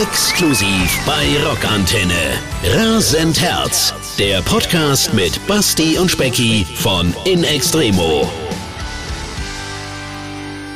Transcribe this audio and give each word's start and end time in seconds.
Exklusiv 0.00 1.00
bei 1.06 1.42
Rockantenne. 1.42 2.34
Rasend 2.64 3.40
Herz. 3.40 3.94
Der 4.18 4.42
Podcast 4.42 5.14
mit 5.14 5.44
Basti 5.46 5.96
und 5.96 6.10
Specki 6.10 6.66
von 6.74 7.14
In 7.24 7.42
Extremo. 7.44 8.30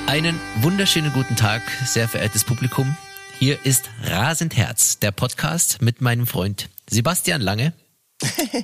Einen 0.06 0.40
wunderschönen 0.62 1.12
guten 1.12 1.36
Tag, 1.36 1.60
sehr 1.84 2.08
verehrtes 2.08 2.44
Publikum. 2.44 2.96
Hier 3.38 3.58
ist 3.62 3.90
Rasend 4.04 4.56
Herz, 4.56 4.98
der 5.00 5.10
Podcast 5.12 5.82
mit 5.82 6.00
meinem 6.00 6.26
Freund 6.26 6.70
Sebastian 6.88 7.42
Lange 7.42 7.74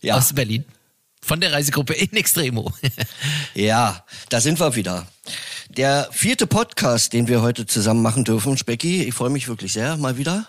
Ja. 0.00 0.16
aus 0.16 0.32
Berlin. 0.32 0.64
Von 1.22 1.40
der 1.40 1.52
Reisegruppe 1.52 1.94
In 1.94 2.12
Extremo. 2.12 2.72
Ja, 3.54 4.04
da 4.28 4.40
sind 4.40 4.58
wir 4.60 4.74
wieder. 4.76 5.06
Der 5.68 6.08
vierte 6.12 6.46
Podcast, 6.46 7.12
den 7.12 7.28
wir 7.28 7.42
heute 7.42 7.66
zusammen 7.66 8.02
machen 8.02 8.24
dürfen, 8.24 8.56
Specki. 8.56 9.04
Ich 9.04 9.14
freue 9.14 9.30
mich 9.30 9.48
wirklich 9.48 9.72
sehr, 9.72 9.96
mal 9.96 10.16
wieder, 10.18 10.48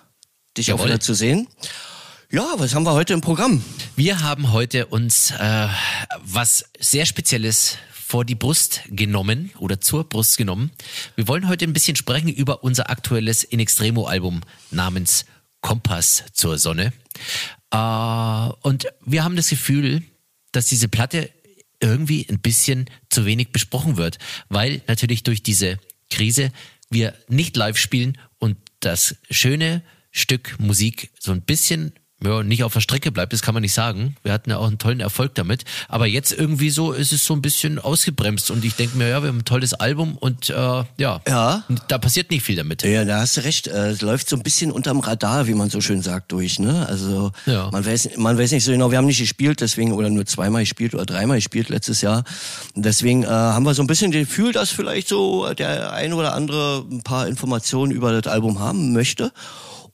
dich 0.57 0.71
auch 0.71 0.77
Jawohl. 0.77 0.89
wieder 0.89 0.99
zu 0.99 1.13
sehen. 1.13 1.47
Ja, 2.31 2.53
was 2.57 2.73
haben 2.73 2.83
wir 2.83 2.93
heute 2.93 3.13
im 3.13 3.21
Programm? 3.21 3.63
Wir 3.95 4.21
haben 4.21 4.51
heute 4.51 4.85
uns 4.85 5.31
äh, 5.31 5.67
was 6.23 6.65
sehr 6.79 7.05
Spezielles 7.05 7.77
vor 7.91 8.23
die 8.23 8.35
Brust 8.35 8.81
genommen 8.87 9.51
oder 9.57 9.81
zur 9.81 10.03
Brust 10.03 10.37
genommen. 10.37 10.71
Wir 11.15 11.27
wollen 11.27 11.47
heute 11.49 11.65
ein 11.65 11.73
bisschen 11.73 11.95
sprechen 11.95 12.29
über 12.29 12.63
unser 12.63 12.89
aktuelles 12.89 13.43
In 13.43 13.59
Extremo 13.59 14.05
Album 14.05 14.41
namens 14.69 15.25
Kompass 15.61 16.23
zur 16.33 16.57
Sonne. 16.57 16.93
Äh, 17.71 17.77
und 18.61 18.87
wir 19.05 19.23
haben 19.23 19.35
das 19.35 19.49
Gefühl, 19.49 20.03
dass 20.51 20.67
diese 20.67 20.87
Platte 20.87 21.29
irgendwie 21.79 22.27
ein 22.29 22.39
bisschen 22.39 22.89
zu 23.09 23.25
wenig 23.25 23.51
besprochen 23.51 23.97
wird, 23.97 24.19
weil 24.49 24.81
natürlich 24.87 25.23
durch 25.23 25.43
diese 25.43 25.79
Krise 26.09 26.51
wir 26.89 27.15
nicht 27.27 27.55
live 27.57 27.77
spielen 27.77 28.17
und 28.37 28.57
das 28.79 29.15
schöne 29.29 29.81
Stück 30.11 30.59
Musik 30.59 31.11
so 31.19 31.31
ein 31.31 31.41
bisschen 31.41 31.93
ja, 32.23 32.43
nicht 32.43 32.63
auf 32.63 32.73
der 32.73 32.81
Strecke 32.81 33.11
bleibt, 33.11 33.33
das 33.33 33.41
kann 33.41 33.53
man 33.53 33.61
nicht 33.61 33.73
sagen. 33.73 34.15
Wir 34.23 34.31
hatten 34.33 34.49
ja 34.49 34.57
auch 34.57 34.67
einen 34.67 34.77
tollen 34.77 34.99
Erfolg 34.99 35.35
damit. 35.35 35.63
Aber 35.87 36.05
jetzt 36.05 36.31
irgendwie 36.31 36.69
so 36.69 36.91
ist 36.91 37.11
es 37.11 37.25
so 37.25 37.33
ein 37.33 37.41
bisschen 37.41 37.79
ausgebremst 37.79 38.51
und 38.51 38.63
ich 38.63 38.75
denke 38.75 38.97
mir, 38.97 39.07
ja, 39.09 39.21
wir 39.23 39.29
haben 39.29 39.39
ein 39.39 39.45
tolles 39.45 39.73
Album 39.73 40.15
und 40.17 40.49
äh, 40.49 40.53
ja, 40.53 41.21
Ja. 41.27 41.63
da 41.87 41.97
passiert 41.97 42.29
nicht 42.31 42.43
viel 42.43 42.55
damit. 42.55 42.83
Ja, 42.83 43.05
da 43.05 43.19
hast 43.21 43.37
du 43.37 43.41
recht. 43.43 43.67
äh, 43.67 43.89
Es 43.89 44.01
läuft 44.01 44.29
so 44.29 44.35
ein 44.35 44.43
bisschen 44.43 44.71
unterm 44.71 44.99
Radar, 44.99 45.47
wie 45.47 45.53
man 45.53 45.69
so 45.69 45.81
schön 45.81 46.01
sagt, 46.01 46.31
durch. 46.31 46.59
Ne? 46.59 46.85
Also 46.87 47.31
Ja. 47.45 47.69
man, 47.71 47.85
weiß, 47.85 48.09
man 48.17 48.37
weiß 48.37 48.51
nicht 48.51 48.63
so 48.63 48.71
genau, 48.71 48.91
wir 48.91 48.97
haben 48.97 49.05
nicht 49.07 49.19
gespielt, 49.19 49.61
deswegen, 49.61 49.91
oder 49.93 50.09
nur 50.09 50.25
zweimal 50.25 50.61
gespielt 50.61 50.93
oder 50.93 51.05
dreimal 51.05 51.37
gespielt 51.37 51.69
letztes 51.69 52.01
Jahr. 52.01 52.23
Deswegen 52.75 53.23
äh, 53.23 53.27
haben 53.27 53.63
wir 53.65 53.73
so 53.73 53.81
ein 53.83 53.87
bisschen 53.87 54.11
das 54.11 54.19
Gefühl, 54.21 54.51
dass 54.51 54.69
vielleicht 54.69 55.07
so 55.07 55.51
der 55.53 55.91
eine 55.93 56.15
oder 56.15 56.33
andere 56.33 56.85
ein 56.91 57.01
paar 57.01 57.27
Informationen 57.27 57.91
über 57.91 58.19
das 58.21 58.31
Album 58.31 58.59
haben 58.59 58.93
möchte. 58.93 59.31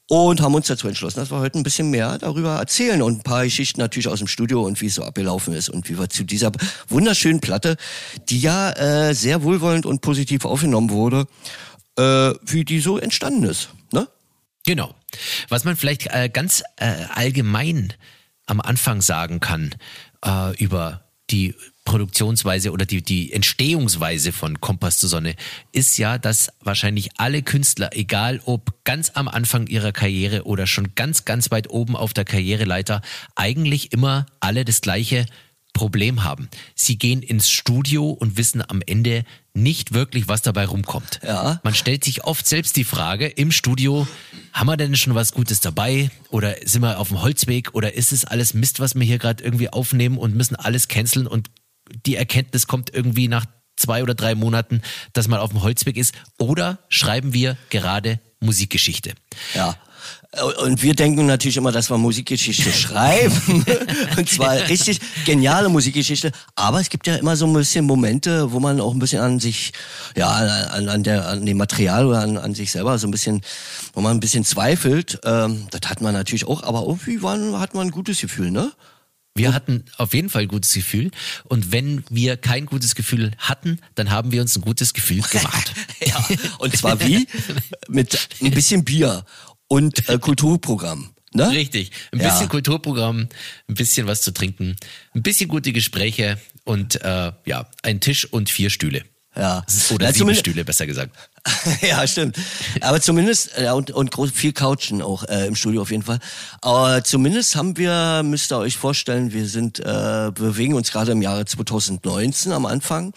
Und 0.09 0.39
haben 0.39 0.55
uns 0.55 0.67
dazu 0.67 0.87
entschlossen, 0.87 1.19
dass 1.19 1.31
wir 1.31 1.39
heute 1.39 1.59
ein 1.59 1.63
bisschen 1.63 1.89
mehr 1.89 2.17
darüber 2.17 2.55
erzählen 2.55 3.01
und 3.01 3.19
ein 3.19 3.23
paar 3.23 3.43
Geschichten 3.43 3.81
natürlich 3.81 4.07
aus 4.07 4.19
dem 4.19 4.27
Studio 4.27 4.63
und 4.63 4.79
wie 4.79 4.85
es 4.85 4.95
so 4.95 5.03
abgelaufen 5.03 5.53
ist 5.53 5.67
und 5.67 5.89
wie 5.89 5.99
wir 5.99 6.09
zu 6.09 6.23
dieser 6.23 6.53
wunderschönen 6.87 7.41
Platte, 7.41 7.75
die 8.29 8.39
ja 8.39 8.71
äh, 8.71 9.13
sehr 9.13 9.43
wohlwollend 9.43 9.85
und 9.85 9.99
positiv 9.99 10.45
aufgenommen 10.45 10.91
wurde, 10.91 11.27
äh, 11.97 12.33
wie 12.45 12.63
die 12.63 12.79
so 12.79 12.97
entstanden 12.97 13.43
ist. 13.43 13.69
Ne? 13.91 14.07
Genau. 14.65 14.95
Was 15.49 15.65
man 15.65 15.75
vielleicht 15.75 16.07
äh, 16.07 16.29
ganz 16.29 16.63
äh, 16.77 16.93
allgemein 17.13 17.91
am 18.45 18.61
Anfang 18.61 19.01
sagen 19.01 19.41
kann 19.41 19.75
äh, 20.25 20.55
über 20.55 21.06
die 21.29 21.55
Produktionsweise 21.85 22.71
oder 22.71 22.85
die, 22.85 23.01
die 23.01 23.31
Entstehungsweise 23.31 24.33
von 24.33 24.59
Kompass 24.59 24.97
zur 24.97 25.09
Sonne, 25.09 25.35
ist 25.71 25.97
ja, 25.97 26.17
dass 26.17 26.51
wahrscheinlich 26.61 27.11
alle 27.17 27.43
Künstler, 27.43 27.89
egal 27.93 28.41
ob 28.45 28.83
ganz 28.83 29.11
am 29.13 29.27
Anfang 29.27 29.67
ihrer 29.67 29.93
Karriere 29.93 30.43
oder 30.43 30.67
schon 30.67 30.95
ganz, 30.95 31.23
ganz 31.23 31.49
weit 31.49 31.69
oben 31.69 31.95
auf 31.95 32.13
der 32.13 32.25
Karriereleiter, 32.25 33.01
eigentlich 33.35 33.93
immer 33.93 34.25
alle 34.41 34.65
das 34.65 34.81
gleiche 34.81 35.25
Problem 35.77 36.23
haben. 36.23 36.49
Sie 36.75 36.97
gehen 36.97 37.21
ins 37.21 37.49
Studio 37.49 38.09
und 38.09 38.35
wissen 38.35 38.63
am 38.67 38.81
Ende 38.85 39.23
nicht 39.53 39.93
wirklich, 39.93 40.27
was 40.27 40.41
dabei 40.41 40.65
rumkommt. 40.65 41.19
Ja. 41.23 41.59
Man 41.63 41.75
stellt 41.75 42.03
sich 42.03 42.23
oft 42.23 42.47
selbst 42.47 42.75
die 42.77 42.83
Frage 42.83 43.27
im 43.27 43.51
Studio, 43.51 44.07
haben 44.53 44.67
wir 44.67 44.77
denn 44.77 44.95
schon 44.95 45.15
was 45.15 45.31
Gutes 45.31 45.59
dabei? 45.59 46.09
Oder 46.29 46.55
sind 46.65 46.81
wir 46.81 46.99
auf 46.99 47.09
dem 47.09 47.21
Holzweg? 47.21 47.73
Oder 47.73 47.93
ist 47.93 48.11
es 48.11 48.25
alles 48.25 48.53
Mist, 48.53 48.79
was 48.79 48.95
wir 48.95 49.03
hier 49.03 49.19
gerade 49.19 49.43
irgendwie 49.43 49.69
aufnehmen 49.69 50.17
und 50.17 50.35
müssen 50.35 50.55
alles 50.55 50.87
canceln 50.87 51.27
und 51.27 51.49
die 52.05 52.15
Erkenntnis 52.15 52.67
kommt 52.67 52.93
irgendwie 52.93 53.27
nach 53.27 53.45
zwei 53.75 54.01
oder 54.03 54.15
drei 54.15 54.35
Monaten, 54.35 54.81
dass 55.13 55.27
man 55.27 55.39
auf 55.39 55.51
dem 55.51 55.61
Holzweg 55.61 55.97
ist? 55.97 56.13
Oder 56.39 56.79
schreiben 56.89 57.33
wir 57.33 57.55
gerade 57.69 58.19
Musikgeschichte? 58.39 59.13
Ja. 59.53 59.77
Und 60.65 60.83
wir 60.83 60.93
denken 60.93 61.25
natürlich 61.25 61.57
immer, 61.57 61.71
dass 61.71 61.89
wir 61.89 61.97
Musikgeschichte 61.97 62.71
schreiben. 62.71 63.65
Und 64.17 64.29
zwar 64.29 64.55
richtig 64.69 64.99
geniale 65.25 65.69
Musikgeschichte. 65.69 66.31
Aber 66.55 66.79
es 66.79 66.89
gibt 66.89 67.07
ja 67.07 67.15
immer 67.15 67.35
so 67.35 67.45
ein 67.45 67.53
bisschen 67.53 67.85
Momente, 67.85 68.51
wo 68.51 68.59
man 68.59 68.79
auch 68.79 68.93
ein 68.93 68.99
bisschen 68.99 69.21
an 69.21 69.39
sich, 69.39 69.71
ja, 70.15 70.29
an, 70.29 70.89
an, 70.89 71.03
der, 71.03 71.27
an 71.27 71.45
dem 71.45 71.57
Material 71.57 72.05
oder 72.05 72.19
an, 72.19 72.37
an 72.37 72.55
sich 72.55 72.71
selber 72.71 72.97
so 72.97 73.07
ein 73.07 73.11
bisschen, 73.11 73.41
wo 73.93 74.01
man 74.01 74.17
ein 74.17 74.19
bisschen 74.19 74.43
zweifelt. 74.43 75.19
Ähm, 75.23 75.67
das 75.71 75.89
hat 75.89 76.01
man 76.01 76.13
natürlich 76.13 76.45
auch, 76.45 76.63
aber 76.63 76.83
irgendwie 76.83 77.21
war, 77.21 77.37
hat 77.59 77.73
man 77.73 77.87
ein 77.87 77.91
gutes 77.91 78.21
Gefühl, 78.21 78.51
ne? 78.51 78.71
Wir 79.37 79.53
hatten 79.53 79.85
auf 79.97 80.15
jeden 80.15 80.29
Fall 80.29 80.43
ein 80.43 80.47
gutes 80.47 80.73
Gefühl. 80.73 81.11
Und 81.43 81.71
wenn 81.71 82.03
wir 82.09 82.37
kein 82.37 82.65
gutes 82.65 82.95
Gefühl 82.95 83.31
hatten, 83.37 83.79
dann 83.93 84.09
haben 84.09 84.31
wir 84.31 84.41
uns 84.41 84.57
ein 84.57 84.61
gutes 84.61 84.93
Gefühl 84.93 85.21
gemacht. 85.21 85.73
Ja. 86.05 86.23
Und 86.59 86.77
zwar 86.77 86.99
wie? 87.01 87.27
Mit 87.87 88.29
ein 88.41 88.51
bisschen 88.51 88.83
Bier 88.83 89.25
und 89.67 90.07
äh, 90.09 90.17
Kulturprogramm. 90.19 91.13
Ne? 91.33 91.49
Richtig. 91.51 91.91
Ein 92.11 92.19
Ja. 92.19 92.29
bisschen 92.29 92.49
Kulturprogramm, 92.49 93.27
ein 93.67 93.73
bisschen 93.75 94.07
was 94.07 94.21
zu 94.21 94.31
trinken, 94.31 94.75
ein 95.13 95.23
bisschen 95.23 95.49
gute 95.49 95.71
Gespräche 95.73 96.39
und 96.63 97.01
äh, 97.01 97.31
ja, 97.45 97.69
ein 97.83 97.99
Tisch 97.99 98.25
und 98.31 98.49
vier 98.49 98.69
Stühle. 98.69 99.03
Ja. 99.37 99.57
Oder 99.59 99.65
Na, 99.67 100.07
sieben 100.07 100.13
zumindest- 100.13 100.39
Stühle, 100.39 100.65
besser 100.65 100.87
gesagt. 100.87 101.11
ja, 101.81 102.05
stimmt. 102.07 102.37
Aber 102.81 102.99
zumindest, 102.99 103.51
ja, 103.61 103.73
und, 103.73 103.91
und 103.91 104.09
groß, 104.11 104.31
viel 104.31 104.51
Couchen 104.51 105.01
auch 105.01 105.23
äh, 105.25 105.45
im 105.45 105.55
Studio 105.55 105.83
auf 105.83 105.91
jeden 105.91 106.03
Fall. 106.03 106.19
Aber 106.61 107.03
zumindest 107.03 107.55
haben 107.55 107.77
wir, 107.77 108.23
müsst 108.23 108.51
ihr 108.51 108.57
euch 108.57 108.77
vorstellen, 108.77 109.31
wir 109.33 109.47
sind, 109.47 109.79
äh, 109.79 110.31
bewegen 110.33 110.73
uns 110.73 110.91
gerade 110.91 111.11
im 111.11 111.21
Jahre 111.21 111.45
2019 111.45 112.51
am 112.51 112.65
Anfang 112.65 113.13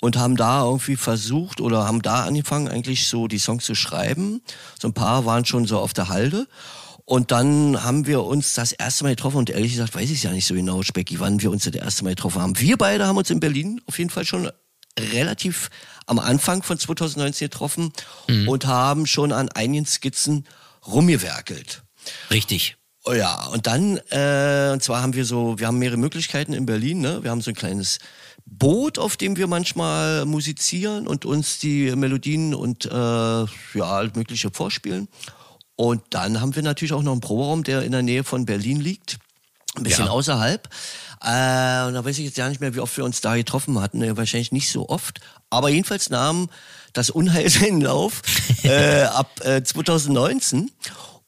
und 0.00 0.16
haben 0.16 0.36
da 0.36 0.64
irgendwie 0.64 0.96
versucht 0.96 1.60
oder 1.60 1.84
haben 1.84 2.00
da 2.00 2.24
angefangen, 2.24 2.68
eigentlich 2.68 3.08
so 3.08 3.26
die 3.26 3.38
Songs 3.38 3.64
zu 3.64 3.74
schreiben. 3.74 4.42
So 4.80 4.88
ein 4.88 4.94
paar 4.94 5.26
waren 5.26 5.44
schon 5.44 5.66
so 5.66 5.78
auf 5.80 5.92
der 5.92 6.08
Halde. 6.08 6.46
Und 7.04 7.30
dann 7.30 7.82
haben 7.84 8.06
wir 8.06 8.22
uns 8.24 8.54
das 8.54 8.72
erste 8.72 9.04
Mal 9.04 9.10
getroffen 9.10 9.36
und 9.36 9.50
ehrlich 9.50 9.72
gesagt 9.72 9.94
weiß 9.94 10.10
ich 10.10 10.22
ja 10.22 10.30
nicht 10.30 10.46
so 10.46 10.54
genau, 10.54 10.82
Specki, 10.82 11.20
wann 11.20 11.40
wir 11.40 11.50
uns 11.50 11.64
das 11.64 11.74
erste 11.74 12.04
Mal 12.04 12.10
getroffen 12.10 12.40
haben. 12.42 12.58
Wir 12.58 12.76
beide 12.76 13.06
haben 13.06 13.16
uns 13.16 13.30
in 13.30 13.38
Berlin 13.40 13.80
auf 13.86 13.98
jeden 13.98 14.10
Fall 14.10 14.24
schon 14.24 14.50
relativ 14.98 15.70
am 16.06 16.18
Anfang 16.18 16.62
von 16.62 16.78
2019 16.78 17.48
getroffen 17.48 17.92
und 18.46 18.66
haben 18.66 19.06
schon 19.06 19.32
an 19.32 19.48
einigen 19.50 19.86
Skizzen 19.86 20.46
rumgewerkelt. 20.86 21.82
Richtig. 22.30 22.76
Oh 23.04 23.12
ja, 23.12 23.46
und 23.46 23.68
dann, 23.68 23.98
äh, 24.10 24.70
und 24.72 24.82
zwar 24.82 25.00
haben 25.00 25.14
wir 25.14 25.24
so, 25.24 25.58
wir 25.58 25.68
haben 25.68 25.78
mehrere 25.78 25.96
Möglichkeiten 25.96 26.52
in 26.52 26.66
Berlin, 26.66 27.00
ne? 27.00 27.22
Wir 27.22 27.30
haben 27.30 27.40
so 27.40 27.52
ein 27.52 27.54
kleines 27.54 28.00
Boot, 28.46 28.98
auf 28.98 29.16
dem 29.16 29.36
wir 29.36 29.46
manchmal 29.46 30.24
musizieren 30.24 31.06
und 31.06 31.24
uns 31.24 31.60
die 31.60 31.94
Melodien 31.94 32.52
und 32.52 32.84
äh, 32.86 32.88
ja, 32.90 33.46
alles 33.84 34.14
Mögliche 34.16 34.50
vorspielen. 34.50 35.08
Und 35.76 36.02
dann 36.10 36.40
haben 36.40 36.56
wir 36.56 36.62
natürlich 36.62 36.94
auch 36.94 37.02
noch 37.02 37.12
einen 37.12 37.20
Proberaum, 37.20 37.62
der 37.62 37.82
in 37.82 37.92
der 37.92 38.02
Nähe 38.02 38.24
von 38.24 38.44
Berlin 38.44 38.80
liegt. 38.80 39.18
Ein 39.76 39.82
bisschen 39.82 40.06
Ja. 40.06 40.10
außerhalb. 40.10 40.68
Äh, 41.22 41.86
und 41.86 41.94
da 41.94 42.04
weiß 42.04 42.18
ich 42.18 42.24
jetzt 42.26 42.36
gar 42.36 42.48
nicht 42.48 42.60
mehr, 42.60 42.74
wie 42.74 42.80
oft 42.80 42.96
wir 42.96 43.04
uns 43.04 43.20
da 43.20 43.36
getroffen 43.36 43.80
hatten. 43.80 44.02
Äh, 44.02 44.16
wahrscheinlich 44.16 44.52
nicht 44.52 44.70
so 44.70 44.88
oft. 44.88 45.20
Aber 45.50 45.68
jedenfalls 45.68 46.10
nahm 46.10 46.48
das 46.92 47.10
Unheil 47.10 47.48
seinen 47.50 47.80
Lauf 47.80 48.22
äh, 48.64 49.02
ab 49.04 49.40
äh, 49.44 49.62
2019. 49.62 50.70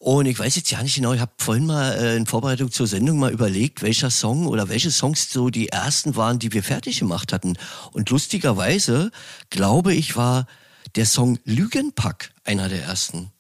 Und 0.01 0.27
ich 0.27 0.39
weiß 0.39 0.55
jetzt 0.55 0.71
ja 0.71 0.81
nicht 0.81 0.95
genau, 0.95 1.13
ich 1.13 1.21
habe 1.21 1.33
vorhin 1.39 1.67
mal 1.67 1.93
äh, 1.95 2.17
in 2.17 2.27
Vorbereitung 2.27 2.71
zur 2.71 2.87
Sendung 2.87 3.19
mal 3.19 3.33
überlegt, 3.33 3.83
welcher 3.83 4.11
Song 4.11 4.47
oder 4.47 4.69
welche 4.69 4.93
Songs 4.93 5.29
so 5.33 5.51
die 5.51 5.71
ersten 5.71 6.15
waren, 6.15 6.39
die 6.39 6.53
wir 6.53 6.63
fertig 6.63 7.01
gemacht 7.01 7.33
hatten. 7.33 7.55
Und 7.93 8.09
lustigerweise, 8.11 9.11
glaube 9.51 9.95
ich, 9.95 10.17
war 10.17 10.47
der 10.95 11.05
Song 11.05 11.39
Lügenpack 11.45 12.31
einer 12.45 12.69
der 12.69 12.85
ersten. 12.85 13.33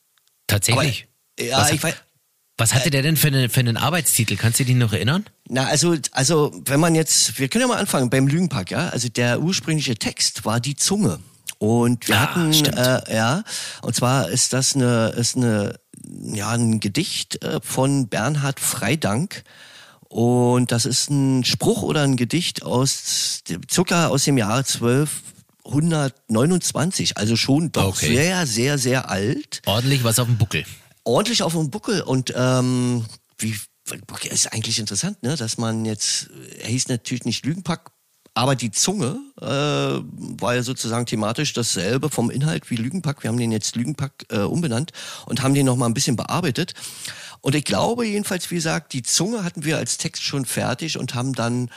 Tatsächlich. 0.49 1.07
ja, 1.39 1.59
was, 1.59 1.71
ich 1.71 1.83
weiß. 1.83 1.95
Was 2.59 2.75
hatte 2.75 2.91
der 2.91 3.03
denn 3.03 3.17
für, 3.17 3.29
eine, 3.29 3.49
für 3.49 3.61
einen 3.61 3.77
Arbeitstitel? 3.79 4.37
Kannst 4.37 4.59
du 4.61 4.65
dich 4.65 4.75
noch 4.77 4.93
erinnern? 4.93 5.25
Na, 5.49 5.65
also, 5.67 5.97
also, 6.13 6.53
wenn 6.67 6.81
man 6.81 6.95
jetzt, 6.95 7.39
wir 7.39 7.49
können 7.49 7.63
ja 7.63 7.69
mal 7.69 7.79
anfangen 7.79 8.11
beim 8.11 8.27
Lügenpack, 8.27 8.71
ja. 8.71 8.89
Also 8.91 9.09
der 9.09 9.41
ursprüngliche 9.41 9.95
Text 9.97 10.45
war 10.45 10.61
die 10.61 10.77
Zunge. 10.77 11.21
Und 11.59 12.07
wir 12.09 12.17
Ah, 12.17 12.21
hatten, 12.35 12.53
äh, 12.53 13.15
ja, 13.17 13.43
und 13.83 13.97
zwar 13.97 14.29
ist 14.29 14.53
das 14.53 14.75
eine, 14.77 15.09
ist 15.17 15.37
eine, 15.37 15.79
ja, 16.23 16.51
ein 16.51 16.79
Gedicht 16.81 17.43
äh, 17.43 17.61
von 17.63 18.09
Bernhard 18.09 18.61
Freidank. 18.61 19.43
Und 20.09 20.71
das 20.73 20.87
ist 20.87 21.11
ein 21.11 21.45
Spruch 21.45 21.83
oder 21.83 22.03
ein 22.03 22.17
Gedicht 22.17 22.63
aus 22.63 23.43
Zucker 23.69 24.11
aus 24.11 24.25
dem 24.25 24.39
Jahr 24.39 24.57
1229, 25.65 27.17
also 27.17 27.37
schon 27.37 27.73
doch 27.73 27.89
Okay. 27.89 28.15
sehr, 28.15 28.47
sehr, 28.47 28.79
sehr 28.79 29.11
alt. 29.11 29.61
Ordentlich 29.67 30.05
was 30.05 30.19
auf 30.19 30.27
dem 30.27 30.39
Buckel. 30.39 30.65
Ordentlich 31.09 31.43
auf 31.43 31.55
dem 31.55 31.71
Buckel 31.71 32.03
und 32.03 32.33
ähm, 32.37 33.05
wie 33.39 33.57
ist 34.31 34.53
eigentlich 34.53 34.79
interessant, 34.79 35.23
ne, 35.23 35.35
dass 35.37 35.57
man 35.57 35.87
jetzt, 35.87 36.29
er 36.61 36.69
hieß 36.69 36.89
natürlich 36.89 37.25
nicht 37.25 37.47
Lügenpack, 37.47 37.91
aber 38.35 38.55
die 38.55 38.71
Zunge 38.71 39.19
äh, 39.41 39.47
war 39.47 40.55
ja 40.55 40.63
sozusagen 40.63 41.07
thematisch 41.07 41.55
dasselbe 41.55 42.11
vom 42.11 42.31
Inhalt 42.31 42.71
wie 42.71 42.77
Lügenpack. 42.77 43.23
Wir 43.23 43.29
haben 43.31 43.39
den 43.39 43.51
jetzt 43.51 43.75
Lügenpack 43.75 44.27
äh, 44.31 44.41
umbenannt 44.41 44.93
und 45.27 45.43
haben 45.43 45.55
den 45.55 45.67
noch 45.67 45.77
mal 45.77 45.87
ein 45.87 45.95
bisschen 45.95 46.17
bearbeitet. 46.17 46.75
Und 47.41 47.55
ich 47.55 47.65
glaube 47.65 48.07
jedenfalls, 48.07 48.51
wie 48.51 48.57
gesagt, 48.57 48.93
die 48.93 49.03
Zunge 49.03 49.45
hatten 49.45 49.65
wir 49.65 49.77
als 49.77 49.97
Text 49.97 50.23
schon 50.23 50.45
fertig 50.45 50.99
und 50.99 51.15
haben 51.15 51.35
dann 51.35 51.71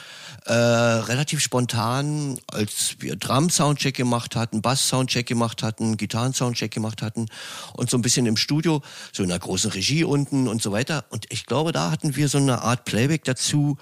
äh, 0.46 0.54
relativ 0.54 1.40
spontan, 1.40 2.40
als 2.48 2.96
wir 3.00 3.16
Drum-Soundcheck 3.16 3.96
gemacht 3.96 4.36
hatten, 4.36 4.62
Bass-Soundcheck 4.62 5.28
gemacht 5.28 5.62
hatten, 5.62 5.98
Gitarren-Soundcheck 5.98 6.72
gemacht 6.72 7.02
hatten 7.02 7.28
und 7.74 7.90
so 7.90 7.98
ein 7.98 8.02
bisschen 8.02 8.26
im 8.26 8.38
Studio, 8.38 8.82
so 9.14 9.24
in 9.24 9.32
einer 9.32 9.40
großen 9.40 9.72
Regie 9.72 10.04
unten 10.04 10.48
und 10.48 10.62
so 10.62 10.72
weiter. 10.72 11.06
Und 11.10 11.26
ich 11.30 11.46
glaube, 11.46 11.72
da 11.72 11.92
hatten 11.92 12.16
wir 12.16 12.28
so 12.28 12.40
eine 12.40 12.62
Art 12.64 12.86
Playback 12.86 13.24
dazu, 13.24 13.78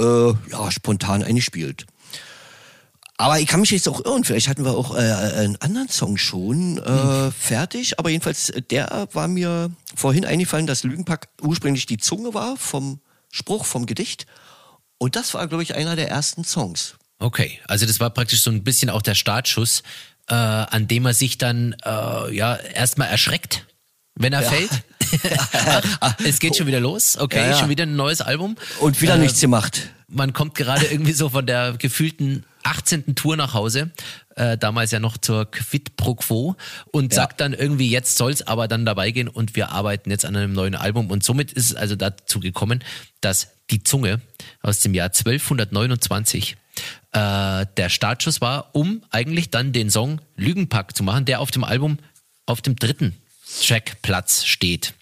äh, 0.00 0.04
ja, 0.04 0.70
spontan 0.70 1.24
eingespielt. 1.24 1.86
Aber 3.20 3.40
ich 3.40 3.48
kann 3.48 3.58
mich 3.58 3.72
jetzt 3.72 3.88
auch 3.88 4.04
irren, 4.04 4.22
vielleicht 4.22 4.46
hatten 4.46 4.64
wir 4.64 4.76
auch 4.76 4.94
äh, 4.94 5.00
einen 5.00 5.56
anderen 5.56 5.88
Song 5.88 6.16
schon 6.16 6.78
äh, 6.78 6.88
hm. 6.88 7.32
fertig, 7.32 7.98
aber 7.98 8.10
jedenfalls, 8.10 8.52
der 8.70 9.08
war 9.12 9.26
mir 9.26 9.72
vorhin 9.96 10.24
eingefallen, 10.24 10.68
dass 10.68 10.84
Lügenpack 10.84 11.28
ursprünglich 11.42 11.86
die 11.86 11.98
Zunge 11.98 12.32
war 12.32 12.56
vom 12.56 13.00
Spruch, 13.30 13.64
vom 13.64 13.86
Gedicht. 13.86 14.26
Und 14.98 15.16
das 15.16 15.34
war, 15.34 15.48
glaube 15.48 15.64
ich, 15.64 15.74
einer 15.74 15.96
der 15.96 16.08
ersten 16.08 16.44
Songs. 16.44 16.94
Okay, 17.18 17.58
also 17.66 17.86
das 17.86 17.98
war 17.98 18.10
praktisch 18.10 18.42
so 18.42 18.52
ein 18.52 18.62
bisschen 18.62 18.88
auch 18.88 19.02
der 19.02 19.16
Startschuss, 19.16 19.82
äh, 20.28 20.34
an 20.34 20.86
dem 20.86 21.04
er 21.04 21.14
sich 21.14 21.38
dann 21.38 21.74
äh, 21.84 22.34
ja 22.34 22.54
erstmal 22.54 23.08
erschreckt, 23.08 23.66
wenn 24.14 24.32
er 24.32 24.42
ja. 24.42 24.48
fällt. 24.48 24.70
Ach, 26.00 26.14
es 26.24 26.38
geht 26.38 26.56
schon 26.56 26.68
wieder 26.68 26.78
los, 26.78 27.16
okay, 27.18 27.38
ja, 27.38 27.50
ja. 27.50 27.58
schon 27.58 27.68
wieder 27.68 27.82
ein 27.82 27.96
neues 27.96 28.20
Album. 28.20 28.56
Und 28.78 29.02
wieder 29.02 29.16
äh, 29.16 29.18
nichts 29.18 29.40
gemacht. 29.40 29.88
Man 30.06 30.32
kommt 30.32 30.54
gerade 30.54 30.86
irgendwie 30.86 31.12
so 31.12 31.30
von 31.30 31.46
der 31.46 31.72
gefühlten 31.72 32.44
18. 32.68 33.14
Tour 33.14 33.36
nach 33.36 33.54
Hause, 33.54 33.90
äh, 34.36 34.58
damals 34.58 34.90
ja 34.90 35.00
noch 35.00 35.16
zur 35.16 35.50
Quid 35.50 35.96
pro 35.96 36.14
Quo 36.14 36.54
und 36.92 37.12
ja. 37.12 37.16
sagt 37.16 37.40
dann 37.40 37.54
irgendwie, 37.54 37.88
jetzt 37.88 38.18
soll's 38.18 38.42
aber 38.42 38.68
dann 38.68 38.84
dabei 38.84 39.10
gehen 39.10 39.28
und 39.28 39.56
wir 39.56 39.70
arbeiten 39.70 40.10
jetzt 40.10 40.26
an 40.26 40.36
einem 40.36 40.52
neuen 40.52 40.74
Album 40.74 41.10
und 41.10 41.24
somit 41.24 41.52
ist 41.52 41.70
es 41.70 41.74
also 41.74 41.96
dazu 41.96 42.40
gekommen, 42.40 42.84
dass 43.22 43.48
die 43.70 43.82
Zunge 43.82 44.20
aus 44.60 44.80
dem 44.80 44.92
Jahr 44.92 45.06
1229 45.06 46.56
äh, 47.12 47.66
der 47.76 47.88
Startschuss 47.88 48.42
war, 48.42 48.74
um 48.74 49.02
eigentlich 49.10 49.50
dann 49.50 49.72
den 49.72 49.88
Song 49.88 50.20
Lügenpack 50.36 50.94
zu 50.94 51.02
machen, 51.02 51.24
der 51.24 51.40
auf 51.40 51.50
dem 51.50 51.64
Album 51.64 51.98
auf 52.44 52.60
dem 52.60 52.76
dritten 52.76 53.16
Trackplatz 53.66 54.44
steht. 54.44 54.94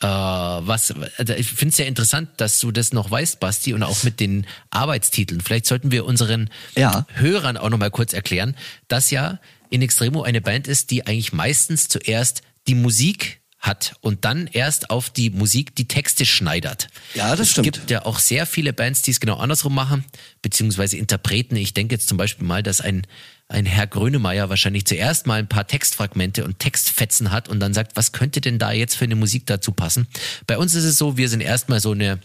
Äh, 0.00 0.06
was, 0.06 0.94
also 1.16 1.34
ich 1.34 1.48
finde 1.48 1.70
es 1.70 1.76
sehr 1.76 1.86
interessant, 1.86 2.30
dass 2.38 2.58
du 2.58 2.72
das 2.72 2.92
noch 2.92 3.10
weißt, 3.10 3.40
Basti, 3.40 3.74
und 3.74 3.82
auch 3.82 4.02
mit 4.02 4.20
den 4.20 4.46
Arbeitstiteln. 4.70 5.40
Vielleicht 5.40 5.66
sollten 5.66 5.90
wir 5.90 6.06
unseren 6.06 6.50
ja. 6.76 7.06
Hörern 7.14 7.56
auch 7.56 7.70
noch 7.70 7.78
mal 7.78 7.90
kurz 7.90 8.12
erklären, 8.12 8.56
dass 8.88 9.10
ja 9.10 9.38
In 9.68 9.82
Extremo 9.82 10.22
eine 10.22 10.40
Band 10.40 10.66
ist, 10.66 10.90
die 10.90 11.06
eigentlich 11.06 11.32
meistens 11.32 11.88
zuerst 11.88 12.42
die 12.66 12.74
Musik 12.74 13.40
hat 13.60 13.94
und 14.00 14.24
dann 14.24 14.46
erst 14.46 14.90
auf 14.90 15.10
die 15.10 15.28
Musik 15.30 15.74
die 15.76 15.86
Texte 15.86 16.24
schneidert. 16.24 16.88
Ja, 17.14 17.30
das 17.30 17.40
es 17.40 17.50
stimmt. 17.50 17.66
Es 17.66 17.72
gibt 17.74 17.90
ja 17.90 18.06
auch 18.06 18.18
sehr 18.18 18.46
viele 18.46 18.72
Bands, 18.72 19.02
die 19.02 19.10
es 19.10 19.20
genau 19.20 19.36
andersrum 19.36 19.74
machen, 19.74 20.04
beziehungsweise 20.40 20.96
Interpreten. 20.96 21.56
Ich 21.56 21.74
denke 21.74 21.94
jetzt 21.94 22.08
zum 22.08 22.16
Beispiel 22.16 22.46
mal, 22.46 22.62
dass 22.62 22.80
ein 22.80 23.06
ein 23.50 23.66
Herr 23.66 23.86
Grönemeyer 23.86 24.48
wahrscheinlich 24.48 24.86
zuerst 24.86 25.26
mal 25.26 25.38
ein 25.38 25.48
paar 25.48 25.66
Textfragmente 25.66 26.44
und 26.44 26.58
Textfetzen 26.58 27.32
hat 27.32 27.48
und 27.48 27.60
dann 27.60 27.74
sagt, 27.74 27.96
was 27.96 28.12
könnte 28.12 28.40
denn 28.40 28.58
da 28.58 28.72
jetzt 28.72 28.94
für 28.94 29.04
eine 29.04 29.16
Musik 29.16 29.46
dazu 29.46 29.72
passen? 29.72 30.06
Bei 30.46 30.56
uns 30.56 30.74
ist 30.74 30.84
es 30.84 30.96
so, 30.96 31.16
wir 31.16 31.28
sind 31.28 31.40
erstmal 31.40 31.80
so 31.80 31.90
eine, 31.90 32.20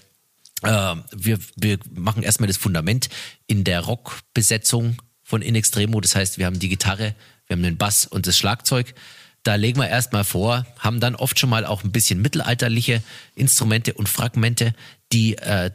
äh, 0.61 0.95
wir, 1.11 1.39
wir 1.55 1.79
machen 1.93 2.23
erstmal 2.23 2.47
das 2.47 2.57
Fundament 2.57 3.09
in 3.47 3.63
der 3.63 3.81
Rockbesetzung 3.81 5.01
von 5.23 5.41
In 5.41 5.55
Extremo. 5.55 5.99
Das 5.99 6.15
heißt, 6.15 6.37
wir 6.37 6.45
haben 6.45 6.59
die 6.59 6.69
Gitarre, 6.69 7.15
wir 7.47 7.55
haben 7.55 7.63
den 7.63 7.77
Bass 7.77 8.05
und 8.05 8.27
das 8.27 8.37
Schlagzeug. 8.37 8.93
Da 9.41 9.55
legen 9.55 9.79
wir 9.79 9.89
erstmal 9.89 10.23
vor, 10.23 10.65
haben 10.79 10.99
dann 10.99 11.15
oft 11.15 11.39
schon 11.39 11.49
mal 11.49 11.65
auch 11.65 11.83
ein 11.83 11.91
bisschen 11.91 12.21
mittelalterliche 12.21 13.01
Instrumente 13.35 13.93
und 13.93 14.09
Fragmente, 14.09 14.73
die 15.11 15.37
äh, 15.37 15.71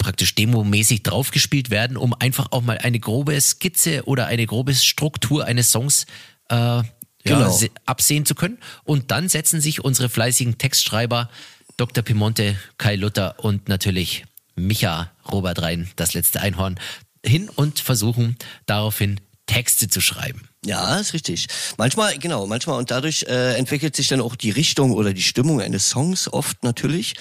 praktisch 0.00 0.34
demomäßig 0.34 1.04
draufgespielt 1.04 1.70
werden, 1.70 1.96
um 1.96 2.14
einfach 2.14 2.48
auch 2.50 2.62
mal 2.62 2.78
eine 2.78 2.98
grobe 2.98 3.40
Skizze 3.40 4.04
oder 4.06 4.26
eine 4.26 4.46
grobe 4.46 4.74
Struktur 4.74 5.44
eines 5.44 5.70
Songs 5.70 6.06
äh, 6.48 6.82
genau. 7.22 7.58
ja, 7.58 7.68
absehen 7.86 8.26
zu 8.26 8.34
können. 8.34 8.58
Und 8.82 9.12
dann 9.12 9.28
setzen 9.28 9.60
sich 9.60 9.84
unsere 9.84 10.08
fleißigen 10.08 10.58
Textschreiber 10.58 11.30
Dr. 11.76 12.02
Pimonte, 12.02 12.58
Kai 12.78 12.96
Luther 12.96 13.36
und 13.38 13.68
natürlich 13.68 14.24
Micha 14.56 15.12
Robert 15.30 15.62
Rhein, 15.62 15.88
das 15.96 16.14
letzte 16.14 16.40
Einhorn, 16.40 16.80
hin 17.24 17.48
und 17.48 17.78
versuchen 17.78 18.36
daraufhin 18.66 19.20
Texte 19.46 19.88
zu 19.88 20.00
schreiben. 20.00 20.48
Ja, 20.64 20.98
ist 20.98 21.12
richtig. 21.12 21.46
Manchmal, 21.76 22.18
genau, 22.18 22.46
manchmal 22.46 22.78
und 22.78 22.90
dadurch 22.90 23.24
äh, 23.24 23.54
entwickelt 23.56 23.96
sich 23.96 24.08
dann 24.08 24.20
auch 24.20 24.36
die 24.36 24.50
Richtung 24.50 24.92
oder 24.92 25.12
die 25.12 25.22
Stimmung 25.22 25.60
eines 25.60 25.90
Songs 25.90 26.32
oft 26.32 26.62
natürlich. 26.62 27.14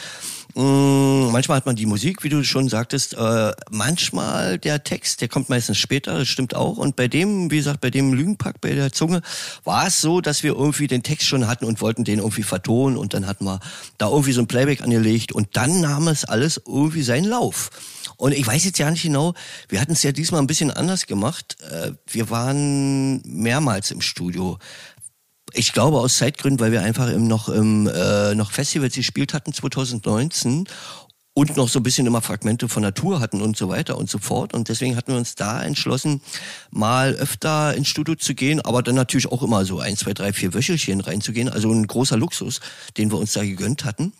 Mm, 0.56 1.32
manchmal 1.32 1.58
hat 1.58 1.66
man 1.68 1.76
die 1.76 1.86
Musik, 1.86 2.24
wie 2.24 2.30
du 2.30 2.44
schon 2.44 2.70
sagtest, 2.70 3.14
äh, 3.14 3.52
manchmal 3.70 4.58
der 4.58 4.84
Text, 4.84 5.22
der 5.22 5.28
kommt 5.28 5.50
meistens 5.50 5.78
später, 5.78 6.18
das 6.18 6.28
stimmt 6.28 6.56
auch. 6.56 6.78
Und 6.78 6.96
bei 6.96 7.08
dem, 7.08 7.52
wie 7.52 7.58
gesagt, 7.58 7.82
bei 7.82 7.92
dem 7.92 8.14
Lügenpack 8.14 8.60
bei 8.60 8.74
der 8.74 8.92
Zunge, 8.92 9.22
war 9.64 9.88
es 9.88 10.02
so, 10.02 10.22
dass 10.22 10.42
wir 10.42 10.56
irgendwie 10.56 10.88
den 10.88 11.04
Text 11.04 11.28
schon 11.28 11.48
hatten 11.48 11.66
und 11.66 11.82
wollten 11.82 12.04
den 12.04 12.20
irgendwie 12.20 12.44
vertonen 12.44 12.98
und 12.98 13.14
dann 13.14 13.28
hatten 13.28 13.46
wir 13.46 13.60
da 14.00 14.10
irgendwie 14.10 14.32
so 14.32 14.42
ein 14.42 14.48
Playback 14.48 14.82
angelegt 14.82 15.32
und 15.32 15.56
dann 15.56 15.82
nahm 15.82 16.08
es 16.08 16.26
alles 16.26 16.60
irgendwie 16.66 17.04
seinen 17.04 17.26
Lauf. 17.26 17.70
Und 18.18 18.34
ich 18.34 18.46
weiß 18.46 18.66
jetzt 18.66 18.80
ja 18.80 18.90
nicht 18.92 19.04
genau, 19.04 19.34
wir 19.70 19.80
hatten 19.80 19.94
es 19.94 20.04
ja 20.04 20.12
diesmal 20.12 20.42
ein 20.42 20.48
bisschen 20.48 20.72
anders 20.72 21.06
gemacht. 21.06 21.56
Äh, 21.72 21.92
wir 22.08 22.30
waren 22.30 23.22
mehrmals 23.22 23.92
im 23.92 24.02
Studio 24.02 24.58
ich 25.54 25.74
glaube 25.74 25.98
aus 25.98 26.18
Zeitgründen, 26.18 26.60
weil 26.60 26.72
wir 26.72 26.82
einfach 26.82 27.10
im, 27.10 27.28
noch 27.28 27.50
im, 27.50 27.88
äh, 27.88 28.36
noch 28.36 28.52
Festivals 28.52 28.96
gespielt 28.96 29.34
hatten 29.34 29.54
2019 29.54 30.66
und 31.34 31.56
noch 31.56 31.70
so 31.70 31.80
ein 31.80 31.84
bisschen 31.84 32.06
immer 32.06 32.22
Fragmente 32.22 32.68
von 32.68 32.84
Natur 32.84 33.20
hatten 33.22 33.42
und 33.42 33.56
so 33.56 33.70
weiter 33.70 33.98
und 33.98 34.10
so 34.10 34.18
fort. 34.18 34.54
Und 34.54 34.68
deswegen 34.68 34.96
hatten 34.96 35.14
wir 35.14 35.18
uns 35.18 35.36
da 35.36 35.64
entschlossen, 35.64 36.22
mal 36.70 37.14
öfter 37.14 37.74
ins 37.76 37.88
Studio 37.88 38.16
zu 38.16 38.36
gehen, 38.36 38.60
aber 38.62 38.84
dann 38.84 38.96
natürlich 38.96 39.32
auch 39.32 39.42
immer 39.42 39.64
so 39.64 39.80
ein, 39.80 39.96
zwei, 39.96 40.14
drei, 40.14 40.34
vier 40.34 40.54
Wöchelchen 40.54 41.00
reinzugehen. 41.00 41.48
Also 41.48 41.72
ein 41.72 41.88
großer 41.88 42.18
Luxus, 42.18 42.60
den 42.98 43.12
wir 43.12 43.18
uns 43.18 43.34
da 43.34 43.44
gegönnt 43.44 43.86
hatten. 43.86 44.12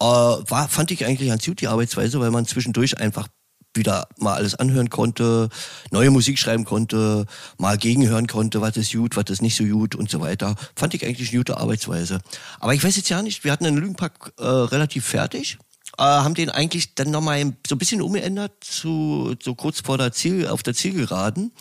Äh, 0.00 0.04
war, 0.04 0.68
fand 0.68 0.90
ich 0.90 1.06
eigentlich 1.06 1.28
ganz 1.28 1.44
gut, 1.44 1.60
die 1.60 1.68
Arbeitsweise, 1.68 2.20
weil 2.20 2.30
man 2.30 2.46
zwischendurch 2.46 2.98
einfach 2.98 3.28
wieder 3.76 4.08
mal 4.18 4.34
alles 4.34 4.54
anhören 4.54 4.90
konnte, 4.90 5.48
neue 5.90 6.10
Musik 6.10 6.38
schreiben 6.38 6.64
konnte, 6.64 7.26
mal 7.58 7.76
gegenhören 7.78 8.26
konnte, 8.26 8.60
was 8.60 8.76
ist 8.76 8.92
gut, 8.92 9.16
was 9.16 9.24
ist 9.28 9.42
nicht 9.42 9.56
so 9.56 9.64
gut 9.64 9.94
und 9.94 10.10
so 10.10 10.20
weiter. 10.20 10.54
Fand 10.74 10.94
ich 10.94 11.04
eigentlich 11.04 11.30
eine 11.30 11.38
gute 11.38 11.58
Arbeitsweise. 11.58 12.20
Aber 12.60 12.74
ich 12.74 12.82
weiß 12.82 12.96
jetzt 12.96 13.08
ja 13.08 13.22
nicht, 13.22 13.44
wir 13.44 13.52
hatten 13.52 13.64
den 13.64 13.76
Lügenpack 13.76 14.32
äh, 14.38 14.44
relativ 14.44 15.04
fertig, 15.04 15.58
äh, 15.98 16.02
haben 16.02 16.34
den 16.34 16.50
eigentlich 16.50 16.94
dann 16.94 17.10
nochmal 17.10 17.52
so 17.66 17.74
ein 17.74 17.78
bisschen 17.78 18.02
umgeändert, 18.02 18.52
zu, 18.64 19.34
so 19.42 19.54
kurz 19.54 19.80
vor 19.80 19.98
der 19.98 20.12
Ziel, 20.12 20.48
auf 20.48 20.62
der 20.62 20.74
Zielgeraden. 20.74 21.52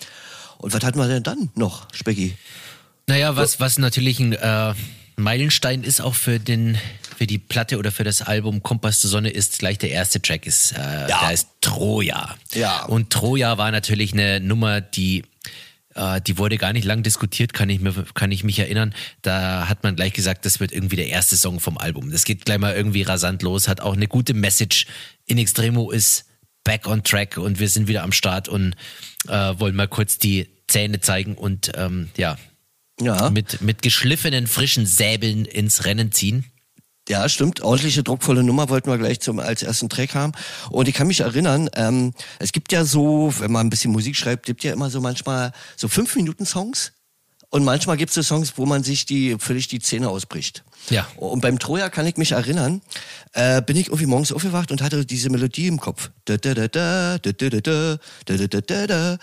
Und 0.58 0.74
was 0.74 0.84
hatten 0.84 0.98
wir 0.98 1.08
denn 1.08 1.24
dann 1.24 1.50
noch, 1.56 1.88
Specki? 1.94 2.38
Naja, 3.08 3.36
was, 3.36 3.60
was 3.60 3.78
natürlich 3.78 4.20
ein 4.20 4.34
äh, 4.34 4.74
Meilenstein 5.16 5.84
ist 5.84 6.02
auch 6.02 6.16
für 6.16 6.40
den 6.40 6.78
für 7.18 7.28
die 7.28 7.38
Platte 7.38 7.78
oder 7.78 7.92
für 7.92 8.04
das 8.04 8.22
Album 8.22 8.64
Kompass 8.64 9.00
zur 9.00 9.10
Sonne 9.10 9.30
ist 9.30 9.60
gleich 9.60 9.78
der 9.78 9.92
erste 9.92 10.22
Track 10.22 10.46
ist 10.46 10.74
äh, 10.74 10.76
ja. 10.76 11.08
da 11.08 11.32
ist 11.32 11.48
Troja. 11.62 12.36
Ja. 12.54 12.86
Und 12.86 13.10
Troja 13.12 13.58
war 13.58 13.72
natürlich 13.72 14.14
eine 14.14 14.40
Nummer, 14.40 14.82
die 14.82 15.24
äh, 15.96 16.22
die 16.22 16.38
wurde 16.38 16.58
gar 16.58 16.74
nicht 16.74 16.86
lang 16.86 17.04
diskutiert, 17.04 17.54
kann 17.54 17.70
ich, 17.70 17.80
mir, 17.80 17.94
kann 18.14 18.32
ich 18.32 18.44
mich 18.44 18.60
erinnern. 18.60 18.94
Da 19.22 19.68
hat 19.68 19.84
man 19.84 19.96
gleich 19.96 20.14
gesagt, 20.14 20.46
das 20.46 20.60
wird 20.60 20.72
irgendwie 20.72 20.98
der 20.98 21.08
erste 21.08 21.38
Song 21.38 21.60
vom 21.60 21.78
Album. 21.78 22.12
Das 22.12 22.26
geht 22.26 22.46
gleich 22.46 22.60
mal 22.60 22.76
irgendwie 22.76 23.02
rasant 23.02 23.42
los, 23.42 23.68
hat 23.68 23.82
auch 23.82 23.94
eine 23.94 24.08
gute 24.08 24.34
Message. 24.34 24.86
In 25.26 25.38
Extremo 25.38 25.92
ist 25.92 26.26
back 26.64 26.88
on 26.88 27.04
track 27.04 27.38
und 27.38 27.60
wir 27.60 27.70
sind 27.70 27.88
wieder 27.88 28.04
am 28.04 28.12
Start 28.12 28.50
und 28.50 28.76
äh, 29.28 29.54
wollen 29.58 29.76
mal 29.76 29.88
kurz 29.88 30.18
die 30.18 30.50
Zähne 30.68 31.00
zeigen 31.00 31.36
und 31.36 31.72
ähm, 31.76 32.10
ja, 32.18 32.38
ja. 33.00 33.30
Mit, 33.30 33.62
mit 33.62 33.82
geschliffenen, 33.82 34.48
frischen 34.48 34.86
Säbeln 34.86 35.46
ins 35.46 35.86
Rennen 35.86 36.12
ziehen. 36.12 36.46
Ja, 37.08 37.30
stimmt. 37.30 37.62
Ordentliche, 37.62 38.02
druckvolle 38.02 38.44
Nummer 38.44 38.70
wollten 38.70 38.90
wir 38.90 38.98
gleich 38.98 39.20
zum 39.20 39.40
als 39.40 39.62
ersten 39.62 39.90
Track 39.90 40.16
haben. 40.16 40.34
Und 40.72 40.88
ich 40.88 40.96
kann 40.96 41.06
mich 41.06 41.20
erinnern, 41.20 41.70
ähm, 41.76 42.14
es 42.40 42.52
gibt 42.52 42.72
ja 42.72 42.84
so, 42.84 43.32
wenn 43.38 43.52
man 43.52 43.68
ein 43.68 43.70
bisschen 43.70 43.92
Musik 43.92 44.16
schreibt, 44.16 44.48
gibt 44.48 44.64
ja 44.64 44.74
immer 44.74 44.90
so 44.90 45.02
manchmal 45.02 45.52
so 45.76 45.88
fünf 45.88 46.16
Minuten 46.16 46.46
Songs. 46.46 46.94
Und 47.52 47.64
manchmal 47.64 47.96
gibt 47.96 48.10
es 48.10 48.16
so 48.16 48.24
Songs, 48.24 48.54
wo 48.58 48.66
man 48.66 48.84
sich 48.84 49.06
die 49.06 49.38
völlig 49.40 49.68
die 49.68 49.80
Zähne 49.80 50.10
ausbricht. 50.10 50.64
Ja. 50.90 51.08
Und 51.16 51.42
beim 51.42 51.60
Troja 51.60 51.90
kann 51.90 52.06
ich 52.06 52.18
mich 52.18 52.32
erinnern, 52.32 52.82
äh, 53.34 53.62
bin 53.62 53.78
ich 53.78 53.88
irgendwie 53.88 54.08
morgens 54.08 54.32
aufgewacht 54.32 54.72
und 54.72 54.82
hatte 54.82 55.06
diese 55.06 55.30
Melodie 55.30 55.68
im 55.68 55.80
Kopf. 55.80 56.10
Da, 56.26 56.38
da, 56.38 56.54
da, 56.54 56.68
da, 56.68 57.18
da, 57.20 57.32
da, 57.32 57.50
da, 57.50 57.62
da, 57.62 57.98
da, 58.26 58.48
da, 58.48 58.62
da, 58.62 58.88
da. 58.88 59.18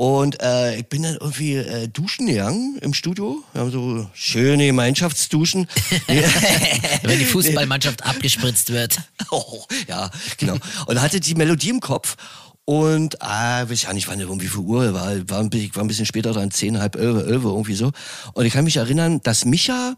Und 0.00 0.42
äh, 0.42 0.76
ich 0.76 0.88
bin 0.88 1.02
dann 1.02 1.18
irgendwie 1.20 1.56
äh, 1.56 1.86
duschen 1.86 2.24
gegangen 2.26 2.78
im 2.80 2.94
Studio. 2.94 3.44
Wir 3.52 3.60
haben 3.60 3.70
so 3.70 4.08
schöne 4.14 4.64
Gemeinschaftsduschen. 4.64 5.68
Wenn 7.02 7.18
die 7.18 7.26
Fußballmannschaft 7.26 8.06
abgespritzt 8.06 8.72
wird. 8.72 8.96
oh, 9.30 9.62
ja, 9.88 10.10
genau. 10.38 10.56
Und 10.86 11.02
hatte 11.02 11.20
die 11.20 11.34
Melodie 11.34 11.68
im 11.68 11.80
Kopf. 11.80 12.16
Und 12.64 13.20
ah, 13.20 13.68
weiß 13.68 13.82
ja 13.82 13.92
nicht, 13.92 14.08
wann 14.08 14.24
um 14.24 14.40
wie 14.40 14.48
viel 14.48 14.60
Uhr 14.60 14.94
war. 14.94 15.28
War 15.28 15.40
ein, 15.40 15.50
bisschen, 15.50 15.76
war 15.76 15.84
ein 15.84 15.88
bisschen 15.88 16.06
später 16.06 16.32
dran, 16.32 16.50
zehn, 16.50 16.80
halb 16.80 16.96
elf, 16.96 17.26
elf 17.26 17.44
irgendwie 17.44 17.74
so. 17.74 17.92
Und 18.32 18.46
ich 18.46 18.54
kann 18.54 18.64
mich 18.64 18.78
erinnern, 18.78 19.20
dass 19.22 19.44
Micha 19.44 19.96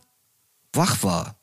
wach 0.73 1.05
war. 1.05 1.37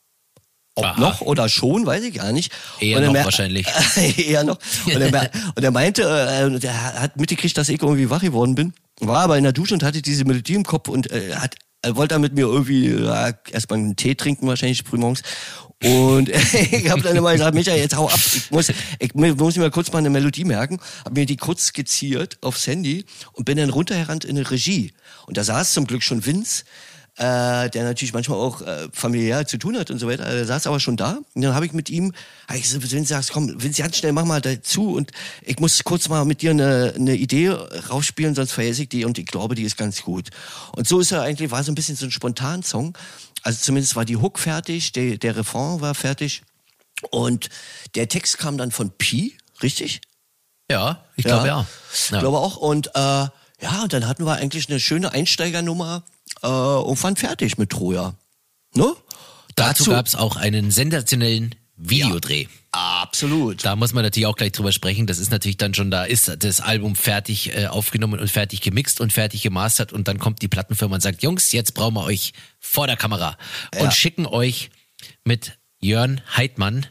Ob 0.76 0.84
Aha. 0.84 1.00
noch 1.00 1.20
oder 1.20 1.48
schon, 1.48 1.84
weiß 1.84 2.04
ich 2.04 2.14
gar 2.14 2.32
nicht. 2.32 2.52
Eher 2.78 3.00
er 3.00 3.06
noch 3.06 3.24
wahrscheinlich. 3.24 3.66
eher 4.16 4.44
noch. 4.44 4.58
Und 4.86 5.00
er, 5.00 5.30
und 5.54 5.62
er 5.62 5.70
meinte, 5.70 6.02
äh, 6.02 6.58
der 6.58 7.02
hat 7.02 7.16
mitgekriegt, 7.16 7.56
dass 7.58 7.68
ich 7.68 7.82
irgendwie 7.82 8.08
wach 8.08 8.20
geworden 8.20 8.54
bin. 8.54 8.72
War 9.00 9.22
aber 9.22 9.36
in 9.36 9.44
der 9.44 9.52
Dusche 9.52 9.74
und 9.74 9.82
hatte 9.82 10.02
diese 10.02 10.24
Melodie 10.24 10.54
im 10.54 10.64
Kopf 10.64 10.88
und 10.88 11.10
äh, 11.10 11.34
hat 11.34 11.56
er 11.82 11.96
wollte 11.96 12.14
dann 12.14 12.20
mit 12.20 12.34
mir 12.34 12.42
irgendwie 12.42 12.90
ja, 12.90 13.32
erstmal 13.50 13.78
einen 13.78 13.96
Tee 13.96 14.14
trinken, 14.14 14.46
wahrscheinlich 14.46 14.82
frühmorgens. 14.82 15.22
Und 15.82 16.28
ich 16.72 16.90
habe 16.90 17.00
dann 17.00 17.16
immer 17.16 17.32
gesagt, 17.32 17.54
Micha, 17.54 17.74
jetzt 17.74 17.96
hau 17.96 18.08
ab. 18.08 18.20
Ich 18.34 18.50
muss, 18.50 18.70
ich 18.98 19.14
muss 19.14 19.56
mir 19.56 19.70
kurz 19.70 19.90
mal 19.90 19.98
eine 19.98 20.10
Melodie 20.10 20.44
merken. 20.44 20.78
Habe 21.04 21.20
mir 21.20 21.26
die 21.26 21.36
kurz 21.36 21.68
skizziert 21.68 22.36
aufs 22.42 22.66
Handy 22.66 23.06
und 23.32 23.46
bin 23.46 23.56
dann 23.56 23.70
runtergerannt 23.70 24.24
in 24.24 24.36
eine 24.36 24.50
Regie. 24.50 24.92
Und 25.26 25.38
da 25.38 25.44
saß 25.44 25.72
zum 25.72 25.86
Glück 25.86 26.02
schon 26.02 26.26
Vince, 26.26 26.64
äh, 27.20 27.68
der 27.68 27.84
natürlich 27.84 28.14
manchmal 28.14 28.38
auch 28.38 28.62
äh, 28.62 28.88
familiär 28.94 29.46
zu 29.46 29.58
tun 29.58 29.76
hat 29.76 29.90
und 29.90 29.98
so 29.98 30.08
weiter. 30.08 30.24
Er 30.24 30.46
saß 30.46 30.66
aber 30.66 30.80
schon 30.80 30.96
da. 30.96 31.18
Und 31.34 31.42
dann 31.42 31.54
habe 31.54 31.66
ich 31.66 31.74
mit 31.74 31.90
ihm, 31.90 32.14
hab 32.48 32.56
ich 32.56 32.62
gesagt, 32.62 32.90
Vince, 32.90 33.12
sagst, 33.12 33.32
komm, 33.32 33.62
Vince, 33.62 33.82
ganz 33.82 33.98
schnell, 33.98 34.12
mach 34.12 34.24
mal 34.24 34.40
dazu. 34.40 34.94
Und 34.94 35.10
ich 35.42 35.58
muss 35.58 35.84
kurz 35.84 36.08
mal 36.08 36.24
mit 36.24 36.40
dir 36.40 36.52
eine, 36.52 36.94
eine 36.96 37.14
Idee 37.14 37.50
rausspielen, 37.50 38.34
sonst 38.34 38.52
vergesse 38.52 38.84
ich 38.84 38.88
die. 38.88 39.04
Und 39.04 39.18
ich 39.18 39.26
glaube, 39.26 39.54
die 39.54 39.64
ist 39.64 39.76
ganz 39.76 40.00
gut. 40.00 40.30
Und 40.74 40.88
so 40.88 40.98
ist 40.98 41.12
er 41.12 41.20
eigentlich, 41.20 41.50
war 41.50 41.62
so 41.62 41.70
ein 41.70 41.74
bisschen 41.74 41.94
so 41.94 42.06
ein 42.06 42.10
Spontansong. 42.10 42.96
Also 43.42 43.58
zumindest 43.60 43.96
war 43.96 44.06
die 44.06 44.16
Hook 44.16 44.38
fertig, 44.38 44.92
der, 44.92 45.18
der 45.18 45.36
Refrain 45.36 45.82
war 45.82 45.94
fertig. 45.94 46.42
Und 47.10 47.50
der 47.96 48.08
Text 48.08 48.38
kam 48.38 48.56
dann 48.56 48.70
von 48.70 48.92
Pi, 48.92 49.36
richtig? 49.62 50.00
Ja, 50.70 51.04
ich 51.16 51.26
glaube 51.26 51.48
ja. 51.48 51.66
Ich 51.92 52.10
ja. 52.10 52.20
glaube 52.20 52.38
auch. 52.38 52.56
Und 52.56 52.86
äh, 52.94 53.28
ja, 53.62 53.82
und 53.82 53.92
dann 53.92 54.08
hatten 54.08 54.24
wir 54.24 54.36
eigentlich 54.36 54.70
eine 54.70 54.80
schöne 54.80 55.12
Einsteigernummer 55.12 56.02
äh, 56.42 56.46
und 56.48 57.02
waren 57.02 57.16
fertig 57.16 57.58
mit 57.58 57.70
Troja. 57.70 58.14
Ne? 58.74 58.92
Dazu 59.56 59.84
gab 59.90 60.06
es 60.06 60.14
auch 60.14 60.36
einen 60.36 60.70
sensationellen 60.70 61.54
Videodreh. 61.76 62.46
Absolut. 62.72 63.64
Da 63.64 63.74
muss 63.74 63.92
man 63.92 64.04
natürlich 64.04 64.26
auch 64.26 64.36
gleich 64.36 64.52
drüber 64.52 64.70
sprechen. 64.70 65.06
Das 65.06 65.18
ist 65.18 65.30
natürlich 65.30 65.56
dann 65.56 65.74
schon, 65.74 65.90
da 65.90 66.04
ist 66.04 66.30
das 66.44 66.60
Album 66.60 66.94
fertig 66.94 67.56
äh, 67.56 67.66
aufgenommen 67.66 68.20
und 68.20 68.30
fertig 68.30 68.60
gemixt 68.60 69.00
und 69.00 69.12
fertig 69.12 69.42
gemastert 69.42 69.92
und 69.92 70.06
dann 70.06 70.18
kommt 70.18 70.40
die 70.42 70.48
Plattenfirma 70.48 70.94
und 70.96 71.00
sagt, 71.00 71.22
Jungs, 71.22 71.50
jetzt 71.52 71.74
brauchen 71.74 71.94
wir 71.94 72.04
euch 72.04 72.32
vor 72.60 72.86
der 72.86 72.96
Kamera 72.96 73.36
Ja. 73.74 73.80
und 73.82 73.92
schicken 73.94 74.26
euch 74.26 74.70
mit 75.24 75.58
Jörn 75.80 76.20
Heidmann, 76.36 76.86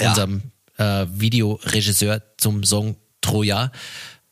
Ja. 0.00 0.10
unserem 0.10 0.42
äh, 0.76 1.06
Videoregisseur 1.08 2.20
zum 2.36 2.64
Song 2.64 2.96
Troja, 3.22 3.72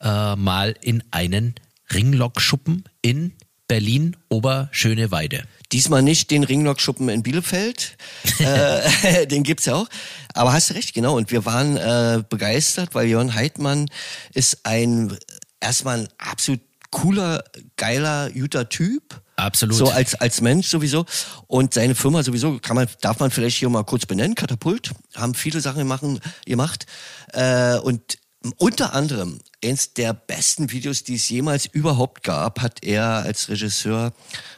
äh, 0.00 0.36
mal 0.36 0.76
in 0.82 1.02
einen 1.10 1.54
Ringlockschuppen 1.92 2.84
in 3.00 3.32
Berlin 3.66 4.16
Oberschöneweide. 4.28 5.44
Diesmal 5.72 6.02
nicht 6.02 6.30
den 6.30 6.44
Ringlockschuppen 6.44 7.08
in 7.08 7.22
Bielefeld. 7.22 7.96
äh, 8.38 9.26
den 9.26 9.42
gibt's 9.42 9.64
ja 9.64 9.74
auch. 9.74 9.88
Aber 10.34 10.52
hast 10.52 10.70
du 10.70 10.74
recht, 10.74 10.94
genau. 10.94 11.16
Und 11.16 11.30
wir 11.30 11.44
waren 11.44 11.76
äh, 11.76 12.22
begeistert, 12.28 12.94
weil 12.94 13.06
Jörn 13.06 13.34
Heidmann 13.34 13.88
ist 14.34 14.60
ein 14.64 15.16
erstmal 15.60 16.00
ein 16.00 16.08
absolut 16.18 16.60
cooler, 16.90 17.42
geiler, 17.76 18.30
guter 18.30 18.68
Typ. 18.68 19.20
Absolut. 19.36 19.74
So 19.74 19.88
als, 19.88 20.14
als 20.14 20.40
Mensch 20.40 20.68
sowieso. 20.68 21.06
Und 21.48 21.74
seine 21.74 21.96
Firma 21.96 22.22
sowieso, 22.22 22.58
kann 22.60 22.76
man, 22.76 22.86
darf 23.00 23.18
man 23.18 23.32
vielleicht 23.32 23.56
hier 23.56 23.68
mal 23.68 23.82
kurz 23.82 24.06
benennen, 24.06 24.36
Katapult, 24.36 24.92
haben 25.14 25.34
viele 25.34 25.60
Sachen 25.60 25.86
machen, 25.88 26.20
gemacht. 26.46 26.86
Äh, 27.32 27.78
und 27.78 28.18
unter 28.58 28.92
anderem 28.94 29.40
eins 29.64 29.94
der 29.94 30.12
besten 30.14 30.70
Videos, 30.70 31.04
die 31.04 31.14
es 31.14 31.28
jemals 31.28 31.66
überhaupt 31.66 32.22
gab, 32.22 32.60
hat 32.60 32.82
er 32.84 33.04
als 33.24 33.48
Regisseur 33.48 34.12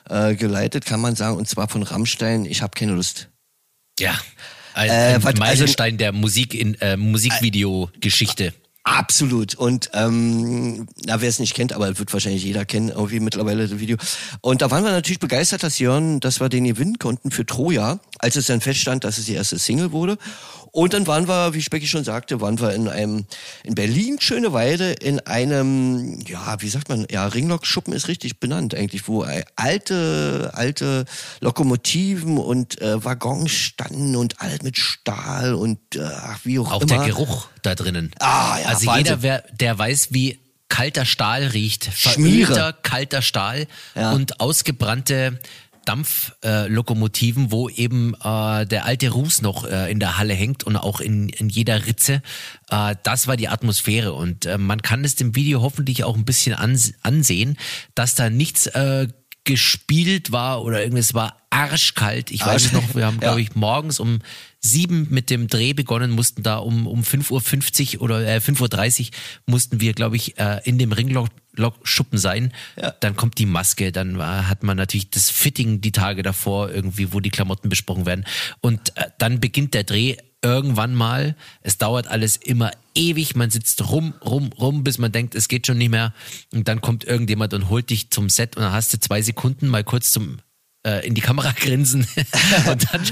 äh, 0.08 0.34
geleitet, 0.34 0.84
kann 0.84 1.00
man 1.00 1.14
sagen, 1.16 1.36
und 1.36 1.48
zwar 1.48 1.68
von 1.68 1.82
Rammstein, 1.82 2.44
ich 2.44 2.62
habe 2.62 2.72
keine 2.76 2.92
Lust. 2.92 3.28
Ja. 3.98 4.18
Ein, 4.74 4.90
Äh, 4.90 4.92
ein 4.92 5.22
was- 5.22 5.26
also- 5.26 5.38
Meilenstein 5.42 5.98
der 5.98 6.12
Musik 6.12 6.54
in 6.54 6.74
äh, 6.80 6.96
Musikvideogeschichte. 6.96 8.52
Absolut. 8.88 9.56
Und 9.56 9.90
ähm, 9.94 10.86
na, 11.04 11.20
wer 11.20 11.28
es 11.28 11.40
nicht 11.40 11.54
kennt, 11.54 11.72
aber 11.72 11.98
wird 11.98 12.12
wahrscheinlich 12.12 12.44
jeder 12.44 12.64
kennen, 12.64 12.90
irgendwie 12.90 13.18
mittlerweile 13.18 13.66
das 13.66 13.80
Video. 13.80 13.96
Und 14.42 14.62
da 14.62 14.70
waren 14.70 14.84
wir 14.84 14.92
natürlich 14.92 15.18
begeistert, 15.18 15.64
dass 15.64 15.80
Jörn, 15.80 16.20
dass 16.20 16.38
wir 16.38 16.48
den 16.48 16.64
gewinnen 16.64 16.98
konnten 17.00 17.32
für 17.32 17.44
Troja, 17.44 17.98
als 18.20 18.36
es 18.36 18.46
dann 18.46 18.60
feststand, 18.60 19.02
dass 19.02 19.18
es 19.18 19.24
die 19.24 19.32
erste 19.34 19.58
Single 19.58 19.90
wurde. 19.90 20.18
Und 20.76 20.92
dann 20.92 21.06
waren 21.06 21.26
wir, 21.26 21.54
wie 21.54 21.62
Specki 21.62 21.86
schon 21.86 22.04
sagte, 22.04 22.42
waren 22.42 22.60
wir 22.60 22.74
in 22.74 22.86
einem 22.86 23.24
in 23.64 23.74
Berlin 23.74 24.18
Schöneweide 24.20 24.92
in 24.92 25.20
einem, 25.20 26.20
ja, 26.26 26.60
wie 26.60 26.68
sagt 26.68 26.90
man, 26.90 27.06
ja, 27.10 27.26
Ringlockschuppen 27.26 27.94
ist 27.94 28.08
richtig 28.08 28.40
benannt 28.40 28.74
eigentlich, 28.74 29.08
wo 29.08 29.24
alte 29.56 30.50
alte 30.52 31.06
Lokomotiven 31.40 32.36
und 32.36 32.78
äh, 32.82 33.02
Waggons 33.02 33.52
standen 33.52 34.16
und 34.16 34.42
alles 34.42 34.60
mit 34.60 34.76
Stahl 34.76 35.54
und 35.54 35.78
äh, 35.94 36.00
ach, 36.02 36.40
wie 36.44 36.58
auch, 36.58 36.70
Auch 36.70 36.82
immer. 36.82 36.96
der 36.98 37.06
Geruch 37.06 37.48
da 37.62 37.74
drinnen. 37.74 38.10
Ah, 38.18 38.58
ja, 38.60 38.66
also 38.68 38.86
Wahnsinn. 38.86 39.04
jeder, 39.06 39.22
wer, 39.22 39.44
der 39.58 39.78
weiß, 39.78 40.08
wie 40.10 40.38
kalter 40.68 41.06
Stahl 41.06 41.44
riecht. 41.44 41.88
Schmiere. 41.96 42.48
Verölter, 42.52 42.72
kalter 42.82 43.22
Stahl 43.22 43.66
Ja. 43.94 44.12
und 44.12 44.40
ausgebrannte 44.40 45.38
Dampflokomotiven, 45.86 47.46
äh, 47.46 47.50
wo 47.50 47.68
eben 47.68 48.14
äh, 48.14 48.66
der 48.66 48.84
alte 48.84 49.10
Ruß 49.10 49.42
noch 49.42 49.64
äh, 49.64 49.90
in 49.90 50.00
der 50.00 50.18
Halle 50.18 50.34
hängt 50.34 50.64
und 50.64 50.76
auch 50.76 51.00
in, 51.00 51.28
in 51.30 51.48
jeder 51.48 51.86
Ritze. 51.86 52.22
Äh, 52.70 52.96
das 53.02 53.26
war 53.26 53.36
die 53.36 53.48
Atmosphäre 53.48 54.12
und 54.12 54.46
äh, 54.46 54.58
man 54.58 54.82
kann 54.82 55.04
es 55.04 55.14
dem 55.14 55.34
Video 55.34 55.62
hoffentlich 55.62 56.04
auch 56.04 56.16
ein 56.16 56.24
bisschen 56.24 56.54
ans 56.54 56.92
ansehen, 57.02 57.56
dass 57.94 58.14
da 58.14 58.28
nichts 58.28 58.66
äh, 58.66 59.08
gespielt 59.46 60.32
war 60.32 60.62
oder 60.62 60.82
irgendwas 60.82 61.14
war 61.14 61.40
arschkalt. 61.48 62.30
Ich 62.30 62.44
weiß 62.44 62.66
es 62.66 62.72
noch, 62.72 62.94
wir 62.94 63.06
haben, 63.06 63.14
Ja. 63.22 63.28
glaube 63.28 63.40
ich, 63.40 63.54
morgens 63.54 63.98
um 63.98 64.18
sieben 64.60 65.06
mit 65.10 65.30
dem 65.30 65.46
Dreh 65.46 65.72
begonnen, 65.72 66.10
mussten 66.10 66.42
da 66.42 66.58
um, 66.58 66.86
um 66.86 67.02
5.50 67.02 67.96
Uhr 67.96 68.02
oder 68.02 68.26
äh, 68.26 68.38
5.30 68.38 69.00
Uhr 69.00 69.06
mussten 69.46 69.80
wir, 69.80 69.94
glaube 69.94 70.16
ich, 70.16 70.38
äh, 70.38 70.60
in 70.64 70.76
dem 70.76 70.92
Ringlockschuppen 70.92 72.18
sein. 72.18 72.52
Ja. 72.80 72.90
Dann 73.00 73.16
kommt 73.16 73.38
die 73.38 73.46
Maske, 73.46 73.92
dann 73.92 74.18
war, 74.18 74.48
hat 74.48 74.64
man 74.64 74.76
natürlich 74.76 75.10
das 75.10 75.30
Fitting 75.30 75.80
die 75.80 75.92
Tage 75.92 76.22
davor 76.22 76.70
irgendwie, 76.70 77.12
wo 77.12 77.20
die 77.20 77.30
Klamotten 77.30 77.68
besprochen 77.68 78.04
werden. 78.04 78.26
Und 78.60 78.96
äh, 78.96 79.04
dann 79.18 79.40
beginnt 79.40 79.72
der 79.74 79.84
Dreh 79.84 80.16
irgendwann 80.42 80.94
mal. 80.94 81.34
Es 81.62 81.78
dauert 81.78 82.06
alles 82.08 82.36
immer 82.36 82.70
ewig. 82.94 83.34
Man 83.36 83.50
sitzt 83.50 83.88
rum, 83.90 84.14
rum, 84.24 84.50
rum, 84.58 84.84
bis 84.84 84.98
man 84.98 85.12
denkt, 85.12 85.34
es 85.34 85.48
geht 85.48 85.66
schon 85.66 85.78
nicht 85.78 85.90
mehr. 85.90 86.12
Und 86.52 86.68
dann 86.68 86.80
kommt 86.80 87.04
irgendjemand 87.04 87.54
und 87.54 87.68
holt 87.68 87.90
dich 87.90 88.10
zum 88.10 88.28
Set 88.28 88.56
und 88.56 88.62
dann 88.62 88.72
hast 88.72 88.92
du 88.92 89.00
zwei 89.00 89.22
Sekunden 89.22 89.68
mal 89.68 89.84
kurz 89.84 90.10
zum 90.10 90.38
äh, 90.86 91.06
in 91.06 91.14
die 91.14 91.20
Kamera 91.20 91.52
grinsen 91.56 92.06
und 92.70 92.86
dann, 92.92 93.02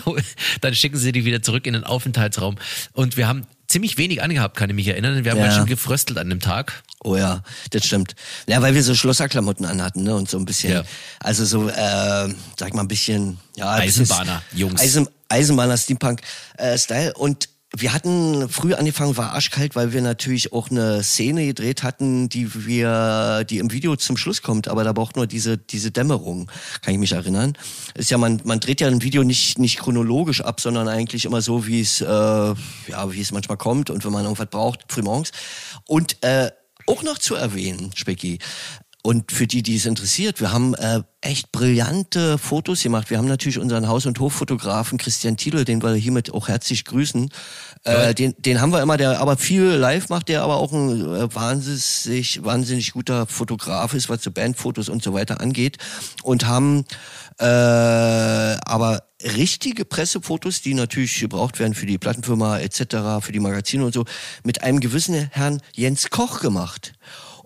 dann 0.61 0.75
schicken 0.75 0.97
sie 0.97 1.13
dich 1.13 1.25
wieder 1.25 1.43
zurück 1.43 1.67
in 1.67 1.73
den 1.75 1.85
Aufenthaltsraum. 1.85 2.57
Und 2.93 3.17
wir 3.17 3.27
haben 3.27 3.47
ziemlich 3.67 3.99
wenig 3.99 4.23
angehabt, 4.23 4.57
kann 4.57 4.71
ich 4.71 4.77
mich 4.77 4.89
erinnern. 4.89 5.25
Wir 5.25 5.33
haben 5.33 5.39
Ja. 5.39 5.47
ganz 5.47 5.57
schön 5.57 5.67
gefröstelt 5.67 6.19
an 6.19 6.29
dem 6.31 6.41
Tag. 6.41 6.83
Oh 7.05 7.17
ja, 7.17 7.43
das 7.71 7.85
stimmt. 7.85 8.15
Ja, 8.49 8.63
weil 8.63 8.75
wir 8.75 8.83
so 8.83 8.95
Schlosserklamotten 8.95 9.67
anhatten, 9.67 10.03
ne? 10.05 10.15
Und 10.17 10.29
so 10.31 10.39
ein 10.39 10.47
bisschen, 10.47 10.73
Ja. 10.73 10.83
also 11.21 11.45
so, 11.45 11.69
äh, 11.69 12.35
sag 12.59 12.73
mal 12.73 12.81
ein 12.81 12.89
bisschen, 12.89 13.39
ja, 13.57 13.73
Eisenbahner, 13.73 14.43
Jungs. 14.55 14.81
Eisen, 14.81 15.07
Eisenbahner 15.29 15.77
Steampunk 15.77 16.23
äh, 16.57 16.79
Style. 16.79 17.13
Und 17.13 17.51
wir 17.77 17.93
hatten 17.93 18.49
früh 18.49 18.73
angefangen, 18.73 19.17
war 19.19 19.33
arschkalt, 19.33 19.77
weil 19.77 19.93
wir 19.93 20.01
natürlich 20.01 20.53
auch 20.55 20.71
eine 20.71 21.03
Szene 21.03 21.45
gedreht 21.45 21.83
hatten, 21.83 22.29
die 22.31 22.67
wir, 22.67 23.45
die 23.51 23.59
im 23.59 23.71
Video 23.71 23.97
zum 23.97 24.17
Schluss 24.17 24.41
kommt, 24.43 24.69
aber 24.69 24.85
da 24.85 24.93
braucht 24.93 25.17
nur 25.17 25.27
diese, 25.27 25.59
diese 25.59 25.91
Dämmerung, 25.91 26.51
kann 26.83 26.95
ich 26.95 27.01
mich 27.01 27.13
erinnern. 27.13 27.55
Ist 27.95 28.11
ja, 28.11 28.17
man, 28.17 28.41
man 28.45 28.61
dreht 28.61 28.81
ja 28.81 28.87
ein 28.87 29.03
Video 29.03 29.25
nicht, 29.25 29.59
nicht 29.59 29.79
chronologisch 29.81 30.41
ab, 30.41 30.61
sondern 30.61 30.89
eigentlich 30.89 31.25
immer 31.27 31.43
so, 31.43 31.67
wie 31.67 31.81
es, 31.81 32.01
äh, 32.01 32.07
ja, 32.07 32.55
wie 33.13 33.21
es 33.21 33.33
manchmal 33.33 33.59
kommt 33.59 33.91
und 33.91 34.05
wenn 34.05 34.13
man 34.13 34.23
irgendwas 34.23 34.49
braucht, 34.51 34.85
frühmorgens. 34.89 35.33
Und, 35.87 36.23
äh, 36.23 36.51
auch 36.87 37.03
noch 37.03 37.19
zu 37.19 37.35
erwähnen, 37.35 37.91
Specki, 37.95 38.39
und 39.07 39.33
für 39.33 39.47
die, 39.47 39.63
die 39.63 39.77
es 39.77 39.85
interessiert, 39.85 40.41
wir 40.41 40.51
haben 40.51 40.75
äh, 40.77 41.03
echt 41.21 41.53
brillante 41.53 42.39
Fotos 42.39 42.83
gemacht. 42.83 43.11
Wir 43.11 43.19
haben 43.19 43.29
natürlich 43.29 43.59
unseren 43.59 43.87
Haus- 43.87 44.07
und 44.07 44.19
Hoffotografen 44.19 44.97
Christian 44.97 45.37
Thiele, 45.37 45.67
den 45.67 45.83
wir 45.83 45.93
hiermit 45.93 46.33
auch 46.33 46.49
herzlich 46.49 46.87
grüßen. 46.87 47.29
Äh, 47.83 48.15
den, 48.15 48.35
den 48.39 48.63
haben 48.63 48.73
wir 48.73 48.81
immer, 48.81 48.97
der 48.97 49.21
aber 49.21 49.37
viel 49.37 49.65
live 49.65 50.09
macht, 50.09 50.31
der 50.31 50.43
aber 50.43 50.57
auch 50.57 50.73
ein 50.73 51.03
äh, 51.03 51.35
wahnsinnig, 51.35 52.43
wahnsinnig 52.45 52.93
guter 52.93 53.27
Fotograf 53.27 53.93
ist, 53.93 54.09
was 54.09 54.23
so 54.23 54.31
Bandfotos 54.31 54.89
und 54.89 55.03
so 55.03 55.13
weiter 55.13 55.39
angeht. 55.43 55.77
Und 56.23 56.47
haben 56.47 56.87
äh, 57.41 57.45
aber 57.45 59.03
richtige 59.25 59.85
Pressefotos, 59.85 60.63
die 60.63 60.75
natürlich 60.75 61.19
gebraucht 61.21 61.59
werden 61.59 61.75
für 61.75 61.87
die 61.87 61.99
Plattenfirma 61.99 62.59
etc., 62.59 63.21
für 63.21 63.33
die 63.33 63.41
Magazine 63.41 63.85
und 63.85 63.95
so, 63.95 64.05
mit 64.45 64.63
einem 64.63 64.81
gewissen 64.81 65.15
Herrn 65.33 65.61
Jens 65.75 66.11
Koch 66.11 66.41
gemacht. 66.41 66.93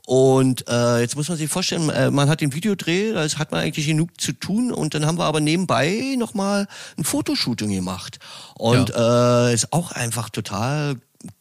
Und 0.07 0.67
äh, 0.69 1.01
jetzt 1.01 1.17
muss 1.17 1.29
man 1.29 1.37
sich 1.37 1.51
vorstellen, 1.51 1.91
äh, 1.91 2.11
man 2.11 2.31
hat 2.31 2.41
den 2.41 2.55
Videodreh, 2.55 3.13
da 3.13 3.29
hat 3.29 3.53
man 3.53 3.61
eigentlich 3.61 3.87
genug 3.87 4.19
zu 4.19 4.33
tun 4.33 4.73
und 4.73 4.95
dann 4.95 5.05
haben 5.05 5.19
wir 5.19 5.25
aber 5.25 5.41
nebenbei 5.41 6.17
nochmal 6.17 6.67
ein 6.97 7.05
Fotoshooting 7.05 7.71
gemacht. 7.71 8.19
Und 8.55 8.89
ja. 8.89 9.49
äh, 9.49 9.55
ist 9.55 9.73
auch 9.75 9.93
einfach 9.93 10.31
total 10.31 10.97